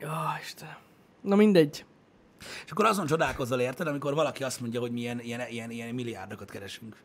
Ja, 0.00 0.38
Istenem. 0.42 0.76
Na 1.20 1.36
mindegy. 1.36 1.84
És 2.64 2.70
akkor 2.70 2.84
azon 2.84 3.06
csodálkozol, 3.06 3.60
érted, 3.60 3.86
amikor 3.86 4.14
valaki 4.14 4.42
azt 4.44 4.60
mondja, 4.60 4.80
hogy 4.80 4.90
milyen 4.90 5.20
ilyen, 5.20 5.40
ilyen, 5.50 5.70
ilyen 5.70 5.94
milliárdokat 5.94 6.50
keresünk. 6.50 6.96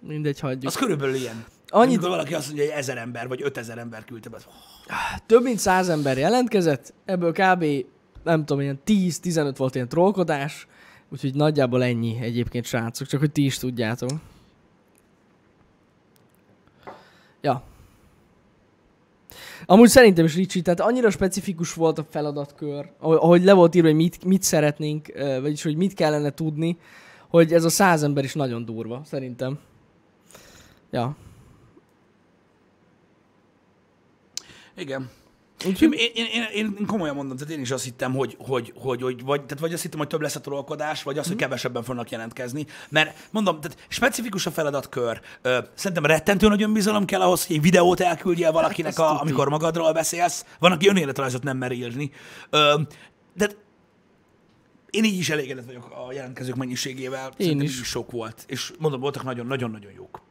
Mindegy, 0.00 0.40
hagyjuk. 0.40 0.64
Az 0.64 0.76
körülbelül 0.76 1.14
ilyen. 1.14 1.44
Annyit- 1.68 1.88
Amikor 1.88 2.08
valaki 2.08 2.34
azt 2.34 2.46
mondja, 2.46 2.64
hogy 2.64 2.74
ezer 2.74 2.96
ember 2.96 3.28
vagy 3.28 3.42
ötezer 3.42 3.78
ember 3.78 4.04
küldte 4.04 4.28
be. 4.28 4.38
Több 5.26 5.42
mint 5.42 5.58
száz 5.58 5.88
ember 5.88 6.18
jelentkezett, 6.18 6.94
ebből 7.04 7.32
kb. 7.32 7.64
nem 8.22 8.44
tudom, 8.44 8.60
ilyen 8.62 8.80
10-15 8.86 9.54
volt 9.56 9.74
ilyen 9.74 9.88
trollkodás, 9.88 10.66
úgyhogy 11.08 11.34
nagyjából 11.34 11.82
ennyi 11.84 12.18
egyébként 12.20 12.64
srácok, 12.64 13.06
csak 13.06 13.20
hogy 13.20 13.32
ti 13.32 13.44
is 13.44 13.58
tudjátok. 13.58 14.10
Ja. 17.40 17.62
Amúgy 19.66 19.88
szerintem 19.88 20.24
is 20.24 20.34
Ricsi, 20.34 20.62
tehát 20.62 20.80
annyira 20.80 21.10
specifikus 21.10 21.74
volt 21.74 21.98
a 21.98 22.06
feladatkör, 22.10 22.92
ahogy, 22.98 23.44
le 23.44 23.52
volt 23.52 23.74
írva, 23.74 23.88
hogy 23.88 23.96
mit, 23.96 24.24
mit 24.24 24.42
szeretnénk, 24.42 25.12
vagyis 25.40 25.62
hogy 25.62 25.76
mit 25.76 25.94
kellene 25.94 26.30
tudni, 26.30 26.78
hogy 27.28 27.52
ez 27.52 27.64
a 27.64 27.68
száz 27.68 28.02
ember 28.02 28.24
is 28.24 28.34
nagyon 28.34 28.64
durva, 28.64 29.02
szerintem. 29.04 29.58
Ja. 30.90 31.16
Igen. 34.76 35.10
Úgyhogy 35.66 35.92
Én, 35.92 36.10
én, 36.14 36.24
én, 36.24 36.42
én, 36.54 36.74
én, 36.78 36.86
komolyan 36.86 37.14
mondom, 37.14 37.36
tehát 37.36 37.54
én 37.54 37.60
is 37.60 37.70
azt 37.70 37.84
hittem, 37.84 38.12
hogy, 38.14 38.36
hogy, 38.38 38.72
hogy, 38.76 39.02
hogy 39.02 39.22
vagy, 39.24 39.42
tehát 39.42 39.58
vagy 39.60 39.72
azt 39.72 39.82
hittem, 39.82 39.98
hogy 39.98 40.08
több 40.08 40.20
lesz 40.20 40.36
a 40.36 40.40
trollkodás, 40.40 41.02
vagy 41.02 41.18
az, 41.18 41.24
Mhm. 41.24 41.32
hogy 41.32 41.42
kevesebben 41.42 41.82
fognak 41.82 42.10
jelentkezni. 42.10 42.66
Mert 42.88 43.28
mondom, 43.30 43.60
tehát 43.60 43.78
specifikus 43.88 44.46
a 44.46 44.50
feladatkör. 44.50 45.20
Ö, 45.42 45.58
szerintem 45.74 46.06
rettentő 46.06 46.48
nagy 46.48 46.62
önbizalom 46.62 47.04
kell 47.04 47.20
ahhoz, 47.20 47.46
hogy 47.46 47.56
egy 47.56 47.62
videót 47.62 48.00
elküldjél 48.00 48.52
valakinek, 48.52 48.96
Hát, 48.96 49.06
a, 49.06 49.20
amikor 49.20 49.48
magadról 49.48 49.92
beszélsz. 49.92 50.44
Van, 50.58 50.72
aki 50.72 50.88
önéletrajzot 50.88 51.42
nem 51.42 51.56
mer 51.56 51.72
írni. 51.72 52.10
Ö, 52.50 52.80
de 53.34 53.48
én 54.90 55.04
így 55.04 55.18
is 55.18 55.30
elégedett 55.30 55.64
vagyok 55.66 55.84
a 56.08 56.12
jelentkezők 56.12 56.54
mennyiségével. 56.54 57.30
Szerintem 57.38 57.66
is. 57.66 57.74
így 57.74 57.80
is 57.80 57.86
sok 57.86 58.10
volt. 58.10 58.44
És 58.46 58.72
mondom, 58.78 59.00
voltak 59.00 59.22
nagyon-nagyon-nagyon 59.22 59.92
jók. 59.96 60.22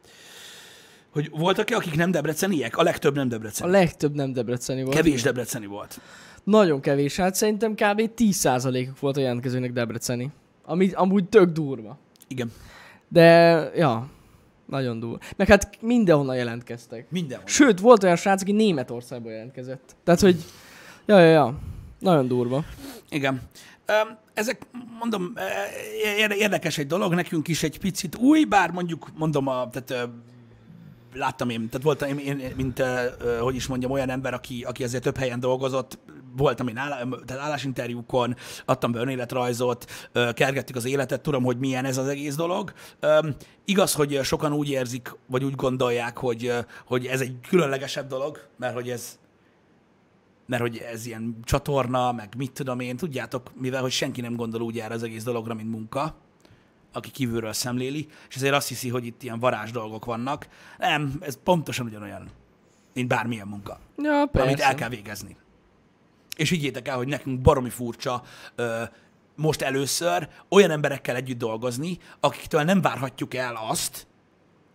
Hogy 1.12 1.30
voltak-e, 1.30 1.76
akik 1.76 1.96
nem 1.96 2.10
debreceniek? 2.10 2.76
A 2.76 2.82
legtöbb 2.82 3.14
nem 3.14 3.26
a 3.26 3.28
debreceni. 3.28 3.70
legtöbb 3.70 4.14
nem 4.14 4.32
debreceni 4.32 4.82
volt. 4.82 4.96
Kevés 4.96 5.22
debreceni 5.22 5.66
volt. 5.66 6.00
Nagyon 6.44 6.80
kevés, 6.80 7.16
hát 7.16 7.34
szerintem 7.34 7.72
kb. 7.72 8.10
10%-uk 8.16 9.00
volt 9.00 9.16
a 9.16 9.20
jelentkezőnek 9.20 9.72
debreceni. 9.72 10.30
Ami 10.64 10.90
amúgy 10.92 11.28
tök 11.28 11.50
durva. 11.50 11.98
Igen. 12.28 12.52
De, 13.08 13.22
ja, 13.76 14.08
nagyon 14.66 15.00
durva. 15.00 15.18
Meg 15.36 15.48
hát 15.48 15.68
mindenhonnan 15.80 16.36
jelentkeztek. 16.36 17.10
Mindenhol. 17.10 17.46
Sőt, 17.46 17.80
volt 17.80 18.02
olyan 18.02 18.16
srác, 18.16 18.42
aki 18.42 18.52
Németországból 18.52 19.32
jelentkezett. 19.32 19.96
Tehát, 20.04 20.20
hogy, 20.20 20.36
ja, 21.06 21.18
ja, 21.18 21.30
ja, 21.30 21.58
nagyon 21.98 22.26
durva. 22.28 22.64
Igen. 23.10 23.40
Ezek, 24.34 24.66
mondom, 24.98 25.32
eh, 25.34 26.18
ér- 26.18 26.36
érdekes 26.38 26.78
egy 26.78 26.86
dolog, 26.86 27.14
nekünk 27.14 27.48
is 27.48 27.62
egy 27.62 27.78
picit 27.78 28.16
új, 28.16 28.44
bár 28.44 28.70
mondjuk, 28.70 29.08
mondom, 29.16 29.46
a, 29.46 29.68
tehát 29.70 30.08
láttam 31.14 31.48
én, 31.48 31.68
tehát 31.68 31.82
voltam 31.82 32.18
én, 32.18 32.38
én 32.38 32.52
mint, 32.56 32.78
ö, 32.78 33.38
hogy 33.40 33.54
is 33.54 33.66
mondjam, 33.66 33.90
olyan 33.90 34.10
ember, 34.10 34.34
aki, 34.34 34.62
aki 34.62 34.84
azért 34.84 35.02
több 35.02 35.16
helyen 35.16 35.40
dolgozott, 35.40 35.98
voltam 36.36 36.68
én 36.68 36.76
állá, 36.76 37.02
tehát 37.24 37.42
állásinterjúkon, 37.42 38.36
adtam 38.64 38.92
be 38.92 39.00
önéletrajzot, 39.00 39.90
ö, 40.12 40.32
kergettük 40.32 40.76
az 40.76 40.84
életet, 40.84 41.20
tudom, 41.20 41.42
hogy 41.42 41.58
milyen 41.58 41.84
ez 41.84 41.96
az 41.96 42.08
egész 42.08 42.34
dolog. 42.34 42.72
Öm, 43.00 43.34
Igaz, 43.64 43.92
hogy 43.92 44.20
sokan 44.22 44.52
úgy 44.52 44.70
érzik, 44.70 45.16
vagy 45.26 45.44
úgy 45.44 45.54
gondolják, 45.54 46.18
hogy, 46.18 46.46
ö, 46.46 46.58
hogy 46.86 47.06
ez 47.06 47.20
egy 47.20 47.34
különlegesebb 47.48 48.08
dolog, 48.08 48.48
mert 48.56 48.74
hogy 48.74 48.90
ez 48.90 49.20
mert 50.46 50.62
hogy 50.62 50.76
ez 50.76 51.06
ilyen 51.06 51.36
csatorna, 51.44 52.12
meg 52.12 52.34
mit 52.36 52.52
tudom 52.52 52.80
én, 52.80 52.96
tudjátok, 52.96 53.50
mivel 53.54 53.80
hogy 53.80 53.90
senki 53.90 54.20
nem 54.20 54.36
gondol 54.36 54.60
úgy 54.60 54.78
erre 54.78 54.94
az 54.94 55.02
egész 55.02 55.22
dologra, 55.22 55.54
mint 55.54 55.70
munka, 55.70 56.14
aki 56.92 57.10
kívülről 57.10 57.52
szemléli, 57.52 58.08
és 58.28 58.36
ezért 58.36 58.54
azt 58.54 58.68
hiszi, 58.68 58.88
hogy 58.88 59.06
itt 59.06 59.22
ilyen 59.22 59.38
varázs 59.38 59.70
dolgok 59.70 60.04
vannak. 60.04 60.48
Nem, 60.78 61.12
ez 61.20 61.38
pontosan 61.44 61.86
ugyanolyan, 61.86 62.28
mint 62.94 63.08
bármilyen 63.08 63.46
munka, 63.46 63.78
Ja, 63.96 64.26
persze. 64.32 64.48
amit 64.48 64.60
el 64.60 64.74
kell 64.74 64.88
végezni. 64.88 65.36
És 66.36 66.50
higgyétek 66.50 66.88
el, 66.88 66.96
hogy 66.96 67.08
nekünk 67.08 67.40
baromi 67.40 67.70
furcsa 67.70 68.22
ö, 68.54 68.82
most 69.36 69.62
először 69.62 70.28
olyan 70.48 70.70
emberekkel 70.70 71.16
együtt 71.16 71.38
dolgozni, 71.38 71.98
akiktől 72.20 72.62
nem 72.62 72.80
várhatjuk 72.80 73.34
el 73.34 73.58
azt, 73.68 74.06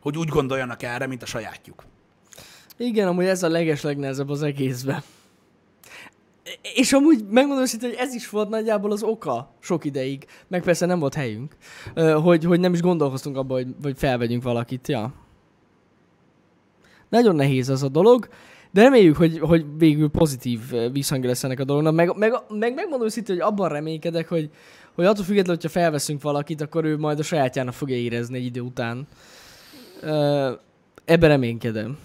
hogy 0.01 0.17
úgy 0.17 0.27
gondoljanak 0.27 0.83
erre, 0.83 1.07
mint 1.07 1.23
a 1.23 1.25
sajátjuk. 1.25 1.85
Igen, 2.77 3.07
amúgy 3.07 3.25
ez 3.25 3.43
a 3.43 3.47
leges 3.47 3.81
legnehezebb 3.81 4.29
az 4.29 4.43
egészben. 4.43 5.03
És 6.75 6.93
amúgy 6.93 7.25
megmondom 7.29 7.63
őszintén, 7.63 7.89
hogy 7.89 7.97
ez 7.99 8.13
is 8.13 8.29
volt 8.29 8.49
nagyjából 8.49 8.91
az 8.91 9.03
oka 9.03 9.53
sok 9.59 9.85
ideig, 9.85 10.25
meg 10.47 10.63
persze 10.63 10.85
nem 10.85 10.99
volt 10.99 11.13
helyünk, 11.13 11.55
hogy, 12.23 12.43
hogy 12.43 12.59
nem 12.59 12.73
is 12.73 12.81
gondolkoztunk 12.81 13.37
abba, 13.37 13.53
hogy, 13.53 13.67
hogy 13.81 13.97
felvegyünk 13.97 14.43
valakit, 14.43 14.87
ja. 14.87 15.13
Nagyon 17.09 17.35
nehéz 17.35 17.69
ez 17.69 17.81
a 17.81 17.87
dolog, 17.87 18.27
de 18.71 18.81
reméljük, 18.81 19.17
hogy, 19.17 19.39
hogy 19.39 19.65
végül 19.77 20.09
pozitív 20.09 20.59
visszhangja 20.91 21.29
lesz 21.29 21.43
ennek 21.43 21.59
a 21.59 21.63
dolognak. 21.63 21.93
Meg, 21.93 22.17
meg, 22.17 22.33
meg 22.49 22.73
megmondom 22.73 23.07
őszintén, 23.07 23.35
hogy 23.35 23.45
abban 23.45 23.69
reménykedek, 23.69 24.27
hogy, 24.27 24.49
hogy 24.93 25.05
attól 25.05 25.23
függetlenül, 25.23 25.61
hogyha 25.61 25.79
felveszünk 25.79 26.21
valakit, 26.21 26.61
akkor 26.61 26.85
ő 26.85 26.97
majd 26.97 27.19
a 27.19 27.23
sajátjának 27.23 27.73
fogja 27.73 27.95
érezni 27.95 28.37
egy 28.37 28.45
idő 28.45 28.61
után. 28.61 29.07
Ebben 31.05 31.29
reménykedem. 31.29 31.97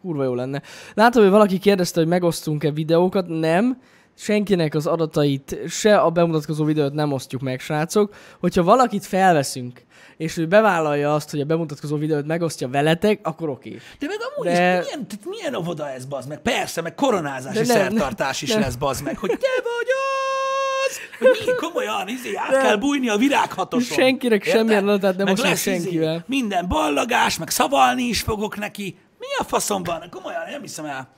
Kurva 0.00 0.24
jó 0.24 0.34
lenne. 0.34 0.62
Látom, 0.94 1.22
hogy 1.22 1.30
valaki 1.32 1.58
kérdezte, 1.58 2.00
hogy 2.00 2.08
megosztunk-e 2.08 2.70
videókat. 2.70 3.26
Nem, 3.28 3.78
senkinek 4.14 4.74
az 4.74 4.86
adatait, 4.86 5.58
se 5.68 5.98
a 5.98 6.10
bemutatkozó 6.10 6.64
videót 6.64 6.92
nem 6.92 7.12
osztjuk 7.12 7.40
meg, 7.40 7.60
srácok. 7.60 8.14
Hogyha 8.40 8.62
valakit 8.62 9.06
felveszünk, 9.06 9.82
és 10.16 10.36
ő 10.36 10.46
bevállalja 10.46 11.14
azt, 11.14 11.30
hogy 11.30 11.40
a 11.40 11.44
bemutatkozó 11.44 11.96
videót 11.96 12.26
megosztja 12.26 12.68
veletek, 12.68 13.20
akkor 13.22 13.48
oké. 13.48 13.78
De 13.98 14.06
meg 14.06 14.16
amúgy 14.34 14.46
De- 14.46 14.52
is 14.80 14.84
milyen, 14.86 15.06
tehát 15.08 15.24
milyen 15.28 15.54
óvoda 15.54 15.90
ez, 15.90 16.04
bazd 16.04 16.28
meg? 16.28 16.40
Persze, 16.40 16.80
meg 16.80 16.94
koronázási 16.94 17.58
De 17.58 17.64
nem, 17.74 17.76
szertartás 17.76 18.42
is 18.42 18.50
nem. 18.52 18.60
lesz, 18.60 18.74
bazd 18.74 19.04
meg, 19.04 19.18
hogy 19.18 19.30
te 19.30 19.62
vagy 19.62 19.86
az! 19.88 20.96
Hogy 21.18 21.46
mi 21.46 21.52
komolyan, 21.66 22.08
izé, 22.08 22.34
át 22.34 22.50
Nem. 22.50 22.62
kell 22.62 22.76
bújni 22.76 23.08
a 23.08 23.16
virághatoson. 23.16 23.96
Senkinek 23.98 24.44
semmilyen 24.44 24.88
adatát 24.88 25.16
nem 25.16 25.26
lesz 25.26 25.66
izé 25.66 25.78
senkivel. 25.80 26.24
minden 26.26 26.68
ballagás, 26.68 27.38
meg 27.38 27.50
szavalni 27.50 28.02
is 28.02 28.20
fogok 28.20 28.56
neki. 28.58 28.96
Mi 29.20 29.26
a 29.38 29.44
faszomban? 29.44 30.10
Komolyan, 30.10 30.50
nem 30.50 30.60
hiszem 30.60 30.84
el. 30.84 31.08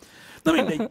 Na 0.42 0.52
mindegy. 0.52 0.90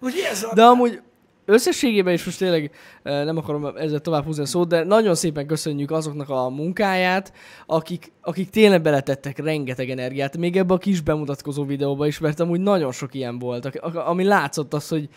Úgyhogy 0.00 0.22
ez 0.22 0.42
a... 0.42 0.54
De 0.54 0.64
amúgy 0.64 1.02
összességében 1.46 2.12
is 2.12 2.24
most 2.24 2.38
tényleg 2.38 2.70
nem 3.02 3.36
akarom 3.36 3.66
ezzel 3.76 4.00
tovább 4.00 4.24
húzni 4.24 4.42
a 4.42 4.46
szót, 4.46 4.68
de 4.68 4.84
nagyon 4.84 5.14
szépen 5.14 5.46
köszönjük 5.46 5.90
azoknak 5.90 6.28
a 6.28 6.48
munkáját, 6.48 7.32
akik, 7.66 8.12
akik 8.20 8.50
tényleg 8.50 8.82
beletettek 8.82 9.38
rengeteg 9.38 9.90
energiát, 9.90 10.36
még 10.36 10.56
ebbe 10.56 10.74
a 10.74 10.78
kis 10.78 11.00
bemutatkozó 11.00 11.64
videóba 11.64 12.06
is, 12.06 12.18
mert 12.18 12.40
amúgy 12.40 12.60
nagyon 12.60 12.92
sok 12.92 13.14
ilyen 13.14 13.38
volt, 13.38 13.80
ami 13.94 14.24
látszott 14.24 14.74
az, 14.74 14.88
hogy 14.88 15.08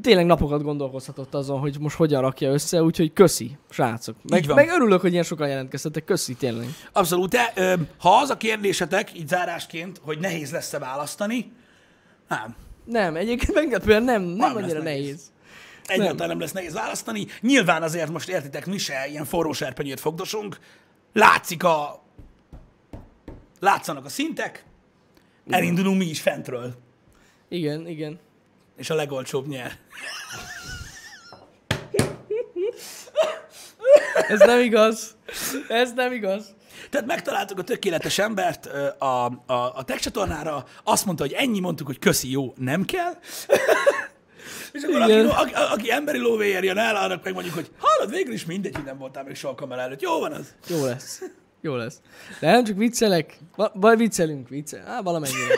tényleg 0.00 0.26
napokat 0.26 0.62
gondolkozhatott 0.62 1.34
azon, 1.34 1.58
hogy 1.58 1.76
most 1.80 1.96
hogyan 1.96 2.20
rakja 2.20 2.52
össze, 2.52 2.82
úgyhogy 2.82 3.12
köszi, 3.12 3.56
srácok. 3.70 4.16
Meg, 4.28 4.54
meg 4.54 4.68
örülök, 4.68 5.00
hogy 5.00 5.12
ilyen 5.12 5.24
sokan 5.24 5.48
jelentkeztetek, 5.48 6.04
köszi 6.04 6.34
tényleg. 6.34 6.66
Abszolút. 6.92 7.30
De, 7.30 7.52
ö, 7.54 7.74
ha 7.98 8.10
az 8.10 8.30
a 8.30 8.36
kérdésetek, 8.36 9.18
így 9.18 9.28
zárásként, 9.28 10.00
hogy 10.04 10.18
nehéz 10.18 10.50
lesz-e 10.52 10.78
választani, 10.78 11.52
nem. 12.28 12.54
Nem, 12.84 13.16
egyébként 13.16 13.54
meglepően 13.62 14.02
nem, 14.02 14.22
nem, 14.22 14.36
Nem 14.36 14.56
annyira 14.56 14.82
nehéz. 14.82 15.04
nehéz. 15.04 15.31
Egyáltalán 15.86 16.28
nem 16.28 16.40
lesz 16.40 16.52
nehéz 16.52 16.72
választani. 16.72 17.26
Nyilván 17.40 17.82
azért 17.82 18.10
most 18.10 18.28
értitek, 18.28 18.66
mi 18.66 18.78
se 18.78 19.06
ilyen 19.08 19.24
forró 19.24 19.52
serpenyőt 19.52 20.00
fogdosunk. 20.00 20.58
Látszik 21.12 21.64
a... 21.64 22.02
Látszanak 23.60 24.04
a 24.04 24.08
szintek. 24.08 24.64
Elindulunk 25.50 25.98
mi 25.98 26.04
is 26.04 26.20
fentről. 26.20 26.74
Igen, 27.48 27.86
igen. 27.86 28.18
És 28.76 28.90
a 28.90 28.94
legolcsóbb 28.94 29.46
nyer. 29.46 29.78
Ez 34.28 34.38
nem 34.38 34.60
igaz. 34.60 35.16
Ez 35.68 35.92
nem 35.92 36.12
igaz. 36.12 36.54
Tehát 36.90 37.06
megtaláltuk 37.06 37.58
a 37.58 37.62
tökéletes 37.62 38.18
embert 38.18 38.66
a, 38.98 39.24
a, 39.46 39.52
a 39.74 39.84
tech 39.84 40.00
csatornára, 40.00 40.64
azt 40.84 41.04
mondta, 41.04 41.22
hogy 41.22 41.32
ennyi, 41.32 41.60
mondtuk, 41.60 41.86
hogy 41.86 41.98
köszi, 41.98 42.30
jó, 42.30 42.54
nem 42.56 42.84
kell. 42.84 43.12
És 44.72 44.82
akkor 44.82 45.00
aki, 45.00 45.12
Igen. 45.12 45.26
aki, 45.26 45.52
aki, 45.72 45.90
emberi 45.92 46.18
lóvéért 46.18 46.64
jön 46.64 46.78
el, 46.78 46.96
annak 46.96 47.24
meg 47.24 47.32
mondjuk, 47.32 47.54
hogy 47.54 47.70
hallod, 47.78 48.10
végül 48.14 48.32
is 48.32 48.44
mindegy, 48.44 48.74
hogy 48.74 48.84
nem 48.84 48.98
voltál 48.98 49.24
még 49.24 49.34
soha 49.34 49.54
kamera 49.54 49.80
előtt. 49.80 50.00
Jó 50.02 50.18
van 50.18 50.32
az. 50.32 50.54
Jó 50.68 50.84
lesz. 50.84 51.22
Jó 51.60 51.74
lesz. 51.74 52.00
De 52.40 52.50
nem 52.50 52.64
csak 52.64 52.76
viccelek, 52.76 53.36
va- 53.56 53.72
vagy 53.74 53.98
viccelünk, 53.98 54.48
viccel. 54.48 54.84
Á, 54.86 55.00
valamennyire. 55.02 55.54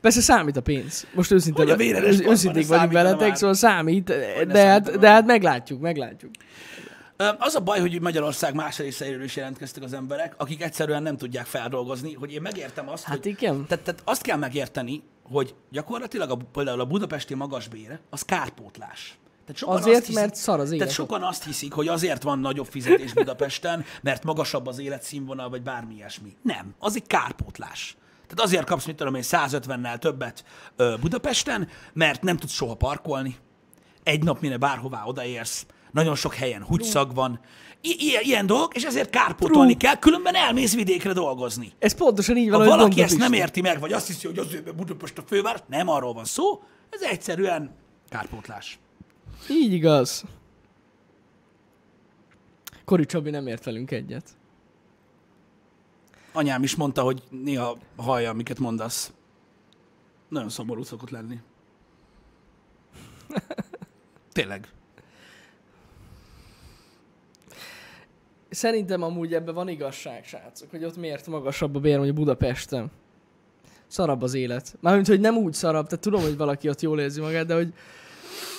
Persze 0.00 0.20
számít 0.20 0.56
a 0.56 0.60
pénz. 0.60 1.06
Most 1.14 1.30
őszinte, 1.30 1.62
Hogy 1.62 1.70
a 1.70 1.76
véredes 1.76 2.04
ősz- 2.08 2.14
paszban, 2.16 2.32
őszinték 2.32 2.62
ez 2.62 2.68
vagyunk 2.68 2.92
veletek, 2.92 3.28
már. 3.28 3.36
szóval 3.36 3.54
számít, 3.54 4.12
de 4.48 4.66
hát, 4.66 4.98
de 4.98 5.08
hát 5.08 5.26
meglátjuk, 5.26 5.80
meglátjuk. 5.80 6.30
Az 7.38 7.54
a 7.54 7.60
baj, 7.60 7.80
hogy 7.80 8.00
Magyarország 8.00 8.54
más 8.54 8.78
részeiről 8.78 9.22
is 9.22 9.36
jelentkeztek 9.36 9.82
az 9.82 9.92
emberek, 9.92 10.34
akik 10.36 10.62
egyszerűen 10.62 11.02
nem 11.02 11.16
tudják 11.16 11.46
feldolgozni, 11.46 12.12
hogy 12.14 12.32
én 12.32 12.40
megértem 12.42 12.88
azt, 12.88 13.04
Hát 13.04 13.16
hogy... 13.16 13.26
igen. 13.26 13.66
Tehát, 13.66 13.84
tehát 13.84 14.00
azt 14.04 14.22
kell 14.22 14.36
megérteni, 14.36 15.02
hogy 15.30 15.54
gyakorlatilag 15.70 16.30
a, 16.30 16.36
például 16.52 16.80
a 16.80 16.86
budapesti 16.86 17.34
magasbére 17.34 18.00
az 18.10 18.22
kárpótlás. 18.22 19.18
Tehát 19.40 19.62
sokan 19.62 19.76
Azért, 19.76 19.96
azt 19.96 20.06
hiszik, 20.06 20.20
mert 20.20 20.34
szar 20.34 20.60
az 20.60 20.66
élet 20.66 20.78
Tehát 20.78 20.94
sokan 20.94 21.22
azt 21.22 21.44
hiszik, 21.44 21.72
hogy 21.72 21.88
azért 21.88 22.22
van 22.22 22.38
nagyobb 22.38 22.66
fizetés 22.66 23.12
Budapesten, 23.12 23.84
mert 24.02 24.24
magasabb 24.24 24.66
az 24.66 24.78
életszínvonal, 24.78 25.48
vagy 25.48 25.62
bármi 25.62 25.94
ilyesmi. 25.94 26.36
Nem, 26.42 26.74
az 26.78 26.96
egy 26.96 27.06
kárpótlás. 27.06 27.96
Tehát 28.26 28.44
azért 28.44 28.64
kapsz, 28.66 28.86
mit 28.86 28.96
tudom 28.96 29.14
én, 29.14 29.22
150-nel 29.24 29.98
többet 29.98 30.44
ö, 30.76 30.94
Budapesten, 31.00 31.68
mert 31.92 32.22
nem 32.22 32.36
tudsz 32.36 32.52
soha 32.52 32.74
parkolni, 32.74 33.36
egy 34.02 34.22
nap 34.22 34.40
mire 34.40 34.56
bárhová 34.56 35.04
odaérsz, 35.04 35.66
nagyon 35.90 36.14
sok 36.14 36.34
helyen 36.34 36.64
húgyszag 36.64 37.14
van, 37.14 37.40
I- 37.80 37.96
ilyen, 37.98 38.22
ilyen 38.22 38.46
dolgok, 38.46 38.74
és 38.76 38.84
ezért 38.84 39.10
kárpótolni 39.10 39.76
kell, 39.76 39.98
különben 39.98 40.34
elmész 40.34 40.74
vidékre 40.74 41.12
dolgozni. 41.12 41.72
Ez 41.78 41.94
pontosan 41.94 42.36
így 42.36 42.50
van, 42.50 42.60
Ha 42.60 42.66
valaki 42.66 43.02
ezt 43.02 43.18
nem 43.18 43.32
érti 43.32 43.60
meg, 43.60 43.80
vagy 43.80 43.92
azt 43.92 44.06
hiszi, 44.06 44.26
hogy 44.26 44.38
azért, 44.38 44.74
Budapest 44.74 45.18
a 45.18 45.22
főváros, 45.26 45.60
nem 45.66 45.88
arról 45.88 46.12
van 46.12 46.24
szó, 46.24 46.62
ez 46.90 47.00
egyszerűen 47.02 47.74
kárpótlás. 48.08 48.78
Így 49.50 49.72
igaz. 49.72 50.24
Kori 52.84 53.06
Csabi 53.06 53.30
nem 53.30 53.46
ért 53.46 53.64
velünk 53.64 53.90
egyet. 53.90 54.36
Anyám 56.32 56.62
is 56.62 56.74
mondta, 56.76 57.02
hogy 57.02 57.22
néha 57.30 57.78
hallja, 57.96 58.30
amiket 58.30 58.58
mondasz. 58.58 59.12
Nagyon 60.28 60.48
szomorú 60.48 60.82
szokott 60.82 61.10
lenni. 61.10 61.38
Tényleg. 64.32 64.68
Szerintem 68.50 69.02
amúgy 69.02 69.34
ebben 69.34 69.54
van 69.54 69.68
igazság, 69.68 70.24
srácok, 70.24 70.70
hogy 70.70 70.84
ott 70.84 70.96
miért 70.96 71.26
magasabb 71.26 71.76
a 71.76 71.78
bér, 71.78 71.94
mondjuk 71.96 72.16
Budapesten. 72.16 72.90
Szarabb 73.86 74.22
az 74.22 74.34
élet. 74.34 74.76
Mármint, 74.80 75.06
hogy 75.06 75.20
nem 75.20 75.36
úgy 75.36 75.52
szarabb, 75.52 75.86
tehát 75.86 76.04
tudom, 76.04 76.22
hogy 76.22 76.36
valaki 76.36 76.68
ott 76.68 76.80
jól 76.80 77.00
érzi 77.00 77.20
magát, 77.20 77.46
de 77.46 77.54
hogy... 77.54 77.72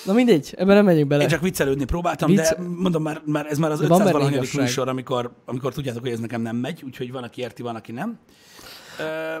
Na 0.04 0.12
mindegy, 0.12 0.54
ebben 0.56 0.74
nem 0.74 0.84
megyünk 0.84 1.08
bele. 1.08 1.22
Én 1.22 1.28
csak 1.28 1.40
viccelődni 1.40 1.84
próbáltam, 1.84 2.30
Vicc- 2.30 2.56
de 2.56 2.62
mondom, 2.62 3.02
már, 3.02 3.22
már 3.24 3.46
ez 3.46 3.58
már 3.58 3.70
az 3.70 3.80
De 3.80 3.86
van 3.86 3.96
500 3.96 3.98
benne 3.98 4.12
valahanyadik 4.12 4.48
igazság. 4.52 4.62
műsor, 4.66 4.88
amikor, 4.88 5.32
amikor 5.44 5.72
tudjátok, 5.72 6.02
hogy 6.02 6.10
ez 6.10 6.18
nekem 6.20 6.42
nem 6.42 6.56
megy, 6.56 6.82
úgyhogy 6.84 7.12
van, 7.12 7.22
aki 7.22 7.40
érti, 7.40 7.62
van, 7.62 7.76
aki 7.76 7.92
nem. 7.92 8.18
Ö, 8.98 9.36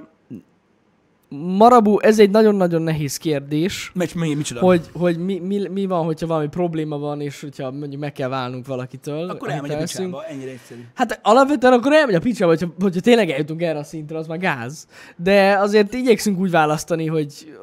Marabu, 1.32 1.98
ez 1.98 2.18
egy 2.18 2.30
nagyon-nagyon 2.30 2.82
nehéz 2.82 3.16
kérdés, 3.16 3.90
megy, 3.94 4.14
mi, 4.14 4.34
micsoda? 4.34 4.60
hogy, 4.60 4.86
hogy 4.92 5.18
mi, 5.18 5.38
mi, 5.38 5.68
mi, 5.68 5.86
van, 5.86 6.04
hogyha 6.04 6.26
valami 6.26 6.48
probléma 6.48 6.98
van, 6.98 7.20
és 7.20 7.40
hogyha 7.40 7.70
mondjuk 7.70 8.00
meg 8.00 8.12
kell 8.12 8.28
válnunk 8.28 8.66
valakitől. 8.66 9.30
Akkor 9.30 9.50
elmegy 9.50 9.70
a 9.70 9.76
picsába, 9.76 10.24
ennyire 10.24 10.50
egyszerű. 10.50 10.80
Hát 10.94 11.20
alapvetően 11.22 11.72
akkor 11.72 11.92
elmegy 11.92 12.14
a 12.14 12.20
picsába, 12.20 12.50
hogyha, 12.50 12.74
hogyha 12.80 13.00
tényleg 13.00 13.30
eljutunk 13.30 13.62
erre 13.62 13.78
a 13.78 13.84
szintre, 13.84 14.18
az 14.18 14.26
már 14.26 14.38
gáz. 14.38 14.86
De 15.16 15.58
azért 15.58 15.94
igyekszünk 15.94 16.38
úgy 16.38 16.50
választani, 16.50 17.06
hogy... 17.06 17.54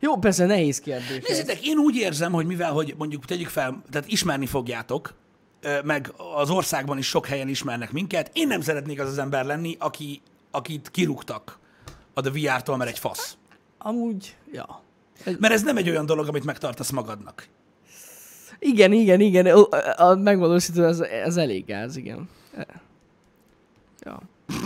Jó, 0.00 0.16
persze 0.16 0.46
nehéz 0.46 0.80
kérdés. 0.80 1.16
ez. 1.16 1.28
Nézzétek, 1.28 1.66
én 1.66 1.78
úgy 1.78 1.96
érzem, 1.96 2.32
hogy 2.32 2.46
mivel, 2.46 2.72
hogy 2.72 2.94
mondjuk 2.98 3.24
tegyük 3.24 3.48
fel, 3.48 3.82
tehát 3.90 4.08
ismerni 4.08 4.46
fogjátok, 4.46 5.14
meg 5.84 6.12
az 6.34 6.50
országban 6.50 6.98
is 6.98 7.06
sok 7.06 7.26
helyen 7.26 7.48
ismernek 7.48 7.92
minket, 7.92 8.30
én 8.32 8.46
nem 8.46 8.60
szeretnék 8.60 9.00
az 9.00 9.08
az 9.08 9.18
ember 9.18 9.44
lenni, 9.44 9.76
aki, 9.78 10.20
akit 10.50 10.90
kirúgtak 10.90 11.59
a 12.14 12.20
The 12.20 12.30
VR-tól, 12.30 12.76
mert 12.76 12.90
egy 12.90 12.98
fasz. 12.98 13.36
Amúgy, 13.78 14.36
ja. 14.52 14.82
Mert 15.38 15.52
ez 15.54 15.62
nem 15.62 15.76
egy 15.76 15.88
olyan 15.88 16.06
dolog, 16.06 16.28
amit 16.28 16.44
megtartasz 16.44 16.90
magadnak. 16.90 17.48
Igen, 18.58 18.92
igen, 18.92 19.20
igen. 19.20 19.46
A, 19.46 19.68
a, 19.96 20.18
a 20.24 20.52
őszintén, 20.52 20.84
ez, 20.84 21.00
ez 21.00 21.36
elég 21.36 21.64
gáz, 21.64 21.96
igen. 21.96 22.28
Ja. 24.00 24.20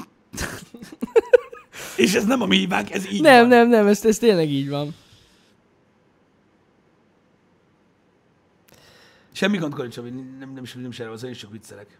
És 1.97 2.15
ez 2.15 2.25
nem 2.25 2.43
a 2.43 2.47
mi 2.47 2.57
hibánk, 2.57 2.91
ez 2.91 3.07
így 3.13 3.21
Nem, 3.23 3.39
van. 3.39 3.49
nem, 3.49 3.69
nem, 3.69 3.87
ez, 3.87 4.05
ez 4.05 4.19
tényleg 4.19 4.49
így 4.49 4.69
van. 4.69 4.95
Semmi 9.33 9.57
gond, 9.59 9.75
Kori 9.75 9.89
Csabi, 9.89 10.11
nem, 10.11 10.53
nem, 10.55 10.63
is, 10.63 10.75
nem 10.75 10.91
is 10.91 10.99
erről 10.99 11.11
van 11.11 11.19
szó, 11.19 11.27
én 11.27 11.33
is 11.33 11.39
csak 11.39 11.51
viccelek. 11.51 11.99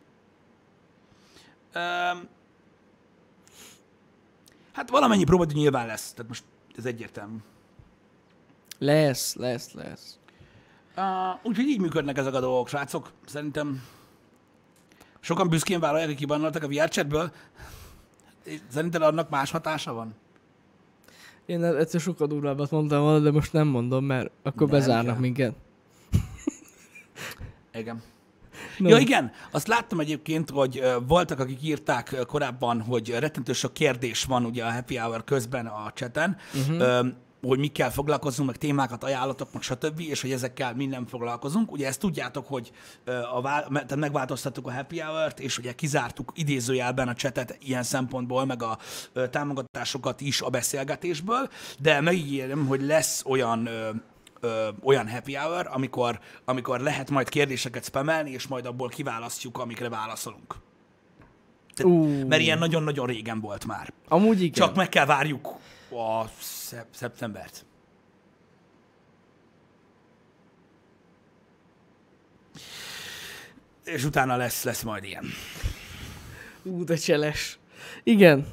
Um, 1.75 2.29
hát 4.75 4.91
valamennyi 4.91 5.25
próba 5.25 5.45
nyilván 5.53 5.87
lesz, 5.87 6.13
tehát 6.13 6.29
most 6.29 6.45
ez 6.77 6.85
egyértelmű. 6.85 7.37
Lesz, 8.79 9.35
lesz, 9.35 9.73
lesz. 9.73 10.19
Uh, 10.97 11.05
úgyhogy 11.43 11.69
így 11.69 11.81
működnek 11.81 12.19
ezek 12.19 12.35
a 12.35 12.41
dolgok, 12.41 12.69
srácok. 12.69 13.11
Szerintem 13.27 13.83
sokan 15.21 15.49
büszkén 15.49 15.81
vállalják, 15.81 16.09
hogy 16.09 16.17
kibannoltak 16.17 16.63
a 16.63 16.69
VR 16.69 16.89
chatből. 16.89 17.33
Szerinted 18.69 19.03
annak 19.03 19.31
más 19.31 19.51
hatása 19.51 19.93
van? 19.93 20.15
Én 21.47 21.65
egyszer 21.65 22.01
sokkal 22.01 22.27
durvábbat 22.27 22.71
mondtam 22.71 23.03
volna, 23.03 23.19
de 23.19 23.31
most 23.31 23.53
nem 23.53 23.67
mondom, 23.67 24.05
mert 24.05 24.31
akkor 24.43 24.69
Nem 24.69 24.79
bezárnak 24.79 25.13
kell. 25.13 25.21
minket. 25.21 25.55
Igen. 27.73 28.03
No. 28.79 28.89
Ja 28.89 28.99
igen, 28.99 29.33
azt 29.51 29.67
láttam 29.67 30.01
egyébként, 30.01 30.51
hogy 30.51 30.83
voltak, 31.07 31.39
akik 31.39 31.63
írták 31.63 32.17
korábban, 32.27 32.81
hogy 32.81 33.11
rettentő 33.19 33.53
sok 33.53 33.73
kérdés 33.73 34.25
van 34.25 34.45
ugye 34.45 34.65
a 34.65 34.73
happy 34.73 34.97
hour 34.97 35.25
közben 35.25 35.67
a 35.67 35.91
chaten, 35.95 36.37
uh-huh. 36.55 37.07
hogy 37.43 37.59
mikkel 37.59 37.93
foglalkozunk, 37.93 38.49
meg 38.49 38.59
témákat 38.59 39.05
ajánlatok, 39.05 39.53
meg 39.53 39.63
stb., 39.63 40.01
és 40.01 40.21
hogy 40.21 40.33
ezekkel 40.33 40.75
mi 40.75 40.87
nem 40.87 41.07
foglalkozunk. 41.07 41.73
Ugye 41.73 41.87
ezt 41.87 42.01
tudjátok, 42.01 42.47
hogy 42.47 42.73
a 43.35 43.41
vál, 43.41 43.69
tehát 43.73 43.97
megváltoztattuk 43.97 44.67
a 44.67 44.73
happy 44.73 45.01
hour-t, 45.01 45.41
és 45.41 45.59
ugye 45.59 45.73
kizártuk 45.73 46.33
idézőjelben 46.35 47.09
a 47.09 47.15
chatet 47.15 47.57
ilyen 47.61 47.83
szempontból, 47.83 48.45
meg 48.45 48.63
a 48.63 48.79
támogatásokat 49.31 50.21
is 50.21 50.41
a 50.41 50.49
beszélgetésből, 50.49 51.49
de 51.79 52.01
megígérem, 52.01 52.67
hogy 52.67 52.83
lesz 52.83 53.23
olyan 53.27 53.69
ö, 54.45 54.69
olyan 54.83 55.11
happy 55.11 55.35
hour, 55.35 55.69
amikor, 55.73 56.21
amikor 56.45 56.81
lehet 56.81 57.11
majd 57.11 57.29
kérdéseket 57.29 57.85
spamelni, 57.85 58.31
és 58.31 58.47
majd 58.47 58.67
abból 58.67 58.89
kiválasztjuk, 58.89 59.59
amikre 59.59 59.89
válaszolunk. 59.89 60.55
Tehát, 61.75 61.93
Ú. 61.93 62.27
mert 62.27 62.43
ilyen 62.43 62.59
nagyon-nagyon 62.59 63.07
régen 63.07 63.41
volt 63.41 63.67
már. 63.67 63.93
Amúgy 64.09 64.41
igen. 64.41 64.53
Csak 64.53 64.75
meg 64.75 64.89
kell 64.89 65.07
várjuk 65.07 65.47
a 65.91 66.25
szep- 66.41 66.95
szeptembert. 66.95 67.67
És 73.85 74.05
utána 74.05 74.37
lesz, 74.37 74.65
lesz 74.65 74.83
majd 74.83 75.05
ilyen. 75.05 75.25
Ú, 76.63 76.85
de 76.85 76.97
cseles. 76.97 77.59
Igen. 78.03 78.47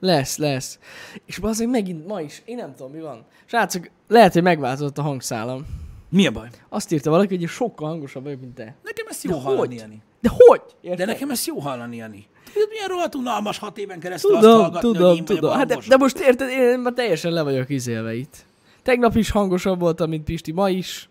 Lesz, 0.00 0.36
lesz. 0.36 0.78
És 1.26 1.38
azért 1.42 1.70
megint 1.70 2.06
ma 2.06 2.20
is, 2.20 2.42
én 2.44 2.56
nem 2.56 2.74
tudom 2.74 2.92
mi 2.92 3.00
van. 3.00 3.24
Srácok, 3.44 3.90
lehet, 4.08 4.32
hogy 4.32 4.42
megváltozott 4.42 4.98
a 4.98 5.02
hangszálam. 5.02 5.66
Mi 6.10 6.26
a 6.26 6.30
baj? 6.30 6.48
Azt 6.68 6.92
írta 6.92 7.10
valaki, 7.10 7.28
hogy 7.28 7.40
én 7.40 7.48
sokkal 7.48 7.88
hangosabb 7.88 8.22
vagyok, 8.22 8.40
mint 8.40 8.54
te. 8.54 8.74
Nekem 8.82 9.06
ezt 9.08 9.24
jó 9.24 9.30
De 9.30 9.40
hallani, 9.40 9.58
hogy? 9.58 9.74
Jani. 9.74 10.02
De 10.20 10.30
hogy? 10.32 10.62
Érted? 10.80 11.06
De 11.06 11.12
nekem 11.12 11.30
ezt 11.30 11.46
jó 11.46 11.58
hallani, 11.58 11.96
Jani. 11.96 12.26
Tudod, 12.52 12.68
milyen 12.68 12.88
rohadt 12.88 13.14
unalmas 13.14 13.58
hat 13.58 13.78
éven 13.78 14.00
keresztül 14.00 14.34
azt 14.34 14.42
Tudom, 14.42 14.60
hallgatni, 14.60 14.88
hogy 14.88 14.96
tudom, 14.96 15.16
én 15.16 15.24
vagyok 15.24 15.40
tudom. 15.40 15.56
Hát 15.56 15.66
de, 15.66 15.78
de 15.88 15.96
most 15.96 16.18
érted, 16.18 16.48
én 16.48 16.78
már 16.78 16.92
teljesen 16.92 17.32
le 17.32 17.42
vagyok 17.42 17.68
izélve 17.68 18.14
itt. 18.14 18.36
Tegnap 18.82 19.16
is 19.16 19.30
hangosabb 19.30 19.80
voltam, 19.80 20.08
mint 20.08 20.24
Pisti, 20.24 20.52
ma 20.52 20.70
is. 20.70 21.08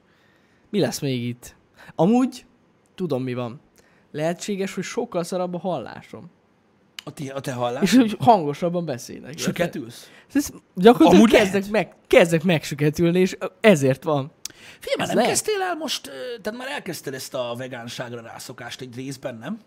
Mi 0.69 0.79
lesz 0.79 0.99
még 0.99 1.23
itt? 1.23 1.55
Amúgy, 1.95 2.45
tudom 2.95 3.23
mi 3.23 3.33
van. 3.33 3.59
Lehetséges, 4.11 4.73
hogy 4.73 4.83
sokkal 4.83 5.23
szarabb 5.23 5.53
a 5.53 5.59
hallásom. 5.59 6.29
A, 7.07 7.11
ti, 7.11 7.29
a 7.29 7.39
te 7.39 7.51
hallás. 7.53 7.81
És 7.83 7.95
hogy 7.95 8.15
hangosabban 8.19 8.85
beszélek. 8.85 9.37
Süketülsz? 9.37 10.09
Ez 10.33 10.49
gyakorlatilag 10.75 11.13
Amúgy 11.13 11.31
kezdek, 11.31 11.53
lehet. 11.53 11.69
meg, 11.69 11.95
kezdek 12.07 12.43
megsüketülni, 12.43 13.19
és 13.19 13.37
ezért 13.59 14.03
van. 14.03 14.31
Figyelj, 14.79 14.97
már 14.97 15.07
nem 15.07 15.15
lehet. 15.15 15.31
kezdtél 15.31 15.61
el 15.61 15.75
most, 15.75 16.11
tehát 16.41 16.59
már 16.59 16.67
elkezdted 16.67 17.13
ezt 17.13 17.33
a 17.33 17.53
vegánságra 17.57 18.21
rászokást 18.21 18.81
egy 18.81 18.95
részben, 18.95 19.37
nem? 19.37 19.59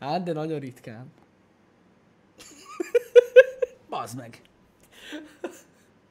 Hát, 0.00 0.22
de 0.22 0.32
nagyon 0.32 0.58
ritkán. 0.58 1.06
Bazd 3.90 4.16
meg. 4.16 4.40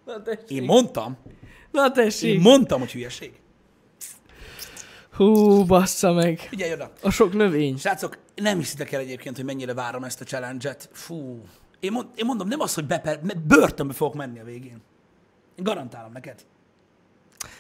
Na 0.06 0.22
tessék. 0.22 0.50
Én 0.50 0.64
mondtam, 0.64 1.18
Na 1.72 1.92
tessék. 1.92 2.34
én 2.34 2.42
mondtam, 2.42 2.80
hogy 2.80 2.92
hülyeség. 2.92 3.34
Hú, 5.18 5.66
bassza 5.66 6.14
meg. 6.14 6.40
Figyelj 6.40 6.74
oda. 6.74 6.92
A 7.02 7.10
sok 7.10 7.34
növény. 7.34 7.78
Srácok, 7.78 8.18
nem 8.36 8.58
hiszitek 8.58 8.92
el 8.92 9.00
egyébként, 9.00 9.36
hogy 9.36 9.46
mennyire 9.46 9.74
várom 9.74 10.04
ezt 10.04 10.22
a 10.22 10.26
challenge-et. 10.26 10.90
Fú. 10.92 11.42
Én, 11.80 11.92
mond, 11.92 12.08
én 12.16 12.26
mondom, 12.26 12.48
nem 12.48 12.60
az, 12.60 12.74
hogy 12.74 12.86
beper, 12.86 13.20
mert 13.24 13.40
börtönbe 13.40 13.94
fogok 13.94 14.16
menni 14.16 14.40
a 14.40 14.44
végén. 14.44 14.82
Én 15.56 15.64
garantálom 15.64 16.12
neked. 16.12 16.46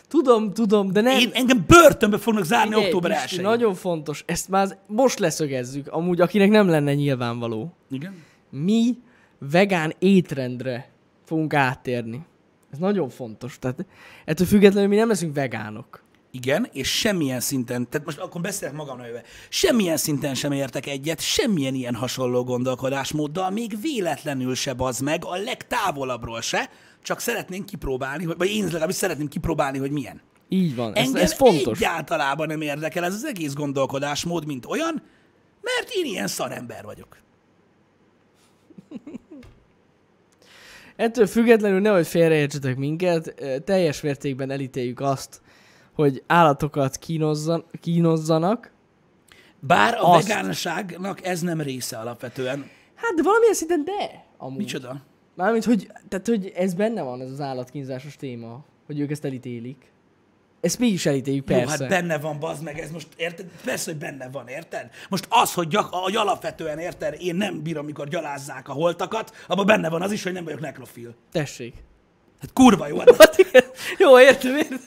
Tudom, 0.08 0.53
tudom, 0.53 0.91
de 0.91 1.01
nem... 1.01 1.20
Én, 1.20 1.30
engem 1.34 1.64
börtönbe 1.68 2.18
fognak 2.18 2.43
zárni 2.43 2.68
Figyelj, 2.68 2.86
október 2.86 3.22
Pisti, 3.22 3.38
1 3.38 3.43
Nagyon 3.43 3.74
fontos, 3.74 4.24
ezt 4.28 4.49
már 4.49 4.78
most 4.88 5.20
leszögezzük, 5.20 5.88
amúgy 5.88 6.22
akinek 6.22 6.49
nem 6.49 6.68
lenne 6.68 6.93
nyilvánvaló. 6.93 7.74
Igen? 7.89 8.24
Mi 8.49 8.97
vegán 9.39 9.93
étrendre 9.99 10.89
fogunk 11.26 11.53
áttérni. 11.53 12.26
Ez 12.72 12.78
nagyon 12.78 13.10
fontos. 13.10 13.60
Tehát 13.60 13.86
ettől 14.26 14.47
függetlenül 14.47 14.89
mi 14.89 14.95
nem 14.95 15.08
leszünk 15.08 15.36
vegánok. 15.36 16.05
Igen, 16.38 16.69
és 16.71 16.99
semmilyen 16.99 17.39
szinten, 17.39 17.89
tehát 17.89 18.05
most 18.05 18.19
akkor 18.19 18.41
beszélek 18.41 18.73
magam 18.75 18.97
nőve, 18.97 19.21
semmilyen 19.49 19.97
szinten 19.97 20.33
sem 20.35 20.51
értek 20.51 20.85
egyet, 20.88 21.21
semmilyen 21.21 21.73
ilyen 21.73 21.95
hasonló 21.95 22.43
gondolkodásmóddal, 22.43 23.49
még 23.49 23.81
véletlenül 23.81 24.55
se 24.55 24.73
bazd 24.73 25.01
meg, 25.03 25.25
a 25.25 25.35
legtávolabbról 25.35 26.41
se, 26.41 26.69
csak 27.03 27.19
szeretnénk 27.19 27.65
kipróbálni, 27.65 28.25
vagy 28.25 28.49
én 28.49 28.63
legalábbis 28.63 28.95
szeretném 28.95 29.27
kipróbálni, 29.27 29.77
hogy 29.77 29.91
milyen. 29.91 30.21
Így 30.49 30.75
van, 30.75 30.93
ez, 30.93 31.05
Engem 31.07 31.21
ez 31.21 31.33
fontos. 31.33 31.77
egyáltalában 31.77 32.47
nem 32.47 32.61
érdekel 32.61 33.03
ez 33.03 33.13
az 33.13 33.25
egész 33.25 33.53
gondolkodásmód, 33.53 34.45
mint 34.45 34.65
olyan, 34.65 35.03
mert 35.61 35.89
én 35.95 36.05
ilyen 36.05 36.27
szarember 36.27 36.83
vagyok. 36.83 37.17
Ettől 40.95 41.27
függetlenül 41.27 41.79
nehogy 41.79 42.07
félreértsetek 42.07 42.77
minket, 42.77 43.33
ö, 43.38 43.59
teljes 43.59 44.01
mértékben 44.01 44.51
elítéljük 44.51 44.99
azt, 44.99 45.41
hogy 45.98 46.24
állatokat 46.28 46.98
kínozzan, 46.98 47.66
kínozzanak. 47.82 48.72
Bár 49.60 49.93
a 49.93 50.14
Azt. 50.14 50.28
vegánságnak 50.28 51.26
ez 51.26 51.41
nem 51.41 51.62
része 51.62 51.98
alapvetően. 51.98 52.70
Hát, 52.95 53.14
de 53.16 53.24
valamilyen 53.24 53.54
szinten 53.54 53.84
de. 53.84 54.26
Amúgy. 54.38 54.58
Micsoda? 54.58 55.02
Mármint, 55.36 55.66
hogy, 55.66 55.91
tehát, 56.08 56.28
hogy 56.28 56.52
ez 56.56 56.74
benne 56.74 57.02
van, 57.02 57.22
ez 57.22 57.32
az 57.32 57.41
állatkínzásos 57.41 58.16
téma, 58.16 58.66
hogy 58.86 59.00
ők 59.00 59.12
ezt 59.12 59.26
elítélik. 59.26 59.91
Ezt 60.62 60.80
mi 60.80 60.88
is 60.88 61.06
elítéljük, 61.06 61.45
persze. 61.45 61.62
Jó, 61.64 61.70
hát 61.70 61.89
benne 61.89 62.18
van, 62.18 62.39
bazd 62.39 62.64
meg, 62.64 62.80
ez 62.80 62.91
most, 62.91 63.08
érted? 63.16 63.45
Persze, 63.64 63.91
hogy 63.91 64.00
benne 64.00 64.30
van, 64.30 64.48
érted? 64.48 64.89
Most 65.10 65.26
az, 65.30 65.54
hogy, 65.54 65.68
gyak, 65.68 65.93
hogy 65.93 66.16
alapvetően, 66.16 66.80
érted, 66.80 67.16
én 67.20 67.36
nem 67.36 67.62
bírom, 67.64 67.84
amikor 67.84 68.08
gyalázzák 68.08 68.70
a 68.70 68.74
holtakat, 68.74 69.36
abban 69.48 69.66
benne 69.66 69.89
van 69.89 70.02
az 70.02 70.12
is, 70.12 70.24
hogy 70.24 70.34
nem 70.34 70.43
vagyok 70.43 70.60
nekrofil. 70.60 71.16
Tessék. 71.32 71.74
Hát 72.41 72.54
kurva 72.54 72.88
jó. 72.88 72.98
Hát. 72.98 73.36
Jó, 73.98 74.20
értem, 74.20 74.56
értem. 74.56 74.80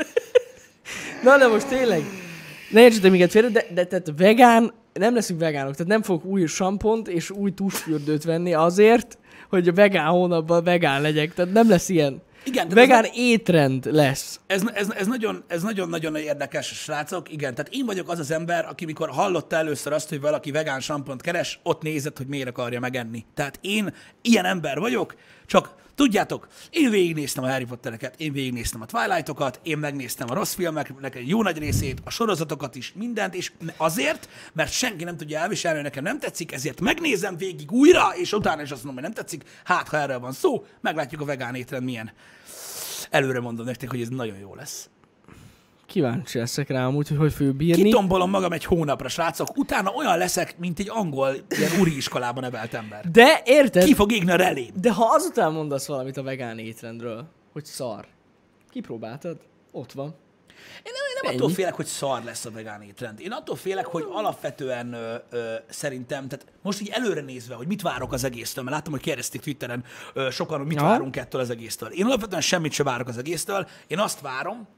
Na, 1.23 1.39
de 1.39 1.47
most 1.47 1.67
tényleg, 1.67 2.03
ne 2.71 2.81
értsetek 2.83 3.11
minket 3.11 3.31
félre, 3.31 3.49
de, 3.49 3.65
de 3.75 3.85
tehát 3.85 4.13
vegán, 4.17 4.73
nem 4.93 5.15
leszünk 5.15 5.41
vegánok, 5.41 5.73
tehát 5.73 5.93
nem 5.93 6.03
fogok 6.03 6.25
új 6.25 6.47
sampont 6.47 7.09
és 7.09 7.31
új 7.31 7.55
tusfürdőt 7.55 8.25
venni 8.25 8.55
azért, 8.55 9.19
hogy 9.49 9.69
a 9.69 9.73
vegán 9.73 10.07
hónapban 10.07 10.65
vegán 10.65 11.01
legyek, 11.01 11.35
tehát 11.35 11.53
nem 11.53 11.69
lesz 11.69 11.89
ilyen. 11.89 12.23
Igen, 12.45 12.69
de 12.69 12.75
Vegán 12.75 13.05
ez, 13.05 13.11
étrend 13.15 13.89
lesz. 13.91 14.41
ez, 14.47 14.63
ez, 14.75 14.91
ez, 14.91 15.07
nagyon, 15.07 15.45
ez 15.47 15.63
nagyon-nagyon 15.63 16.17
érdekes, 16.17 16.67
srácok. 16.67 17.33
Igen, 17.33 17.55
tehát 17.55 17.73
én 17.73 17.87
vagyok 17.87 18.09
az 18.09 18.19
az 18.19 18.31
ember, 18.31 18.67
aki 18.69 18.85
mikor 18.85 19.09
hallotta 19.09 19.57
először 19.57 19.93
azt, 19.93 20.09
hogy 20.09 20.21
valaki 20.21 20.51
vegán 20.51 20.81
sampont 20.81 21.23
keres, 21.23 21.61
ott 21.63 21.83
nézett, 21.83 22.17
hogy 22.17 22.27
miért 22.27 22.49
akarja 22.49 22.81
megenni. 22.81 23.25
Tehát 23.35 23.59
én 23.61 23.95
ilyen 24.23 24.45
ember 24.45 24.79
vagyok, 24.79 25.15
csak 25.47 25.75
tudjátok, 26.01 26.47
én 26.71 26.91
végignéztem 26.91 27.45
a 27.45 27.51
Harry 27.51 27.65
Pottereket, 27.65 28.15
én 28.17 28.33
végignéztem 28.33 28.81
a 28.81 28.87
Twilightokat, 28.87 29.61
én 29.63 29.79
megnéztem 29.79 30.31
a 30.31 30.35
rossz 30.35 30.55
filmeknek 30.55 31.15
egy 31.15 31.29
jó 31.29 31.43
nagy 31.43 31.59
részét, 31.59 32.01
a 32.05 32.11
sorozatokat 32.11 32.75
is, 32.75 32.93
mindent, 32.93 33.35
és 33.35 33.53
azért, 33.77 34.29
mert 34.53 34.73
senki 34.73 35.05
nem 35.05 35.17
tudja 35.17 35.39
elviselni, 35.39 35.77
hogy 35.77 35.87
nekem 35.87 36.03
nem 36.03 36.19
tetszik, 36.19 36.53
ezért 36.53 36.81
megnézem 36.81 37.37
végig 37.37 37.73
újra, 37.73 38.13
és 38.17 38.33
utána 38.33 38.63
is 38.63 38.71
azt 38.71 38.85
mondom, 38.85 39.03
hogy 39.03 39.13
nem 39.13 39.25
tetszik, 39.25 39.43
hát 39.65 39.89
ha 39.89 39.97
erről 39.97 40.19
van 40.19 40.33
szó, 40.33 40.65
meglátjuk 40.81 41.21
a 41.21 41.25
vegán 41.25 41.55
étrend 41.55 41.85
milyen. 41.85 42.13
Előre 43.11 43.41
mondom 43.41 43.67
nektek, 43.67 43.91
hogy 43.91 44.01
ez 44.01 44.09
nagyon 44.09 44.39
jó 44.39 44.55
lesz. 44.55 44.89
Kíváncsi 45.91 46.39
leszek 46.39 46.69
rá 46.69 46.87
amúgy, 46.87 47.09
hogy 47.09 47.17
hogy 47.17 47.33
fogjuk 47.33 47.57
bírni. 47.57 47.83
Kitombolom 47.83 48.31
magam 48.31 48.53
egy 48.53 48.65
hónapra, 48.65 49.09
srácok, 49.09 49.57
utána 49.57 49.91
olyan 49.91 50.19
leszek, 50.19 50.59
mint 50.59 50.79
egy 50.79 50.89
angol, 50.91 51.35
ilyen 51.49 51.81
úri 51.81 51.97
iskolában 51.97 52.43
nevelt 52.43 52.75
ember. 52.75 53.11
De 53.11 53.43
érted? 53.45 53.85
Ki 53.85 53.95
fog 53.95 54.13
égni 54.13 54.31
a 54.31 54.37
relém? 54.37 54.71
De 54.81 54.93
ha 54.93 55.05
azután 55.05 55.53
mondasz 55.53 55.87
valamit 55.87 56.17
a 56.17 56.23
vegán 56.23 56.59
étrendről, 56.59 57.29
hogy 57.53 57.65
szar, 57.65 58.07
kipróbáltad? 58.71 59.37
Ott 59.73 59.93
van. 59.93 60.15
Én 60.83 60.93
nem, 60.93 61.07
én 61.09 61.19
nem 61.23 61.31
Ennyi. 61.31 61.37
attól 61.37 61.51
félek, 61.51 61.75
hogy 61.75 61.87
szar 61.87 62.25
lesz 62.25 62.45
a 62.45 62.51
vegán 62.51 62.83
étrend. 62.83 63.21
Én 63.21 63.33
attól 63.33 63.57
félek, 63.57 63.87
hogy 63.87 64.07
alapvetően 64.13 64.93
ö, 64.93 65.15
ö, 65.31 65.55
szerintem, 65.69 66.29
tehát 66.29 66.47
most 66.63 66.81
így 66.81 66.89
előre 66.89 67.21
nézve, 67.21 67.55
hogy 67.55 67.67
mit 67.67 67.83
várok 67.83 68.13
az 68.13 68.25
egésztől, 68.25 68.65
mert 68.65 68.77
látom, 68.77 68.93
hogy 68.93 69.03
kérdezték 69.03 69.41
Twitteren 69.41 69.85
ö, 70.15 70.31
sokan, 70.31 70.59
hogy 70.59 70.67
mit 70.67 70.79
Aha. 70.79 70.89
várunk 70.89 71.17
ettől 71.17 71.41
az 71.41 71.51
egésztől. 71.51 71.89
Én 71.89 72.05
alapvetően 72.05 72.41
semmit 72.41 72.73
sem 72.73 72.87
várok 72.87 73.09
az 73.09 73.19
egésztől. 73.19 73.69
Én 73.87 73.99
azt 73.99 74.21
várom, 74.21 74.69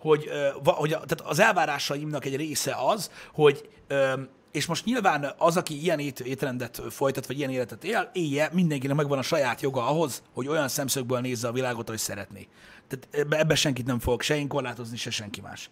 hogy, 0.00 0.28
hogy 0.64 0.90
tehát 0.90 1.20
az 1.20 1.38
elvárásaimnak 1.38 2.24
egy 2.24 2.36
része 2.36 2.76
az, 2.86 3.10
hogy 3.32 3.68
és 4.52 4.66
most 4.66 4.84
nyilván 4.84 5.34
az, 5.38 5.56
aki 5.56 5.82
ilyen 5.82 5.98
ét, 5.98 6.20
étrendet 6.20 6.82
folytat, 6.90 7.26
vagy 7.26 7.38
ilyen 7.38 7.50
életet 7.50 7.84
él, 7.84 8.10
élje, 8.12 8.50
mindenkinek 8.52 8.96
megvan 8.96 9.18
a 9.18 9.22
saját 9.22 9.60
joga 9.60 9.86
ahhoz, 9.86 10.22
hogy 10.32 10.48
olyan 10.48 10.68
szemszögből 10.68 11.20
nézze 11.20 11.48
a 11.48 11.52
világot, 11.52 11.88
ahogy 11.88 12.00
szeretné. 12.00 12.48
Tehát 12.88 13.30
ebbe, 13.40 13.54
senkit 13.54 13.86
nem 13.86 13.98
fogok 13.98 14.22
se 14.22 14.36
én 14.36 14.48
korlátozni, 14.48 14.96
se 14.96 15.10
senki 15.10 15.40
más. 15.40 15.70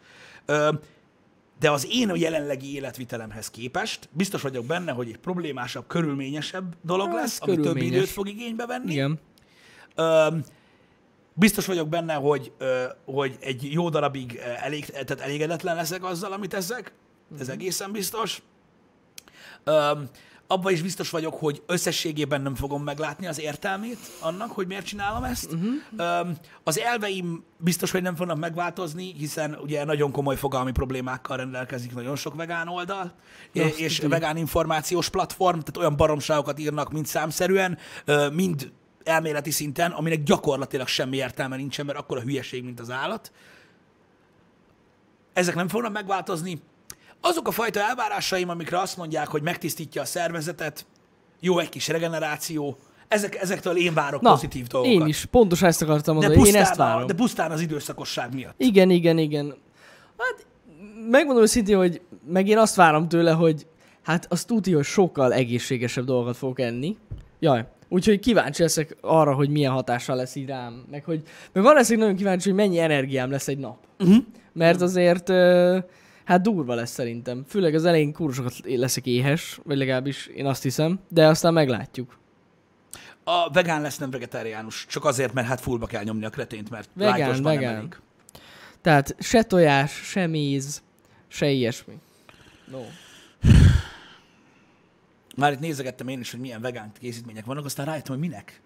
De 1.61 1.71
az 1.71 1.87
én 1.91 2.13
jelenlegi 2.15 2.75
életvitelemhez 2.75 3.51
képest 3.51 4.09
biztos 4.13 4.43
vagyok 4.43 4.65
benne, 4.65 4.93
hogy 4.93 5.09
egy 5.09 5.19
problémásabb, 5.19 5.87
körülményesebb 5.87 6.75
dolog 6.83 7.07
Hát, 7.07 7.17
lesz, 7.17 7.39
ami 7.41 7.57
több 7.57 7.77
időt 7.77 8.09
fog 8.09 8.29
igénybe 8.29 8.67
venni. 8.67 8.93
Igen. 8.93 9.21
Biztos 11.39 11.67
vagyok 11.67 11.89
benne, 11.89 12.15
hogy, 12.15 12.53
hogy 13.05 13.37
egy 13.41 13.73
jó 13.73 13.89
darabig 13.89 14.41
elég, 14.63 14.85
tehát 14.85 15.21
elégedetlen 15.21 15.77
leszek 15.77 16.05
azzal, 16.05 16.33
amit 16.33 16.55
ezek. 16.55 16.93
Ez 17.41 17.49
egészen 17.49 17.93
biztos. 17.93 18.43
Ö, 19.65 19.93
abban 20.47 20.73
is 20.73 20.83
biztos 20.83 21.11
vagyok, 21.11 21.35
hogy 21.35 21.63
összességében 21.67 22.41
nem 22.41 22.55
fogom 22.55 22.83
meglátni 22.83 23.27
az 23.27 23.41
értelmét 23.41 23.99
annak, 24.21 24.51
hogy 24.51 24.67
miért 24.67 24.85
csinálom 24.85 25.25
ezt. 25.25 25.53
Uh-huh. 25.53 26.29
Az 26.65 26.79
elveim 26.79 27.45
biztos, 27.57 27.91
hogy 27.91 28.03
nem 28.03 28.17
fognak 28.17 28.39
megváltozni, 28.39 29.13
hiszen 29.19 29.59
ugye 29.63 29.85
nagyon 29.85 30.11
komoly 30.11 30.37
fogalmi 30.37 30.73
problémákkal 30.73 31.37
rendelkezik 31.37 31.95
nagyon 31.95 32.17
sok 32.17 32.35
vegán 32.35 32.69
oldal, 32.69 33.13
azt 33.55 33.79
és 33.79 33.95
tudjuk. 33.95 34.13
vegán 34.13 34.37
információs 34.37 35.09
platform, 35.09 35.59
tehát 35.59 35.77
olyan 35.77 35.97
baromságokat 35.97 36.59
írnak 36.59 36.93
mind 36.93 37.07
számszerűen, 37.07 37.79
mind 38.33 38.73
elméleti 39.09 39.51
szinten, 39.51 39.91
aminek 39.91 40.23
gyakorlatilag 40.23 40.87
semmi 40.87 41.17
értelme 41.17 41.57
nincsen, 41.57 41.87
mert 41.87 41.99
akkor 41.99 42.17
a 42.17 42.21
hülyeség, 42.21 42.65
mint 42.65 42.81
az 42.81 42.91
állat. 42.91 43.33
ezek 45.33 45.55
nem 45.55 45.69
fognak 45.69 45.93
megváltozni. 45.93 46.61
Azok 47.21 47.49
a 47.49 47.51
fajta 47.51 47.81
elvárásaim, 47.81 48.49
amikre 48.49 48.81
azt 48.81 48.97
mondják, 48.97 49.29
hogy 49.29 49.43
megtisztítja 49.43 50.03
a 50.03 50.05
szervezetet, 50.05 50.87
jó 51.41 51.59
egy 51.59 51.69
kis 51.69 51.89
regeneráció, 51.89 52.77
ezek, 53.09 53.35
ezektől 53.35 53.77
én 53.77 53.95
várok 53.95 54.21
Na, 54.21 54.31
pozitív 54.31 54.67
dolgokat. 54.67 55.01
én 55.01 55.07
is, 55.07 55.25
pontosan 55.25 55.69
ezt 55.69 55.83
akartam 55.83 56.19
De 56.19 56.27
mondani, 56.27 56.35
én 56.35 56.41
pusztán, 56.43 56.63
ezt 56.63 56.81
a, 56.81 56.85
várom. 56.85 57.07
de 57.07 57.15
pusztán 57.15 57.51
az 57.51 57.61
időszakosság 57.61 58.35
miatt. 58.35 58.55
Igen, 58.57 58.91
igen, 58.91 59.19
igen. 59.19 59.55
Hát 60.19 60.47
megmondom 61.11 61.43
őszintén, 61.43 61.77
hogy 61.77 62.01
meg 62.27 62.49
én 62.49 62.59
azt 62.59 62.75
várom 62.75 63.09
tőle, 63.09 63.33
hogy 63.33 63.67
hát 64.03 64.27
azt 64.33 64.47
tudja, 64.47 64.77
hogy 64.77 64.85
sokkal 64.85 65.33
egészségesebb 65.33 66.05
dolgokat 66.05 66.37
fogok 66.37 66.61
enni. 66.61 66.97
Jaj, 67.41 67.67
úgyhogy 67.89 68.19
kíváncsi 68.19 68.63
leszek 68.63 68.97
arra, 69.01 69.35
hogy 69.35 69.49
milyen 69.49 69.73
hatással 69.73 70.17
lesz 70.17 70.35
így 70.35 70.47
rám. 70.47 70.85
Meg, 70.91 71.05
hogy, 71.05 71.23
meg 71.53 71.63
van 71.63 71.75
leszek 71.75 71.99
nagyon 71.99 72.17
kíváncsi, 72.17 72.49
hogy 72.49 72.59
mennyi 72.59 72.79
energiám 72.79 73.31
lesz 73.31 73.49
egy 73.49 73.59
nap. 73.59 73.79
Uh-huh. 73.99 74.25
Mert 74.53 74.81
azért, 74.81 75.29
hát 76.25 76.43
durva 76.43 76.75
lesz 76.75 76.91
szerintem. 76.91 77.45
Főleg 77.49 77.75
az 77.75 77.85
elején 77.85 78.13
kursokat 78.13 78.55
leszek 78.65 79.07
éhes, 79.07 79.61
vagy 79.65 79.77
legalábbis 79.77 80.27
én 80.27 80.47
azt 80.47 80.63
hiszem, 80.63 81.01
de 81.09 81.27
aztán 81.27 81.53
meglátjuk. 81.53 82.19
A 83.25 83.51
vegán 83.53 83.81
lesz, 83.83 83.99
nem 83.99 84.11
vegetáriánus. 84.11 84.87
Csak 84.89 85.05
azért, 85.05 85.33
mert 85.33 85.47
hát 85.47 85.61
fullba 85.61 85.87
kell 85.87 86.03
nyomni 86.03 86.25
a 86.25 86.31
kretént, 86.31 86.71
mert 86.71 86.89
Vegán, 86.95 87.19
lájtosban 87.19 87.53
nem 87.53 87.61
vegán. 87.63 87.77
elég. 87.77 87.97
Tehát 88.81 89.15
se 89.19 89.43
tojás, 89.43 89.93
se 89.93 90.27
méz, 90.27 90.83
se 91.29 91.51
ilyesmi. 91.51 91.95
No. 92.71 92.81
Már 95.39 95.53
itt 95.53 95.59
nézegettem 95.59 96.09
én 96.09 96.21
is, 96.21 96.31
hogy 96.31 96.41
milyen 96.41 96.61
vegán 96.61 96.93
készítmények 97.01 97.45
vannak, 97.45 97.65
aztán 97.65 97.87
rájöttem, 97.87 98.19
hogy 98.19 98.29
minek. 98.29 98.61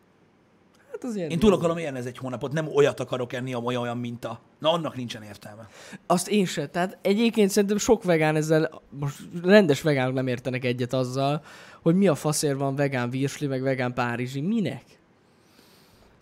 Hát 0.93 1.05
az 1.05 1.17
ilyen 1.17 1.31
Én 1.31 1.39
túl 1.39 1.53
akarom 1.53 1.77
élni 1.77 1.99
ez 1.99 2.07
egy 2.07 2.19
hónapot, 2.19 2.53
nem 2.53 2.69
olyat 2.69 3.01
akarok 3.01 3.33
enni, 3.33 3.55
ami 3.55 3.77
olyan 3.77 3.99
minta. 3.99 4.41
Na, 4.59 4.73
annak 4.73 4.97
nincsen 4.97 5.23
értelme. 5.23 5.69
Azt 6.07 6.29
én 6.29 6.45
se. 6.45 6.67
Tehát 6.67 6.99
egyébként 7.03 7.51
szerintem 7.51 7.79
sok 7.79 8.03
vegán 8.03 8.37
ezzel, 8.37 8.83
most 8.91 9.17
rendes 9.43 9.83
vegánok 9.83 10.15
nem 10.15 10.27
értenek 10.27 10.65
egyet 10.65 10.93
azzal, 10.93 11.43
hogy 11.83 11.95
mi 11.95 12.09
a 12.09 12.15
faszért 12.15 12.59
van 12.59 12.77
vegán 12.77 13.11
virsli, 13.11 13.47
meg 13.47 13.63
vegán 13.63 13.95
párizsi. 13.95 14.41
Minek? 14.41 14.85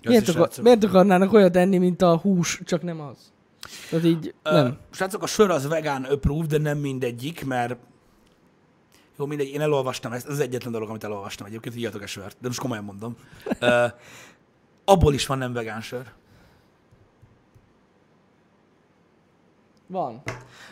Miért, 0.02 0.28
akar, 0.28 0.42
srácok. 0.42 0.64
miért 0.64 0.84
akarnának 0.84 1.32
olyat 1.32 1.56
enni, 1.56 1.78
mint 1.78 2.02
a 2.02 2.16
hús, 2.16 2.60
csak 2.64 2.82
nem 2.82 3.00
az? 3.00 3.32
Tehát 3.90 4.04
így, 4.04 4.34
Ö, 4.42 4.52
nem. 4.52 4.78
Srácok, 4.90 5.22
a 5.22 5.26
sör 5.26 5.50
az 5.50 5.68
vegán 5.68 6.04
approved, 6.04 6.50
de 6.50 6.58
nem 6.58 6.78
mindegyik, 6.78 7.44
mert 7.44 7.76
jó, 9.20 9.26
mindegy, 9.26 9.48
én 9.48 9.60
elolvastam 9.60 10.12
ezt, 10.12 10.26
ez 10.26 10.32
az 10.32 10.40
egyetlen 10.40 10.72
dolog, 10.72 10.88
amit 10.88 11.04
elolvastam 11.04 11.46
egyébként, 11.46 11.74
hogy 11.74 11.82
írjatok 11.82 12.02
a 12.02 12.06
sört, 12.06 12.36
de 12.40 12.46
most 12.46 12.60
komolyan 12.60 12.84
mondom. 12.84 13.16
Uh, 13.60 13.92
abból 14.84 15.14
is 15.14 15.26
van 15.26 15.38
nem 15.38 15.52
vegán 15.52 15.80
sör. 15.80 16.12
Van. 19.86 20.22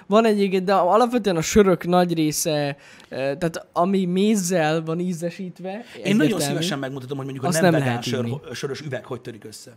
Van 0.06 0.24
egyébként, 0.24 0.64
de 0.64 0.74
alapvetően 0.74 1.36
a 1.36 1.40
sörök 1.40 1.86
nagy 1.86 2.14
része, 2.14 2.50
eh, 2.50 2.76
tehát 3.08 3.66
ami 3.72 4.04
mézzel 4.04 4.82
van 4.82 4.98
ízesítve, 4.98 5.70
Én 5.70 5.82
nagyon 6.02 6.20
egyértelmű. 6.20 6.42
szívesen 6.44 6.78
megmutatom, 6.78 7.16
hogy 7.16 7.26
mondjuk 7.26 7.46
a 7.46 7.50
nem, 7.50 7.62
nem 7.62 7.72
vegán 7.72 8.02
sör, 8.02 8.24
inni. 8.24 8.40
sörös 8.52 8.80
üveg 8.80 9.04
hogy 9.04 9.20
törik 9.20 9.44
össze. 9.44 9.76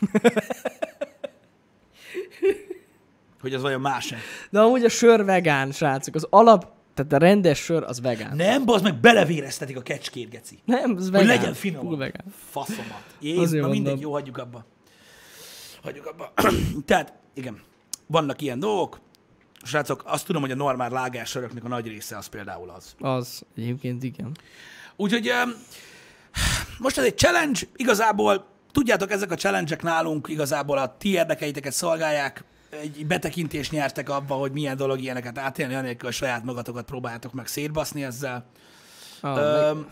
hogy 3.40 3.54
az 3.54 3.62
vajon 3.62 3.80
más 3.80 4.12
-e. 4.12 4.16
De 4.50 4.60
amúgy 4.60 4.84
a 4.84 4.88
sör 4.88 5.24
vegán, 5.24 5.72
srácok. 5.72 6.14
Az 6.14 6.26
alap, 6.30 6.72
tehát 6.94 7.12
a 7.12 7.16
rendes 7.18 7.58
sör, 7.58 7.82
az 7.82 8.00
vegán. 8.00 8.36
Nem, 8.36 8.62
az 8.66 8.82
meg 8.82 9.00
belevéreztetik 9.00 9.76
a 9.76 9.82
kecskét, 9.82 10.30
geci. 10.30 10.58
Nem, 10.64 10.94
az 10.96 11.02
Hogy 11.02 11.10
vegán. 11.10 11.26
legyen 11.26 11.54
finom. 11.54 11.86
Full 11.86 11.96
vegán. 11.96 12.24
Faszomat. 12.50 13.04
Jézus, 13.20 13.50
na 13.50 13.68
mindegy, 13.68 13.82
mondom. 13.82 14.00
jó, 14.00 14.12
hagyjuk 14.12 14.38
abba. 14.38 14.64
Hagyjuk 15.82 16.06
abba. 16.06 16.32
Tehát, 16.86 17.12
igen, 17.34 17.60
vannak 18.06 18.40
ilyen 18.40 18.58
dolgok. 18.58 19.00
Srácok, 19.64 20.02
azt 20.06 20.26
tudom, 20.26 20.42
hogy 20.42 20.50
a 20.50 20.54
normál 20.54 20.90
lágássöröknek 20.90 21.64
a 21.64 21.68
nagy 21.68 21.86
része 21.86 22.16
az 22.16 22.26
például 22.26 22.70
az. 22.70 22.94
Az 22.98 23.42
egyébként 23.56 24.02
igen. 24.02 24.36
Úgyhogy 24.96 25.32
most 26.78 26.98
ez 26.98 27.04
egy 27.04 27.18
challenge, 27.18 27.60
igazából 27.76 28.46
tudjátok, 28.72 29.10
ezek 29.10 29.30
a 29.30 29.34
challenge 29.34 29.78
nálunk 29.80 30.28
igazából 30.28 30.78
a 30.78 30.96
ti 30.96 31.08
érdekeiteket 31.08 31.72
szolgálják, 31.72 32.44
egy 32.80 33.06
betekintést 33.06 33.70
nyertek 33.70 34.08
abba, 34.08 34.34
hogy 34.34 34.52
milyen 34.52 34.76
dolog 34.76 35.00
ilyeneket 35.00 35.38
átélni, 35.38 35.74
anélkül, 35.74 36.08
hogy 36.08 36.16
saját 36.16 36.44
magatokat 36.44 36.84
próbáltok 36.84 37.32
meg 37.32 37.46
szétbaszni 37.46 38.04
ezzel. 38.04 38.44
Ah, 39.20 39.34
meg 39.34 39.44
Öm, 39.44 39.88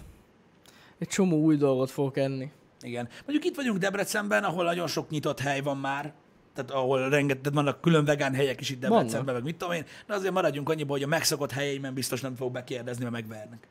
egy 0.99 1.09
csomó 1.09 1.37
új 1.37 1.57
dolgot 1.57 1.91
fogok 1.91 2.16
enni. 2.16 2.51
Igen. 2.81 3.09
Mondjuk 3.26 3.45
itt 3.45 3.57
vagyunk 3.57 3.78
Debrecenben, 3.78 4.45
ahol 4.45 4.64
nagyon 4.64 4.87
sok 4.87 5.11
nyitott 5.11 5.41
hely 5.41 5.61
van 5.61 5.76
már, 5.76 6.12
tehát 6.55 6.70
ahol 6.70 7.09
rengeteg, 7.09 7.53
vannak 7.53 7.81
külön 7.81 8.05
vegán 8.05 8.35
helyek 8.35 8.61
is 8.61 8.70
itt 8.70 8.81
Debrecenben, 8.81 9.24
Vannak. 9.24 9.35
meg 9.35 9.43
mit 9.43 9.57
tudom 9.57 9.74
én, 9.74 9.85
de 10.07 10.14
azért 10.14 10.33
maradjunk 10.33 10.68
annyiból, 10.68 10.97
hogy 10.97 11.05
a 11.05 11.09
megszokott 11.09 11.53
helyeimen 11.53 11.95
biztos 11.95 12.20
nem 12.20 12.35
fogok 12.35 12.53
bekérdezni, 12.53 13.03
mert 13.03 13.14
megvernek. 13.14 13.66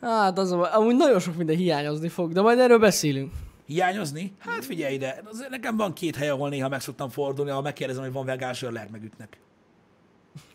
Hát 0.00 0.38
az 0.38 0.52
a, 0.52 0.76
amúgy 0.76 0.96
nagyon 0.96 1.20
sok 1.20 1.36
minden 1.36 1.56
hiányozni 1.56 2.08
fog, 2.08 2.32
de 2.32 2.40
majd 2.40 2.58
erről 2.58 2.78
beszélünk. 2.78 3.32
Hiányozni? 3.66 4.34
Hát 4.38 4.64
figyelj 4.64 4.94
ide, 4.94 5.22
azért 5.24 5.50
nekem 5.50 5.76
van 5.76 5.92
két 5.92 6.16
hely, 6.16 6.28
ahol 6.28 6.48
néha 6.48 6.68
meg 6.68 6.80
szoktam 6.80 7.08
fordulni, 7.08 7.50
ahol 7.50 7.62
megkérdezem, 7.62 8.02
hogy 8.02 8.12
van 8.12 8.24
vegán 8.24 8.54
sör, 8.54 8.72
lehet 8.72 8.90
megütnek. 8.90 9.38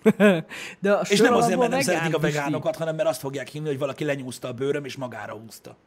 De 0.80 0.93
a 0.93 1.05
És 1.10 1.20
nem 1.20 1.34
azért, 1.34 1.60
mert 1.60 1.72
nem 1.72 1.82
szeretik 1.82 2.16
a 2.16 2.20
vegánokat, 2.20 2.76
hanem 2.76 2.95
mert 2.95 3.10
azt 3.10 3.20
fogják 3.20 3.47
hinni, 3.47 3.68
hogy 3.68 3.78
valaki 3.78 4.03
lenyúzta 4.03 4.47
a 4.47 4.53
bőröm, 4.53 4.86
és 4.86 4.95
magára 4.95 5.34
húzta. 5.34 5.78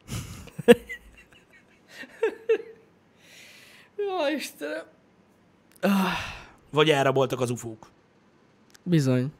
Ja, 3.97 4.35
Istenem. 4.35 4.83
Vagy 6.69 6.89
elraboltak 6.89 7.39
az 7.39 7.49
ufók. 7.49 7.87
Bizony. 8.83 9.33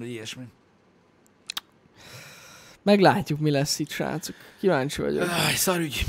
Ilyesmi. 0.00 0.44
Meglátjuk, 2.82 3.38
mi 3.38 3.50
lesz 3.50 3.78
itt, 3.78 3.90
srácok. 3.90 4.34
Kíváncsi 4.60 5.00
vagyok. 5.02 5.28
Áj, 5.28 5.54
szarügy. 5.54 6.04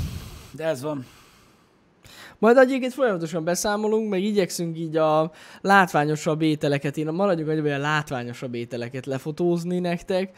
De 0.52 0.64
ez 0.64 0.82
van. 0.82 1.06
Majd 2.38 2.56
egyébként 2.56 2.92
folyamatosan 2.92 3.44
beszámolunk, 3.44 4.10
meg 4.10 4.22
igyekszünk 4.22 4.78
így 4.78 4.96
a 4.96 5.32
látványosabb 5.60 6.42
ételeket, 6.42 6.96
én 6.96 7.06
maradjunk 7.06 7.50
annyiban, 7.50 7.70
hogy 7.72 7.80
a 7.80 7.82
látványosabb 7.84 8.54
ételeket 8.54 9.06
lefotózni 9.06 9.78
nektek, 9.78 10.36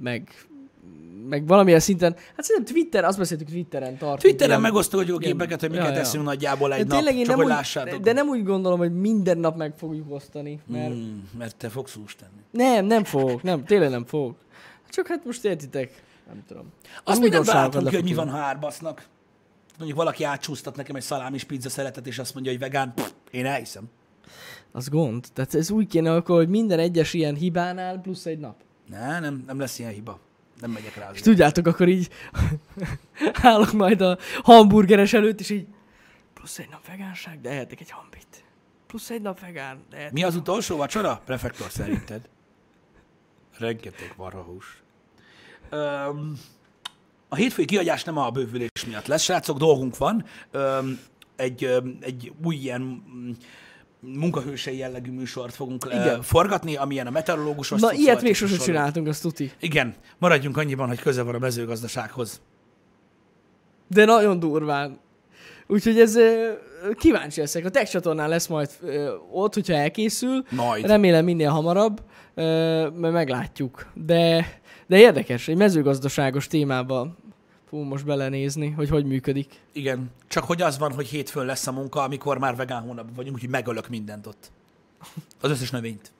meg, 0.00 0.46
meg 1.28 1.46
valamilyen 1.46 1.80
szinten, 1.80 2.14
hát 2.36 2.44
szerintem 2.44 2.74
Twitter, 2.74 3.04
azt 3.04 3.18
beszéltük 3.18 3.48
Twitteren 3.48 3.96
tartunk. 3.98 4.18
Twitteren 4.20 4.60
megosztjuk 4.60 5.00
a 5.00 5.04
igen. 5.04 5.18
képeket, 5.18 5.60
hogy 5.60 5.74
Ja, 5.74 5.80
miket 5.80 5.94
ja. 5.94 6.00
eszünk 6.00 6.24
nagyjából 6.24 6.72
egy 6.72 6.86
de 6.86 6.94
nap, 6.94 6.96
tényleg 6.96 7.14
én 7.14 7.24
csak 7.24 7.28
nem 7.28 7.36
hogy 7.36 7.46
úgy, 7.46 7.52
lássátok. 7.52 8.00
de 8.00 8.12
nem 8.12 8.28
úgy 8.28 8.44
gondolom, 8.44 8.78
hogy 8.78 9.00
minden 9.00 9.38
nap 9.38 9.56
meg 9.56 9.72
fogjuk 9.76 10.12
osztani, 10.12 10.58
mert 10.66 10.94
Mm, 10.94 11.18
mert 11.38 11.56
te 11.56 11.68
fogsz 11.68 11.94
húst 11.94 12.18
tenni. 12.18 12.42
nem, 12.50 12.84
nem 12.84 13.04
fogok, 13.04 13.42
nem, 13.42 13.64
tényleg 13.64 13.90
nem 13.90 14.04
fogok. 14.04 14.36
Csak 14.88 15.06
hát 15.06 15.24
most 15.24 15.44
értitek, 15.44 16.02
nem 16.26 16.42
tudom. 16.46 16.72
Azt 17.04 17.20
még 17.20 17.30
nem 17.30 17.70
ki, 17.70 17.94
hogy 17.94 18.04
mi 18.04 18.14
van, 18.14 18.30
ha 18.30 18.38
árbasznak. 18.38 19.06
Mondjuk 19.76 19.98
valaki 19.98 20.24
átsúsztat 20.24 20.76
nekem 20.76 20.96
egy 20.96 21.02
szalámis 21.02 21.44
pizza 21.44 21.68
szeretet, 21.68 22.06
és 22.06 22.18
azt 22.18 22.34
mondja, 22.34 22.52
hogy 22.52 22.60
vegán, 22.60 22.94
Pff, 22.94 23.10
én 23.30 23.46
elhiszem. 23.46 23.90
Az 24.72 24.88
gond. 24.88 25.26
Tehát 25.32 25.54
ez 25.54 25.70
úgy 25.70 25.86
kéne 25.86 26.14
akkor, 26.14 26.36
hogy 26.36 26.48
minden 26.48 26.78
egyes 26.78 27.14
ilyen 27.14 27.34
hibánál 27.34 27.98
plusz 27.98 28.26
egy 28.26 28.38
nap. 28.38 28.56
Ne, 28.88 29.20
nem, 29.20 29.42
nem 29.46 29.58
lesz 29.58 29.78
ilyen 29.78 29.92
hiba. 29.92 30.20
Nem 30.60 30.70
megyek 30.70 30.96
rá 30.96 31.10
És 31.12 31.20
tudjátok, 31.20 31.66
akkor 31.66 31.88
így 31.88 32.08
állok 33.42 33.72
majd 33.72 34.00
a 34.00 34.18
hamburgeres 34.42 35.12
előtt, 35.12 35.40
és 35.40 35.50
így 35.50 35.66
plusz 36.34 36.58
egy 36.58 36.68
nap 36.70 36.86
vegánság, 36.86 37.40
de 37.40 37.50
ehetek 37.50 37.80
egy 37.80 37.90
hambit. 37.90 38.44
Plusz 38.86 39.10
egy 39.10 39.22
nap 39.22 39.40
vegán, 39.40 39.78
de. 39.90 40.08
Mi 40.12 40.22
az 40.22 40.36
utolsó 40.36 40.76
vacsora? 40.76 41.22
Prefektor 41.24 41.70
szerinted. 41.70 42.28
Rengeteg 43.58 44.12
varrahús. 44.16 44.81
Öm, 45.72 46.38
a 47.28 47.34
hétfői 47.34 47.64
kiadás 47.64 48.04
nem 48.04 48.18
a 48.18 48.30
bővülés 48.30 48.70
miatt 48.86 49.06
lesz, 49.06 49.22
srácok, 49.22 49.58
dolgunk 49.58 49.96
van. 49.96 50.24
Öm, 50.50 50.98
egy, 51.36 51.64
öm, 51.64 51.98
egy 52.00 52.32
új 52.44 52.54
ilyen 52.54 52.80
mm, 52.80 53.30
munkahősei 54.00 54.76
jellegű 54.76 55.10
műsort 55.10 55.54
fogunk 55.54 55.86
Igen. 55.90 56.22
Forgatni, 56.22 56.76
amilyen 56.76 57.06
a 57.06 57.10
meteorológusos 57.10 57.80
Na, 57.80 57.92
ilyet 57.92 58.22
még 58.22 58.38
hasonló. 58.38 58.64
csináltunk, 58.64 59.06
azt 59.06 59.22
tuti. 59.22 59.52
Igen, 59.60 59.94
maradjunk 60.18 60.56
annyiban, 60.56 60.88
hogy 60.88 61.00
köze 61.00 61.22
van 61.22 61.34
a 61.34 61.38
mezőgazdasághoz. 61.38 62.40
De 63.88 64.04
nagyon 64.04 64.38
durván. 64.38 64.98
Úgyhogy 65.66 66.00
ez 66.00 66.18
kíváncsi 66.94 67.40
leszek. 67.40 67.64
A 67.64 67.70
Tech 67.70 67.90
csatornán 67.90 68.28
lesz 68.28 68.46
majd 68.46 68.70
ott, 69.30 69.54
hogyha 69.54 69.74
elkészül. 69.74 70.44
Majd. 70.50 70.86
Remélem 70.86 71.24
minél 71.24 71.50
hamarabb, 71.50 72.02
mert 72.34 73.12
meglátjuk. 73.12 73.86
De, 73.94 74.46
de 74.86 74.98
érdekes, 74.98 75.48
egy 75.48 75.56
mezőgazdaságos 75.56 76.46
témába 76.46 77.16
fogunk 77.68 77.90
most 77.90 78.04
belenézni, 78.04 78.70
hogy 78.70 78.88
hogy 78.88 79.04
működik. 79.04 79.60
Igen, 79.72 80.10
csak 80.28 80.44
hogy 80.44 80.62
az 80.62 80.78
van, 80.78 80.92
hogy 80.92 81.06
hétfőn 81.06 81.44
lesz 81.44 81.66
a 81.66 81.72
munka, 81.72 82.02
amikor 82.02 82.38
már 82.38 82.56
vegán 82.56 82.82
hónapban 82.82 83.14
vagyunk, 83.14 83.34
úgyhogy 83.34 83.50
megölök 83.50 83.88
mindent 83.88 84.26
ott. 84.26 84.50
Az 85.40 85.50
összes 85.50 85.70
növényt. 85.70 86.12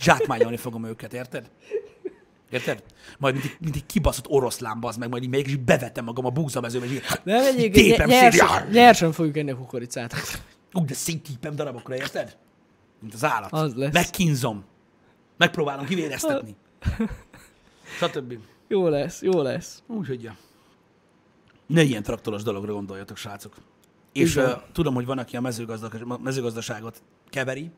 Zsákmányolni 0.00 0.56
fogom 0.56 0.84
őket, 0.84 1.12
érted? 1.12 1.50
Érted? 2.50 2.82
Majd 3.18 3.34
mint 3.34 3.46
egy, 3.46 3.56
mint 3.60 3.76
egy 3.76 3.86
kibaszott 3.86 4.28
oroszlán, 4.28 4.80
bazd 4.80 4.98
meg, 4.98 5.08
majd 5.08 5.22
így 5.22 5.28
mégis 5.28 5.56
bevetem 5.56 6.04
magam 6.04 6.24
a 6.24 6.30
búzamezőbe, 6.30 6.84
és 6.86 6.92
így 6.92 7.02
Nem 7.22 7.44
egyébként 7.44 7.86
tépem 7.86 8.08
ny- 8.08 8.12
szét, 8.12 8.20
nyersen, 8.20 8.68
nyersen 8.70 9.12
fogjuk 9.12 9.36
enni 9.36 9.50
a 9.50 9.56
kukoricát. 9.56 10.14
Úgy, 10.72 10.84
de 10.84 10.94
széttípem 10.94 11.54
darabokra, 11.54 11.96
érted? 11.96 12.36
mint 13.00 13.14
az 13.14 13.24
állat. 13.24 13.52
Az 13.52 13.74
lesz. 13.74 13.92
Megkínzom. 13.92 14.64
Megpróbálom 15.36 15.86
kivéreztetni. 15.86 16.56
Stb. 18.00 18.38
Jó 18.68 18.88
lesz, 18.88 19.22
jó 19.22 19.42
lesz. 19.42 19.82
Úgyhogy, 19.86 20.22
ja. 20.22 20.36
Ne 21.66 21.82
ilyen 21.82 22.02
traktoros 22.02 22.42
dologra 22.42 22.72
gondoljatok, 22.72 23.16
srácok. 23.16 23.54
És 24.12 24.34
Igen. 24.34 24.50
uh, 24.50 24.56
tudom, 24.72 24.94
hogy 24.94 25.06
van, 25.06 25.18
aki 25.18 25.36
a 25.36 25.40
mezőgazdaságot 26.22 27.02
keveri, 27.28 27.70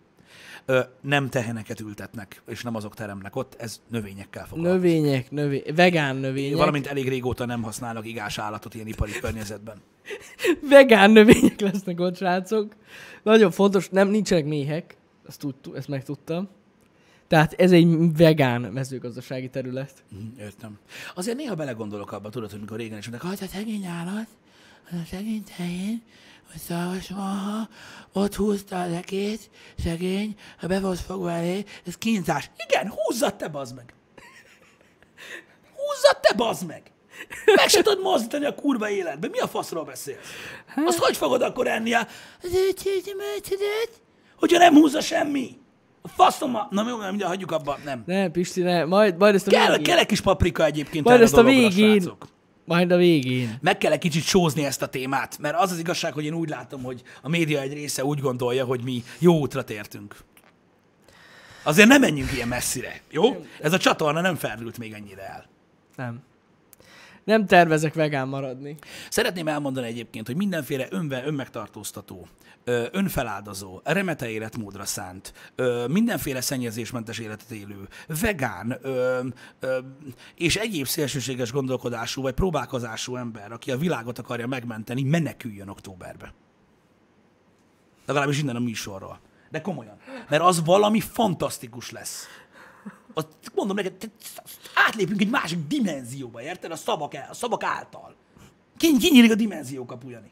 uh, 0.67 0.79
nem 1.01 1.29
teheneket 1.29 1.81
ültetnek, 1.81 2.43
és 2.47 2.63
nem 2.63 2.75
azok 2.75 2.95
teremnek 2.95 3.37
ott, 3.37 3.55
ez 3.59 3.81
növényekkel 3.89 4.47
foglalkozik. 4.47 4.83
Növények, 4.83 5.31
növény, 5.31 5.63
vegán 5.75 6.17
növények. 6.17 6.57
Valamint 6.57 6.87
elég 6.87 7.09
régóta 7.09 7.47
nem 7.47 7.63
használnak 7.63 8.07
igás 8.07 8.39
állatot 8.39 8.75
ilyen 8.75 8.87
ipari 8.87 9.13
környezetben. 9.21 9.77
Vegán 10.71 11.11
növények 11.11 11.61
lesznek 11.61 12.01
ott, 12.01 12.17
srácok. 12.17 12.77
Nagyon 13.23 13.51
fontos, 13.51 13.89
nem 13.89 14.09
nincsenek 14.09 14.45
méhek, 14.45 14.97
ezt, 15.29 15.39
tudtuk, 15.39 15.77
ezt 15.77 15.89
megtudtam. 15.89 16.49
Tehát 17.29 17.53
ez 17.53 17.73
egy 17.73 18.17
vegán 18.17 18.61
mezőgazdasági 18.61 19.49
terület. 19.51 20.05
Mhm, 20.09 20.41
Értem. 20.41 20.79
Azért 21.15 21.37
néha 21.37 21.55
belegondolok 21.55 22.13
abba, 22.13 22.31
tudod, 22.31 22.51
hogy 22.51 22.61
mikor 22.61 22.79
régen 22.79 22.99
is 22.99 23.09
mondták, 23.09 23.31
hogy 23.31 23.49
a 23.49 23.51
szegény 23.53 23.85
állat, 23.85 24.27
az 24.91 24.99
a 25.03 25.07
szegény 25.11 25.45
tehén, 25.57 26.03
hogy 26.53 26.61
szarvas 26.61 27.09
maha, 27.09 27.69
ott 28.13 28.35
húzta 28.35 28.81
a 28.83 28.89
lekét, 28.89 29.51
szegény, 29.79 30.35
ha 30.59 30.67
be 30.67 30.81
volt 30.81 31.01
fogva 31.01 31.31
elé, 31.31 31.65
ez 31.87 31.97
kínzás. 31.99 32.51
Igen, 32.69 32.91
húzzad 32.91 33.37
te, 33.37 33.49
bazd 33.49 33.75
meg! 33.75 33.95
Húzzad 35.75 36.21
te, 36.21 36.35
bazd 36.35 36.67
meg! 36.67 36.83
Meg 37.57 37.69
se 37.69 37.83
tudod 37.83 38.03
mozdítani 38.03 38.45
a 38.45 38.55
kurva 38.55 38.91
életbe. 38.91 39.29
Mi 39.29 39.39
a 39.39 39.49
faszról 39.49 39.85
beszélsz? 39.85 40.19
Azt 40.85 40.99
hogy 40.99 41.17
fogod 41.17 41.43
akkor 41.43 41.67
enni 41.67 41.93
a... 41.93 42.07
Hogyha 44.37 44.59
nem 44.59 44.75
húzza 44.75 45.01
semmi? 45.01 45.58
A 46.09 46.23
faszom 46.23 46.55
a... 46.55 46.67
Na 46.71 46.89
jó, 46.89 46.97
nem, 46.99 47.09
mindjárt 47.09 47.33
hagyjuk 47.33 47.51
abba. 47.53 47.79
Nem. 47.85 48.03
Nem, 48.07 48.31
Pisti, 48.31 48.63
ne, 48.63 48.85
majd, 48.85 49.17
majd 49.17 49.35
ezt 49.35 49.47
a 49.47 49.51
Kell, 49.51 49.67
végén. 49.69 49.83
kell 49.83 49.99
egy 49.99 50.07
kis 50.07 50.21
paprika 50.21 50.65
egyébként 50.65 51.05
Majd 51.05 51.21
ezt 51.21 51.33
a 51.33 51.43
dologra, 51.43 51.69
végén. 51.69 52.01
srácok. 52.01 52.27
Majd 52.65 52.91
a 52.93 52.97
végén. 52.97 53.59
Meg 53.61 53.79
kell 53.79 53.93
egy 53.93 53.99
kicsit 53.99 54.23
sózni 54.23 54.65
ezt 54.65 54.83
a 54.83 54.87
témát, 54.87 55.39
mert 55.39 55.57
az 55.59 55.73
az 55.73 55.79
igazság, 55.79 56.13
hogy 56.13 56.25
én 56.25 56.35
úgy 56.35 56.49
látom, 56.49 56.83
hogy 56.83 57.03
a 57.23 57.29
média 57.29 57.61
egy 57.61 57.73
része 57.73 58.05
úgy 58.05 58.21
gondolja, 58.21 58.65
hogy 58.65 58.81
mi 58.85 59.03
jó 59.19 59.39
útra 59.39 59.65
tértünk. 59.65 60.17
Azért 61.63 61.89
nem 61.89 62.01
menjünk 62.01 62.33
ilyen 62.33 62.49
messzire, 62.49 63.01
jó? 63.11 63.45
Ez 63.61 63.73
a 63.73 63.79
csatorna 63.79 64.21
nem 64.21 64.35
felült 64.35 64.79
még 64.79 64.93
ennyire 64.93 65.23
el. 65.29 65.49
Nem. 65.97 66.21
Nem 67.29 67.47
tervezek 67.47 67.95
vegán 67.95 68.29
maradni. 68.29 68.77
Szeretném 69.11 69.49
elmondani 69.49 69.87
egyébként, 69.87 70.27
hogy 70.27 70.37
mindenféle 70.37 70.87
önve, 70.91 71.27
önmegtartóztató, 71.27 72.29
önfeláldozó, 72.91 73.81
remete 73.85 74.29
életmódra 74.29 74.85
szánt, 74.85 75.53
mindenféle 75.89 76.41
szennyezésmentes 76.41 77.19
életet 77.19 77.51
élő, 77.51 77.89
vegán 78.21 78.79
és 80.35 80.57
egyéb 80.57 80.87
szélsőséges 80.87 81.53
gondolkodású 81.53 82.23
vagy 82.23 82.35
próbálkozású 82.35 83.17
ember, 83.17 83.53
aki 83.53 83.71
a 83.71 83.77
világot 83.77 84.19
akarja 84.19 84.47
megmenteni, 84.47 85.03
meneküljön 85.03 85.69
októberbe. 85.69 86.33
Legalábbis 88.07 88.39
innen 88.39 88.57
a 88.57 88.61
műsorról. 88.61 89.21
De 89.51 89.61
komolyan. 89.61 89.97
Mert 90.29 90.43
az 90.43 90.65
valami 90.65 91.01
fantasztikus 91.01 91.91
lesz. 91.91 92.27
Azt 93.19 93.53
mondom 93.55 93.77
neked, 93.77 93.93
te- 93.93 94.11
átlépünk 94.75 95.21
egy 95.21 95.31
másik 95.31 95.59
dimenzióba, 95.69 96.43
érted? 96.43 96.71
A 96.71 96.77
szavak, 96.77 97.15
el, 97.15 97.27
a 97.31 97.35
szavak 97.35 97.63
által. 97.63 98.15
Kin- 98.77 98.99
Kinyílik 98.99 99.31
a 99.31 99.35
dimenzió 99.35 99.85
kapu, 99.85 100.09
Jani. 100.09 100.31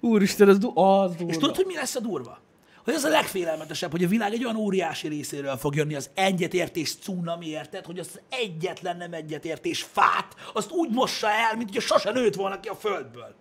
Úristen, 0.00 0.48
az, 0.48 0.58
du- 0.58 0.76
az 0.76 1.10
durva. 1.16 1.32
És 1.32 1.36
tudod, 1.38 1.56
hogy 1.56 1.66
mi 1.66 1.74
lesz 1.74 1.94
a 1.94 2.00
durva? 2.00 2.38
Hogy 2.84 2.94
az 2.94 3.04
a 3.04 3.08
legfélelmetesebb, 3.08 3.90
hogy 3.90 4.04
a 4.04 4.08
világ 4.08 4.32
egy 4.32 4.44
olyan 4.44 4.56
óriási 4.56 5.08
részéről 5.08 5.56
fog 5.56 5.74
jönni 5.74 5.94
az 5.94 6.10
egyetértés 6.14 6.94
cunami, 6.94 7.46
érted? 7.46 7.84
Hogy 7.86 7.98
az 7.98 8.20
egyetlen 8.28 8.96
nem 8.96 9.12
egyetértés 9.12 9.82
fát, 9.82 10.34
azt 10.54 10.70
úgy 10.70 10.90
mossa 10.90 11.28
el, 11.30 11.56
mint 11.56 11.68
hogyha 11.74 11.98
sose 11.98 12.12
nőtt 12.12 12.34
volna 12.34 12.60
ki 12.60 12.68
a 12.68 12.74
földből. 12.74 13.34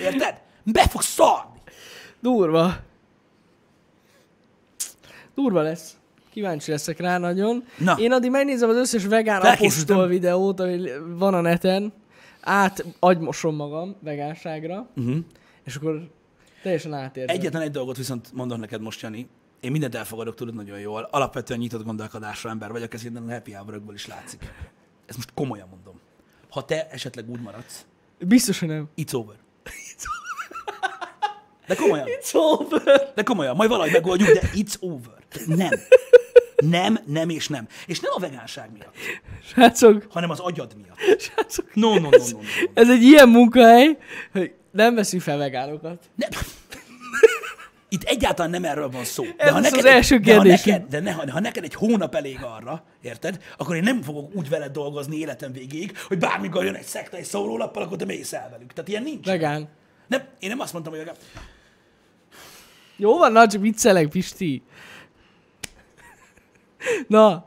Érted? 0.00 0.40
Be 0.62 0.88
fog 0.88 1.02
szarni. 1.02 1.60
Durva. 2.20 2.76
Durva 5.34 5.60
lesz. 5.62 5.95
Kíváncsi 6.36 6.70
leszek 6.70 6.98
rá 6.98 7.18
nagyon. 7.18 7.64
Na. 7.78 7.96
Én 7.98 8.12
addig 8.12 8.30
megnézem 8.30 8.68
az 8.68 8.76
összes 8.76 9.04
vegán 9.06 9.40
Felkészültem. 9.40 9.96
apostol 9.96 10.06
videót, 10.18 10.60
ami 10.60 10.90
van 11.18 11.34
a 11.34 11.40
neten. 11.40 11.92
Át 12.40 12.84
agymosom 12.98 13.54
magam 13.54 13.96
vegánságra. 14.00 14.88
Uh-huh. 14.96 15.16
És 15.64 15.76
akkor 15.76 16.08
teljesen 16.62 16.94
átérzem. 16.94 17.36
Egyetlen 17.36 17.62
egy 17.62 17.70
dolgot 17.70 17.96
viszont 17.96 18.32
mondok 18.32 18.58
neked 18.58 18.80
most, 18.80 19.00
Jani. 19.00 19.28
Én 19.60 19.70
mindent 19.70 19.94
elfogadok, 19.94 20.34
tudod 20.34 20.54
nagyon 20.54 20.78
jól. 20.78 21.08
Alapvetően 21.10 21.58
nyitott 21.58 21.84
gondolkodású 21.84 22.48
ember 22.48 22.70
vagyok, 22.72 22.94
ez 22.94 23.04
innen 23.04 23.28
a 23.28 23.32
happy 23.32 23.52
hour 23.52 23.82
is 23.94 24.06
látszik. 24.06 24.52
Ezt 25.06 25.16
most 25.16 25.30
komolyan 25.34 25.68
mondom. 25.70 26.00
Ha 26.50 26.64
te 26.64 26.88
esetleg 26.90 27.30
úgy 27.30 27.40
maradsz, 27.40 27.86
Biztos, 28.18 28.58
hogy 28.58 28.68
nem. 28.68 28.88
it's 28.96 29.14
over. 29.14 29.34
De 31.66 31.74
komolyan. 31.74 32.06
Szóval. 32.20 32.82
De 33.14 33.22
komolyan, 33.22 33.56
majd 33.56 33.70
valahogy 33.70 33.92
megoldjuk, 33.92 34.28
de 34.28 34.50
it's 34.54 34.80
over. 34.80 35.14
Nem. 35.46 35.70
Nem, 36.56 36.98
nem 37.06 37.28
és 37.28 37.48
nem. 37.48 37.66
És 37.86 38.00
nem 38.00 38.12
a 38.14 38.20
vegánság 38.20 38.70
miatt, 38.72 38.94
Srácok, 39.44 40.06
hanem 40.10 40.30
az 40.30 40.40
agyad 40.40 40.76
miatt. 40.82 41.20
srácok. 41.20 41.74
No, 41.74 41.94
no, 41.94 42.00
no, 42.00 42.08
no, 42.10 42.16
no. 42.16 42.38
no. 42.38 42.40
Ez 42.74 42.90
egy 42.90 43.02
ilyen 43.02 43.28
munkahely, 43.28 43.98
hogy 44.32 44.54
nem 44.70 44.94
veszünk 44.94 45.22
fel 45.22 45.36
vegánokat. 45.36 46.10
Ne. 46.14 46.26
Itt 47.88 48.02
egyáltalán 48.02 48.50
nem 48.50 48.64
erről 48.64 48.90
van 48.90 49.04
szó. 49.04 49.24
De 49.24 49.32
Ez 49.36 49.50
ha 49.52 49.60
neked, 49.60 49.78
az 49.78 49.84
első 49.84 50.18
de 50.18 50.36
ha 50.36 50.42
neked, 50.42 50.82
de 50.88 51.00
ne, 51.00 51.12
ha, 51.12 51.40
neked 51.40 51.64
egy 51.64 51.74
hónap 51.74 52.14
elég 52.14 52.38
arra, 52.42 52.84
érted? 53.02 53.42
Akkor 53.56 53.76
én 53.76 53.82
nem 53.82 54.02
fogok 54.02 54.34
úgy 54.34 54.48
veled 54.48 54.72
dolgozni 54.72 55.16
életem 55.16 55.52
végéig, 55.52 55.98
hogy 55.98 56.18
bármikor 56.18 56.64
jön 56.64 56.74
egy 56.74 56.84
szekta 56.84 57.16
egy 57.16 57.24
szórólappal, 57.24 57.82
akkor 57.82 57.96
te 57.96 58.04
mész 58.04 58.32
el 58.32 58.48
velük. 58.50 58.72
Tehát 58.72 58.88
ilyen 58.88 59.02
nincs. 59.02 59.26
Vegán. 59.26 59.68
Nem, 60.06 60.22
én 60.38 60.48
nem 60.48 60.60
azt 60.60 60.72
mondtam, 60.72 60.94
hogy 60.94 61.04
vegán. 61.04 61.16
Jó 62.96 63.18
van, 63.18 63.32
na, 63.32 63.46
csak 63.46 63.60
viccelek, 63.60 64.08
Pisti. 64.08 64.62
Na, 67.08 67.46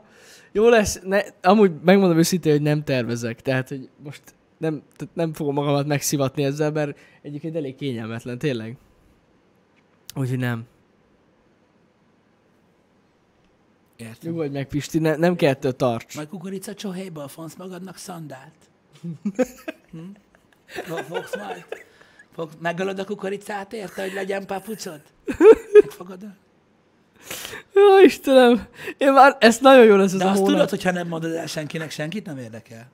jó 0.52 0.68
lesz. 0.68 1.00
Ne, 1.02 1.20
amúgy 1.42 1.72
megmondom 1.84 2.18
őszintén, 2.18 2.52
hogy 2.52 2.62
nem 2.62 2.84
tervezek. 2.84 3.40
Tehát, 3.42 3.68
hogy 3.68 3.88
most 4.04 4.22
nem, 4.58 4.82
tehát 4.96 5.14
nem 5.14 5.32
fogom 5.32 5.54
magamat 5.54 5.86
megszivatni 5.86 6.44
ezzel, 6.44 6.70
mert 6.70 6.98
egyébként 7.22 7.56
elég 7.56 7.74
kényelmetlen, 7.74 8.38
tényleg. 8.38 8.76
Úgyhogy 10.14 10.38
nem. 10.38 10.66
Értem. 13.96 14.30
Nyugodj 14.30 14.52
meg, 14.52 14.68
Pisti, 14.68 14.98
ne, 14.98 15.16
nem 15.16 15.36
kell 15.36 15.50
ettől 15.50 15.76
tarts. 15.76 16.16
Majd 16.16 16.28
kukorica 16.28 16.74
csohéból 16.74 17.28
fonsz 17.28 17.54
magadnak 17.54 17.96
szandált. 17.96 18.54
Hm? 19.90 19.98
Fog- 20.66 21.04
Fogsz 21.04 21.36
majd? 21.36 21.64
Fog, 22.32 22.50
megölöd 22.58 22.98
a 22.98 23.04
kukoricát 23.04 23.72
érte, 23.72 24.02
hogy 24.02 24.12
legyen 24.12 24.46
papucod? 24.46 25.00
Megfogod? 25.80 26.24
Jó, 27.74 28.04
Istenem, 28.04 28.66
én 28.98 29.12
már, 29.12 29.36
ezt 29.40 29.60
nagyon 29.60 29.84
jó 29.84 29.96
lesz 29.96 30.12
ez 30.12 30.18
De 30.18 30.24
a 30.24 30.28
azt 30.28 30.38
hónap. 30.38 30.52
tudod, 30.52 30.70
hogyha 30.70 30.90
nem 30.90 31.08
mondod 31.08 31.32
el 31.32 31.46
senkinek, 31.46 31.90
senkit 31.90 32.26
nem 32.26 32.38
érdekel. 32.38 32.90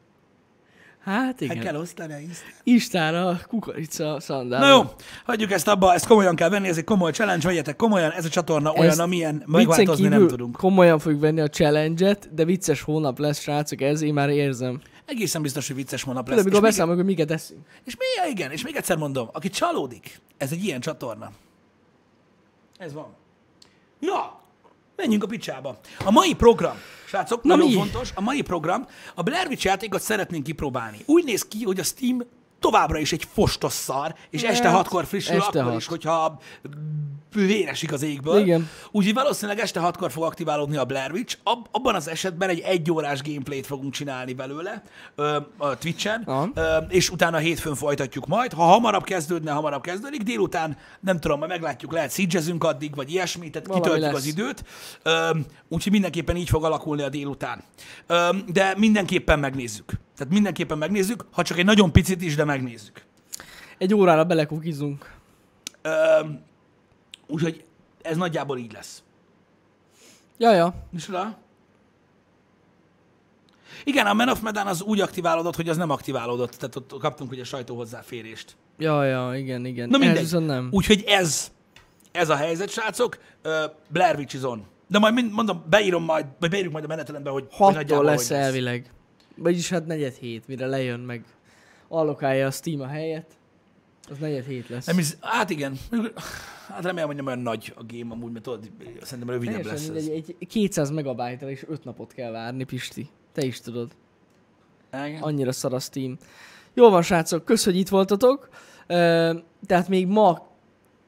Hát 1.04 1.40
Meg 1.40 1.50
igen. 1.50 1.62
kell 1.62 1.76
osztani 1.76 2.12
a 2.12 2.18
Instán. 2.18 2.50
Istára 2.62 3.40
kukorica 3.48 4.20
szandál. 4.20 4.60
Na 4.60 4.68
jó, 4.68 4.82
hagyjuk 5.24 5.50
ezt 5.52 5.68
abba, 5.68 5.94
ezt 5.94 6.06
komolyan 6.06 6.34
kell 6.36 6.48
venni, 6.48 6.68
ez 6.68 6.76
egy 6.76 6.84
komoly 6.84 7.12
challenge, 7.12 7.46
vegyetek 7.46 7.76
komolyan, 7.76 8.10
ez 8.10 8.24
a 8.24 8.28
csatorna 8.28 8.72
olyan, 8.72 8.90
Ezt 8.90 9.00
amilyen 9.00 9.32
Viccen 9.34 9.50
megváltozni 9.50 10.08
nem 10.08 10.26
tudunk. 10.28 10.56
komolyan 10.56 10.98
fogjuk 10.98 11.20
venni 11.20 11.40
a 11.40 11.48
challenge-et, 11.48 12.34
de 12.34 12.44
vicces 12.44 12.80
hónap 12.82 13.18
lesz, 13.18 13.40
srácok, 13.40 13.80
ez 13.80 14.02
én 14.02 14.12
már 14.14 14.28
érzem. 14.28 14.80
Egészen 15.04 15.42
biztos, 15.42 15.66
hogy 15.66 15.76
vicces 15.76 16.02
hónap 16.02 16.28
lesz. 16.28 16.42
Tudod, 16.42 16.64
És 16.64 16.78
amikor 16.78 16.86
még, 16.86 16.96
hogy 16.96 17.04
miket 17.04 17.30
eszünk. 17.30 17.60
és 17.84 17.96
még, 17.98 18.30
igen, 18.30 18.50
és 18.50 18.62
még 18.64 18.76
egyszer 18.76 18.96
mondom, 18.96 19.28
aki 19.32 19.48
csalódik, 19.48 20.20
ez 20.36 20.52
egy 20.52 20.64
ilyen 20.64 20.80
csatorna. 20.80 21.30
Ez 22.78 22.92
van. 22.92 23.06
Na, 24.06 24.40
menjünk 24.96 25.22
a 25.22 25.26
picsába. 25.26 25.78
A 26.04 26.10
mai 26.10 26.34
program, 26.34 26.76
srácok, 27.08 27.42
Na 27.42 27.54
nagyon 27.56 27.70
mi? 27.70 27.74
fontos, 27.76 28.10
a 28.14 28.20
mai 28.20 28.42
program, 28.42 28.86
a 29.14 29.22
Blair 29.22 29.46
Witch 29.46 29.64
játékot 29.64 30.00
szeretnénk 30.00 30.44
kipróbálni. 30.44 30.98
Úgy 31.06 31.24
néz 31.24 31.42
ki, 31.44 31.64
hogy 31.64 31.80
a 31.80 31.82
Steam 31.82 32.22
továbbra 32.60 32.98
is 32.98 33.12
egy 33.12 33.26
fostos 33.32 33.72
szar, 33.72 34.14
és 34.30 34.42
este 34.42 34.68
Hát, 34.68 34.76
hatkor 34.76 35.04
frissül, 35.06 35.36
este 35.36 35.58
akkor 35.58 35.70
hat. 35.70 35.80
is, 35.80 35.86
hogyha 35.86 36.38
véresik 37.34 37.92
az 37.92 38.02
égből. 38.02 38.38
Igen. 38.38 38.68
Úgyhogy 38.90 39.14
valószínűleg 39.14 39.60
este 39.60 39.80
hatkor 39.80 40.10
fog 40.10 40.22
aktiválódni 40.24 40.76
a 40.76 40.84
Blair 40.84 41.10
Witch. 41.12 41.36
Ab, 41.42 41.66
abban 41.70 41.94
az 41.94 42.08
esetben 42.08 42.48
egy 42.48 42.58
egyórás 42.60 43.22
gameplayt 43.22 43.66
fogunk 43.66 43.92
csinálni 43.92 44.32
belőle 44.32 44.82
ö, 45.14 45.38
a 45.56 45.78
Twitch-en, 45.78 46.22
Aha. 46.26 46.48
ö, 46.54 46.76
és 46.88 47.10
utána 47.10 47.36
hétfőn 47.36 47.74
folytatjuk 47.74 48.26
majd. 48.26 48.52
Ha 48.52 48.62
hamarabb 48.62 49.04
kezdődne, 49.04 49.50
hamarabb 49.50 49.82
kezdődik. 49.82 50.22
Délután, 50.22 50.76
nem 51.00 51.20
tudom, 51.20 51.38
majd 51.38 51.50
meglátjuk, 51.50 51.92
lehet 51.92 52.12
siege 52.12 52.40
addig, 52.58 52.94
vagy 52.94 53.10
ilyesmi, 53.10 53.50
tehát 53.50 53.66
Valami 53.68 53.84
kitöltjük 53.84 54.12
lesz. 54.12 54.22
az 54.22 54.26
időt. 54.28 54.64
Ö, 55.02 55.30
úgyhogy 55.68 55.92
mindenképpen 55.92 56.36
így 56.36 56.48
fog 56.48 56.64
alakulni 56.64 57.02
a 57.02 57.08
délután. 57.08 57.62
Ö, 58.06 58.28
de 58.46 58.74
mindenképpen 58.76 59.38
megnézzük. 59.38 59.92
Tehát 60.16 60.32
mindenképpen 60.32 60.78
megnézzük, 60.78 61.24
ha 61.30 61.42
csak 61.42 61.58
egy 61.58 61.64
nagyon 61.64 61.92
picit 61.92 62.22
is, 62.22 62.34
de 62.34 62.44
megnézzük. 62.44 63.04
Egy 63.78 63.94
órára 63.94 64.24
belekukizunk. 64.24 65.14
Úgyhogy 67.26 67.64
ez 68.02 68.16
nagyjából 68.16 68.58
így 68.58 68.72
lesz. 68.72 69.02
Ja, 70.38 70.52
ja. 70.52 70.74
Micsoda? 70.90 71.38
Igen, 73.84 74.06
a 74.06 74.12
Man 74.12 74.28
of 74.28 74.40
Medan 74.40 74.66
az 74.66 74.82
úgy 74.82 75.00
aktiválódott, 75.00 75.56
hogy 75.56 75.68
az 75.68 75.76
nem 75.76 75.90
aktiválódott, 75.90 76.50
tehát 76.50 76.76
ott 76.76 76.94
kaptunk 77.00 77.30
ugye 77.30 77.44
sajtó 77.44 77.76
hozzáférést. 77.76 78.56
Ja, 78.78 79.04
ja, 79.04 79.36
igen, 79.36 79.64
igen. 79.64 79.88
Na 79.88 79.98
mindegy. 79.98 80.22
Ez 80.22 80.32
nem. 80.32 80.68
Úgyhogy 80.70 81.04
ez, 81.06 81.50
ez 82.12 82.28
a 82.28 82.36
helyzet, 82.36 82.70
srácok. 82.70 83.18
Blair 83.88 84.16
Witch 84.16 84.34
is 84.34 84.42
on. 84.42 84.64
De 84.88 84.98
majd 84.98 85.14
mind, 85.14 85.32
mondom, 85.32 85.64
beírom 85.68 86.04
majd, 86.04 86.26
vagy 86.40 86.50
beírjuk 86.50 86.72
majd 86.72 86.84
a 86.84 86.88
menetelembe, 86.88 87.30
hogy 87.30 87.42
hogy 87.42 87.52
Hattól 87.56 87.72
nagyjából 87.72 88.04
lesz 88.04 88.28
hogy 88.28 88.36
elvileg. 88.36 88.90
Vagyis 89.36 89.68
hát 89.70 89.86
negyed 89.86 90.14
hét, 90.14 90.46
mire 90.48 90.66
lejön 90.66 91.00
meg. 91.00 91.24
Allokálja 91.88 92.46
a 92.46 92.50
Steam 92.50 92.80
a 92.80 92.86
helyet. 92.86 93.36
Az 94.10 94.18
negyed 94.18 94.44
hét 94.44 94.68
lesz. 94.68 94.86
Nem 94.86 94.98
is, 94.98 95.16
hát 95.20 95.50
igen. 95.50 95.78
Hát 96.68 96.82
remélem, 96.84 97.06
hogy 97.06 97.16
nem 97.16 97.26
olyan 97.26 97.38
nagy 97.38 97.72
a 97.76 97.82
game 97.88 98.12
amúgy, 98.14 98.32
mert 98.32 98.44
tudod, 98.44 98.70
szerintem 99.02 99.34
rövidebb 99.34 99.64
lesz 99.64 99.86
Teljesen 99.86 99.96
ez. 99.96 100.04
mindegy, 100.04 100.36
egy 100.38 100.46
200 100.48 100.90
megabájtra 100.90 101.50
és 101.50 101.64
5 101.68 101.84
napot 101.84 102.12
kell 102.12 102.30
várni, 102.30 102.64
Pisti. 102.64 103.08
Te 103.32 103.44
is 103.44 103.60
tudod. 103.60 103.90
Igen. 104.92 105.22
Annyira 105.22 105.52
szar 105.52 105.74
a 105.74 105.78
Steam. 105.78 106.16
Jó 106.74 106.90
van, 106.90 107.02
srácok, 107.02 107.44
kösz, 107.44 107.64
hogy 107.64 107.76
itt 107.76 107.88
voltatok. 107.88 108.48
Ö, 108.86 109.34
Tehát 109.66 109.88
még 109.88 110.06
ma, 110.06 110.46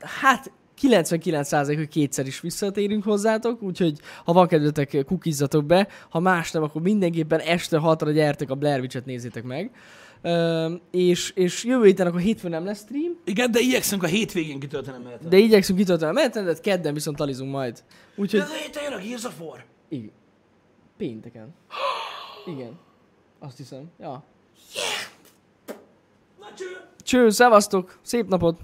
hát 0.00 0.52
99% 0.80 1.74
hogy 1.76 1.88
kétszer 1.88 2.26
is 2.26 2.40
visszatérünk 2.40 3.04
hozzátok, 3.04 3.62
úgyhogy 3.62 3.98
ha 4.24 4.32
van 4.32 4.46
kedvetek, 4.46 5.04
kukizzatok 5.06 5.64
be. 5.64 5.88
Ha 6.08 6.20
más 6.20 6.50
nem, 6.50 6.62
akkor 6.62 6.82
mindenképpen 6.82 7.40
este 7.40 7.80
6-ra 7.82 8.10
gyertek 8.14 8.50
a 8.50 8.54
Blair 8.54 8.80
Witch-et 8.80 9.04
nézzétek 9.04 9.42
meg. 9.42 9.70
Ö, 10.22 10.72
és, 10.90 11.30
és 11.30 11.64
jövő 11.64 11.84
héten 11.84 12.06
akkor 12.06 12.20
hétfőn 12.20 12.50
nem 12.50 12.64
lesz 12.64 12.80
stream, 12.80 13.12
Igen, 13.24 13.50
de 13.50 13.60
igyekszünk 13.60 14.02
a 14.02 14.06
hétvégén 14.06 14.60
kitölteni 14.60 14.96
a 14.96 15.00
menetet. 15.00 15.28
de 15.28 15.36
igyekszünk 15.36 15.78
kitölteni 15.78 16.10
a 16.10 16.14
menetendet, 16.14 16.60
kedden 16.60 16.94
viszont 16.94 17.16
talizunk 17.16 17.50
majd. 17.50 17.82
Úgyhogy... 18.16 18.40
De 18.40 18.46
héten 18.64 18.82
jön 18.82 18.92
a 18.92 19.02
Gears 19.02 19.24
of 19.24 19.40
War. 19.40 19.64
Igen. 19.88 20.10
Pénteken. 20.96 21.54
Igen. 22.46 22.78
Azt 23.38 23.56
hiszem. 23.56 23.90
Ja. 24.00 24.24
Na 26.40 26.46
cső! 26.56 26.64
Cső, 27.02 27.30
szevasztok! 27.30 27.98
Szép 28.02 28.28
napot! 28.28 28.60